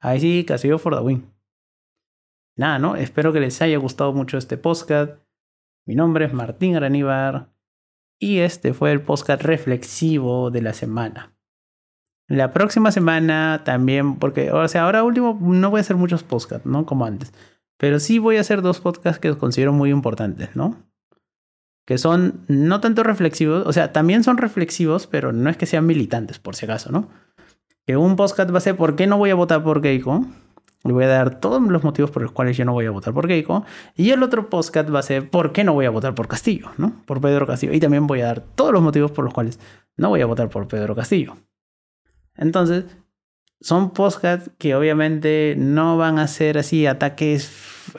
Ahí 0.00 0.18
sí, 0.18 0.44
Castillo 0.48 0.78
for 0.78 0.96
the 0.96 1.02
win. 1.02 1.26
Nada, 2.56 2.78
¿no? 2.78 2.96
Espero 2.96 3.34
que 3.34 3.40
les 3.40 3.60
haya 3.60 3.76
gustado 3.76 4.14
mucho 4.14 4.38
este 4.38 4.56
podcast. 4.56 5.12
Mi 5.86 5.94
nombre 5.94 6.24
es 6.24 6.32
Martín 6.32 6.76
Araníbar. 6.76 7.50
Y 8.18 8.38
este 8.38 8.72
fue 8.72 8.92
el 8.92 9.02
podcast 9.02 9.42
reflexivo 9.42 10.50
de 10.50 10.62
la 10.62 10.72
semana. 10.72 11.36
La 12.28 12.50
próxima 12.52 12.92
semana 12.92 13.60
también, 13.62 14.16
porque, 14.16 14.52
o 14.52 14.66
sea, 14.68 14.84
ahora 14.84 15.04
último 15.04 15.38
no 15.42 15.70
voy 15.70 15.78
a 15.78 15.80
hacer 15.82 15.96
muchos 15.96 16.22
podcasts, 16.22 16.64
¿no? 16.64 16.86
Como 16.86 17.04
antes. 17.04 17.32
Pero 17.82 17.98
sí 17.98 18.20
voy 18.20 18.36
a 18.36 18.42
hacer 18.42 18.62
dos 18.62 18.78
podcasts 18.78 19.18
que 19.18 19.36
considero 19.36 19.72
muy 19.72 19.90
importantes, 19.90 20.54
¿no? 20.54 20.76
Que 21.84 21.98
son 21.98 22.44
no 22.46 22.80
tanto 22.80 23.02
reflexivos, 23.02 23.66
o 23.66 23.72
sea, 23.72 23.92
también 23.92 24.22
son 24.22 24.38
reflexivos, 24.38 25.08
pero 25.08 25.32
no 25.32 25.50
es 25.50 25.56
que 25.56 25.66
sean 25.66 25.84
militantes, 25.84 26.38
por 26.38 26.54
si 26.54 26.64
acaso, 26.64 26.92
¿no? 26.92 27.08
Que 27.84 27.96
un 27.96 28.14
podcast 28.14 28.54
va 28.54 28.58
a 28.58 28.60
ser 28.60 28.76
¿por 28.76 28.94
qué 28.94 29.08
no 29.08 29.18
voy 29.18 29.30
a 29.30 29.34
votar 29.34 29.64
por 29.64 29.82
Keiko? 29.82 30.24
Le 30.84 30.92
voy 30.92 31.02
a 31.02 31.08
dar 31.08 31.40
todos 31.40 31.60
los 31.60 31.82
motivos 31.82 32.12
por 32.12 32.22
los 32.22 32.30
cuales 32.30 32.56
yo 32.56 32.64
no 32.64 32.72
voy 32.72 32.86
a 32.86 32.92
votar 32.92 33.12
por 33.12 33.26
Keiko. 33.26 33.64
Y 33.96 34.10
el 34.10 34.22
otro 34.22 34.48
podcast 34.48 34.88
va 34.94 35.00
a 35.00 35.02
ser 35.02 35.28
por 35.28 35.50
qué 35.50 35.64
no 35.64 35.72
voy 35.72 35.86
a 35.86 35.90
votar 35.90 36.14
por 36.14 36.28
Castillo, 36.28 36.70
¿no? 36.78 37.02
Por 37.04 37.20
Pedro 37.20 37.48
Castillo. 37.48 37.72
Y 37.72 37.80
también 37.80 38.06
voy 38.06 38.20
a 38.20 38.26
dar 38.26 38.42
todos 38.42 38.72
los 38.72 38.80
motivos 38.80 39.10
por 39.10 39.24
los 39.24 39.34
cuales 39.34 39.58
no 39.96 40.08
voy 40.08 40.20
a 40.20 40.26
votar 40.26 40.50
por 40.50 40.68
Pedro 40.68 40.94
Castillo. 40.94 41.36
Entonces, 42.36 42.84
son 43.62 43.90
podcasts 43.90 44.50
que 44.58 44.74
obviamente 44.74 45.54
no 45.56 45.96
van 45.96 46.18
a 46.18 46.26
ser 46.26 46.58
así 46.58 46.86
ataques, 46.86 47.48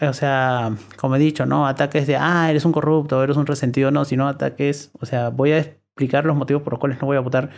o 0.02 0.14
sea, 0.14 0.76
como 0.98 1.16
he 1.16 1.20
dicho, 1.20 1.46
¿no? 1.46 1.68
Ataques 1.68 2.08
de, 2.08 2.16
ah, 2.16 2.50
eres 2.50 2.66
un 2.66 2.72
corrupto, 2.72 3.24
eres 3.24 3.38
un 3.38 3.46
resentido, 3.46 3.92
no, 3.92 4.06
sino 4.06 4.28
ataques, 4.28 4.92
o 5.00 5.06
sea, 5.06 5.30
voy 5.30 5.52
a 5.52 5.60
explicar 5.60 6.26
los 6.26 6.36
motivos 6.36 6.64
por 6.64 6.74
los 6.74 6.80
cuales 6.80 7.00
no 7.02 7.08
voy 7.08 7.18
a 7.18 7.22
votar 7.22 7.50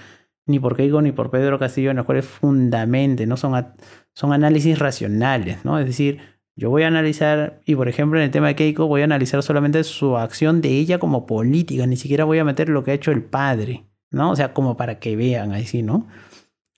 ni 0.45 0.59
por 0.59 0.75
Keiko 0.75 1.01
ni 1.01 1.11
por 1.11 1.31
Pedro 1.31 1.57
Castillo, 1.57 1.91
en 1.91 1.97
los 1.97 2.05
cuales 2.05 2.25
fundamente, 2.25 3.25
no 3.25 3.38
son, 3.38 3.73
son 4.13 4.33
análisis 4.33 4.77
racionales, 4.77 5.65
¿no? 5.65 5.79
Es 5.79 5.85
decir, 5.85 6.19
yo 6.55 6.69
voy 6.69 6.83
a 6.83 6.88
analizar, 6.88 7.61
y 7.65 7.75
por 7.75 7.89
ejemplo 7.89 8.19
en 8.19 8.25
el 8.25 8.31
tema 8.31 8.47
de 8.47 8.55
Keiko, 8.55 8.88
voy 8.88 9.01
a 9.01 9.05
analizar 9.05 9.41
solamente 9.43 9.83
su 9.83 10.17
acción 10.17 10.61
de 10.61 10.69
ella 10.69 10.99
como 10.99 11.25
política, 11.25 11.85
ni 11.88 11.97
siquiera 11.97 12.23
voy 12.23 12.39
a 12.39 12.45
meter 12.45 12.69
lo 12.69 12.83
que 12.83 12.91
ha 12.91 12.93
hecho 12.93 13.11
el 13.11 13.23
padre, 13.23 13.85
¿no? 14.11 14.31
O 14.31 14.35
sea, 14.35 14.53
como 14.53 14.77
para 14.77 14.99
que 14.99 15.15
vean 15.15 15.51
así, 15.51 15.83
¿no? 15.83 16.07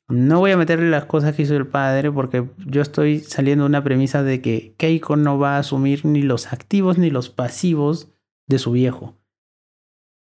No 0.10 0.39
voy 0.39 0.52
a 0.52 0.58
meterle 0.58 0.89
las 0.89 1.06
cosas 1.06 1.36
que 1.36 1.41
hizo 1.41 1.56
el 1.58 1.67
padre 1.67 2.12
porque 2.12 2.46
yo 2.65 2.82
estoy 2.82 3.20
saliendo 3.20 3.65
de 3.65 3.70
una 3.70 3.84
premisa 3.84 4.24
de 4.24 4.41
que 4.41 4.74
Keiko 4.78 5.17
no 5.17 5.38
va 5.38 5.56
a 5.56 5.60
asumir 5.60 6.06
ni 6.06 6.22
los 6.22 6.54
activos 6.54 6.98
ni 6.98 7.10
los 7.10 7.30
pasivos 7.30 8.10
de 8.48 8.58
su 8.58 8.72
viejo. 8.72 9.15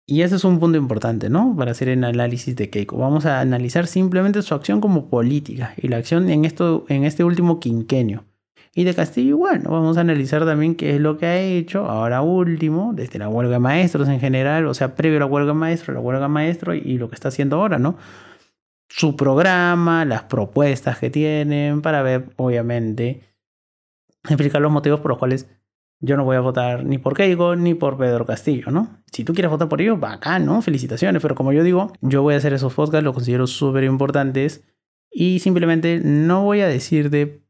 Y 0.07 0.23
ese 0.23 0.37
es 0.37 0.45
un 0.45 0.59
punto 0.61 0.77
importante, 0.77 1.31
¿no? 1.31 1.55
Para 1.57 1.71
hacer 1.71 1.89
el 1.89 2.05
análisis 2.05 2.55
de 2.55 2.69
Keiko. 2.69 2.99
Vamos 2.99 3.25
a 3.25 3.41
analizar 3.41 3.87
simplemente 3.87 4.43
su 4.43 4.55
acción 4.55 4.81
como 4.81 5.09
política 5.09 5.75
y 5.79 5.89
la 5.89 5.97
acción 5.97 6.29
en, 6.29 6.45
esto, 6.45 6.85
en 6.89 7.05
este 7.05 7.25
último 7.25 7.61
quinquenio. 7.61 8.25
Y 8.75 8.85
de 8.85 8.95
Castillo 8.95 9.29
igual, 9.29 9.63
¿no? 9.63 9.71
Vamos 9.71 9.99
a 9.99 10.01
analizar 10.01 10.45
también 10.45 10.75
qué 10.75 10.95
es 10.95 11.01
lo 11.01 11.19
que 11.19 11.27
ha 11.27 11.39
hecho 11.39 11.87
ahora 11.87 12.23
último, 12.23 12.93
desde 12.95 13.19
la 13.19 13.29
huelga 13.29 13.55
de 13.55 13.59
maestros 13.59 14.09
en 14.09 14.19
general, 14.19 14.67
o 14.67 14.75
sea, 14.75 14.95
previo 14.95 15.19
a 15.19 15.21
la 15.21 15.27
huelga 15.27 15.53
de 15.53 15.59
maestros, 15.59 15.95
la 15.95 16.01
huelga 16.01 16.23
de 16.23 16.29
maestros 16.29 16.77
y, 16.83 16.97
lo 16.97 17.09
que 17.09 17.15
está 17.15 17.29
haciendo 17.29 17.57
ahora, 17.57 17.79
¿no? 17.79 17.97
Su 18.95 19.17
programa, 19.17 20.05
las 20.05 20.25
propuestas 20.25 20.99
que 20.99 21.09
tienen, 21.09 21.81
para 21.81 22.03
ver, 22.03 22.29
obviamente, 22.37 23.23
explicar 24.29 24.61
los 24.61 24.71
motivos 24.71 25.01
por 25.01 25.11
los 25.11 25.19
cuales 25.19 25.49
yo 26.01 26.19
no 26.19 26.25
voy 26.25 26.37
a 26.37 26.41
votar 26.41 26.85
ni 26.85 26.99
por 26.99 27.15
Keiko 27.15 27.57
ni 27.57 27.73
por 27.73 27.97
Pedro 27.97 28.27
Castillo, 28.27 28.71
¿no? 28.71 29.03
Si 29.11 29.25
tú 29.25 29.33
quieres 29.33 29.51
votar 29.51 29.71
por 29.71 29.81
ellos, 29.81 29.99
bacán, 29.99 30.45
¿no? 30.45 30.61
Felicitaciones, 30.61 31.23
pero 31.23 31.35
como 31.35 31.55
yo 31.55 31.65
digo, 31.65 31.91
yo 32.03 32.21
voy 32.21 32.35
a 32.35 32.37
hacer 32.37 32.53
esos 32.53 32.75
podcasts, 32.75 33.03
los 33.03 33.15
considero 33.15 33.47
súper 33.47 33.85
importantes 33.85 34.63
y 35.11 35.39
simplemente 35.39 36.01
no 36.05 36.45
voy 36.45 36.61
a 36.61 36.69
decir 36.69 37.09
de 37.09 37.43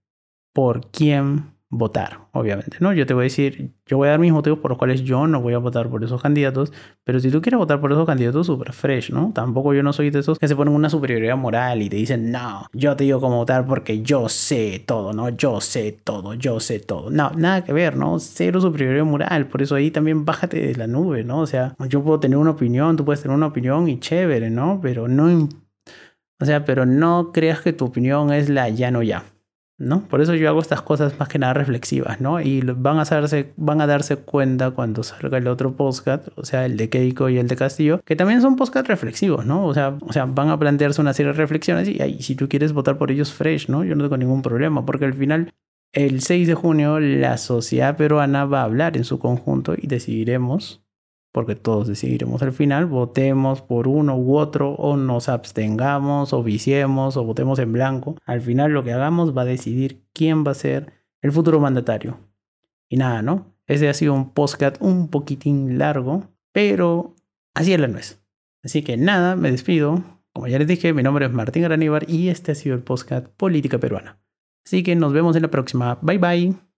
por 0.52 0.92
quién 0.92 1.51
votar, 1.74 2.28
obviamente, 2.32 2.76
¿no? 2.80 2.92
Yo 2.92 3.06
te 3.06 3.14
voy 3.14 3.22
a 3.22 3.24
decir, 3.24 3.72
yo 3.86 3.96
voy 3.96 4.08
a 4.08 4.10
dar 4.10 4.20
mis 4.20 4.30
motivos 4.30 4.58
por 4.58 4.70
los 4.70 4.76
cuales 4.76 5.04
yo 5.04 5.26
no 5.26 5.40
voy 5.40 5.54
a 5.54 5.58
votar 5.58 5.88
por 5.88 6.04
esos 6.04 6.20
candidatos, 6.20 6.70
pero 7.02 7.18
si 7.18 7.30
tú 7.30 7.40
quieres 7.40 7.56
votar 7.56 7.80
por 7.80 7.90
esos 7.90 8.04
candidatos, 8.04 8.46
súper 8.46 8.74
fresh, 8.74 9.10
¿no? 9.10 9.32
Tampoco 9.34 9.72
yo 9.72 9.82
no 9.82 9.94
soy 9.94 10.10
de 10.10 10.18
esos 10.18 10.38
que 10.38 10.48
se 10.48 10.54
ponen 10.54 10.74
una 10.74 10.90
superioridad 10.90 11.34
moral 11.38 11.80
y 11.80 11.88
te 11.88 11.96
dicen, 11.96 12.30
no, 12.30 12.66
yo 12.74 12.94
te 12.94 13.04
digo 13.04 13.20
cómo 13.20 13.38
votar 13.38 13.64
porque 13.64 14.02
yo 14.02 14.28
sé 14.28 14.84
todo, 14.86 15.14
¿no? 15.14 15.30
Yo 15.30 15.62
sé 15.62 15.98
todo, 16.04 16.34
yo 16.34 16.60
sé 16.60 16.78
todo. 16.78 17.10
No, 17.10 17.30
nada 17.30 17.64
que 17.64 17.72
ver, 17.72 17.96
¿no? 17.96 18.18
Cero 18.18 18.60
superioridad 18.60 19.06
moral, 19.06 19.46
por 19.46 19.62
eso 19.62 19.74
ahí 19.74 19.90
también 19.90 20.26
bájate 20.26 20.60
de 20.60 20.74
la 20.74 20.86
nube, 20.86 21.24
¿no? 21.24 21.40
O 21.40 21.46
sea, 21.46 21.74
yo 21.88 22.02
puedo 22.04 22.20
tener 22.20 22.36
una 22.36 22.50
opinión, 22.50 22.98
tú 22.98 23.06
puedes 23.06 23.22
tener 23.22 23.34
una 23.34 23.46
opinión 23.46 23.88
y 23.88 23.98
chévere, 23.98 24.50
¿no? 24.50 24.78
Pero 24.82 25.08
no... 25.08 25.48
O 26.38 26.44
sea, 26.44 26.66
pero 26.66 26.84
no 26.84 27.30
creas 27.32 27.62
que 27.62 27.72
tu 27.72 27.86
opinión 27.86 28.30
es 28.30 28.50
la 28.50 28.68
ya 28.68 28.90
no 28.90 29.02
ya. 29.02 29.24
¿No? 29.82 30.02
Por 30.08 30.20
eso 30.20 30.34
yo 30.34 30.48
hago 30.48 30.60
estas 30.60 30.82
cosas 30.82 31.18
más 31.18 31.28
que 31.28 31.38
nada 31.38 31.54
reflexivas, 31.54 32.20
¿no? 32.20 32.40
Y 32.40 32.60
van 32.60 32.98
a, 32.98 33.02
hacerse, 33.02 33.52
van 33.56 33.80
a 33.80 33.86
darse 33.86 34.16
cuenta 34.16 34.70
cuando 34.70 35.02
salga 35.02 35.38
el 35.38 35.48
otro 35.48 35.76
podcast, 35.76 36.28
o 36.36 36.44
sea, 36.44 36.64
el 36.66 36.76
de 36.76 36.88
Keiko 36.88 37.28
y 37.28 37.38
el 37.38 37.48
de 37.48 37.56
Castillo, 37.56 38.00
que 38.04 38.16
también 38.16 38.40
son 38.40 38.56
podcast 38.56 38.86
reflexivos, 38.86 39.44
¿no? 39.44 39.66
O 39.66 39.74
sea, 39.74 39.96
o 40.00 40.12
sea, 40.12 40.24
van 40.26 40.48
a 40.48 40.58
plantearse 40.58 41.00
una 41.00 41.12
serie 41.12 41.32
de 41.32 41.38
reflexiones 41.38 41.88
y 41.88 42.00
ahí, 42.00 42.22
si 42.22 42.34
tú 42.34 42.48
quieres 42.48 42.72
votar 42.72 42.98
por 42.98 43.10
ellos 43.10 43.32
fresh, 43.32 43.68
¿no? 43.68 43.84
Yo 43.84 43.94
no 43.94 44.04
tengo 44.04 44.16
ningún 44.16 44.42
problema, 44.42 44.86
porque 44.86 45.04
al 45.04 45.14
final, 45.14 45.52
el 45.92 46.22
6 46.22 46.46
de 46.46 46.54
junio, 46.54 47.00
la 47.00 47.36
sociedad 47.36 47.96
peruana 47.96 48.44
va 48.44 48.60
a 48.60 48.64
hablar 48.64 48.96
en 48.96 49.04
su 49.04 49.18
conjunto 49.18 49.74
y 49.76 49.86
decidiremos 49.86 50.81
porque 51.32 51.56
todos 51.56 51.88
decidiremos 51.88 52.42
al 52.42 52.52
final, 52.52 52.86
votemos 52.86 53.62
por 53.62 53.88
uno 53.88 54.16
u 54.16 54.36
otro 54.36 54.72
o 54.72 54.96
nos 54.96 55.28
abstengamos 55.28 56.32
o 56.32 56.42
viciemos 56.42 57.16
o 57.16 57.24
votemos 57.24 57.58
en 57.58 57.72
blanco. 57.72 58.16
Al 58.26 58.42
final 58.42 58.72
lo 58.72 58.84
que 58.84 58.92
hagamos 58.92 59.36
va 59.36 59.42
a 59.42 59.46
decidir 59.46 60.04
quién 60.12 60.44
va 60.46 60.52
a 60.52 60.54
ser 60.54 60.92
el 61.22 61.32
futuro 61.32 61.58
mandatario. 61.58 62.18
Y 62.88 62.98
nada, 62.98 63.22
¿no? 63.22 63.56
Ese 63.66 63.88
ha 63.88 63.94
sido 63.94 64.12
un 64.12 64.34
postcat 64.34 64.76
un 64.80 65.08
poquitín 65.08 65.78
largo, 65.78 66.28
pero 66.52 67.14
así 67.54 67.72
es 67.72 67.80
la 67.80 67.88
nuez. 67.88 68.22
Así 68.62 68.82
que 68.82 68.96
nada, 68.96 69.34
me 69.34 69.50
despido. 69.50 70.04
Como 70.32 70.46
ya 70.46 70.58
les 70.58 70.68
dije, 70.68 70.92
mi 70.92 71.02
nombre 71.02 71.26
es 71.26 71.32
Martín 71.32 71.64
Araníbar 71.64 72.08
y 72.08 72.28
este 72.28 72.52
ha 72.52 72.54
sido 72.54 72.74
el 72.74 72.82
postcat 72.82 73.28
Política 73.28 73.78
Peruana. 73.78 74.20
Así 74.64 74.82
que 74.82 74.94
nos 74.94 75.12
vemos 75.12 75.36
en 75.36 75.42
la 75.42 75.50
próxima. 75.50 75.98
Bye 76.02 76.18
bye. 76.18 76.71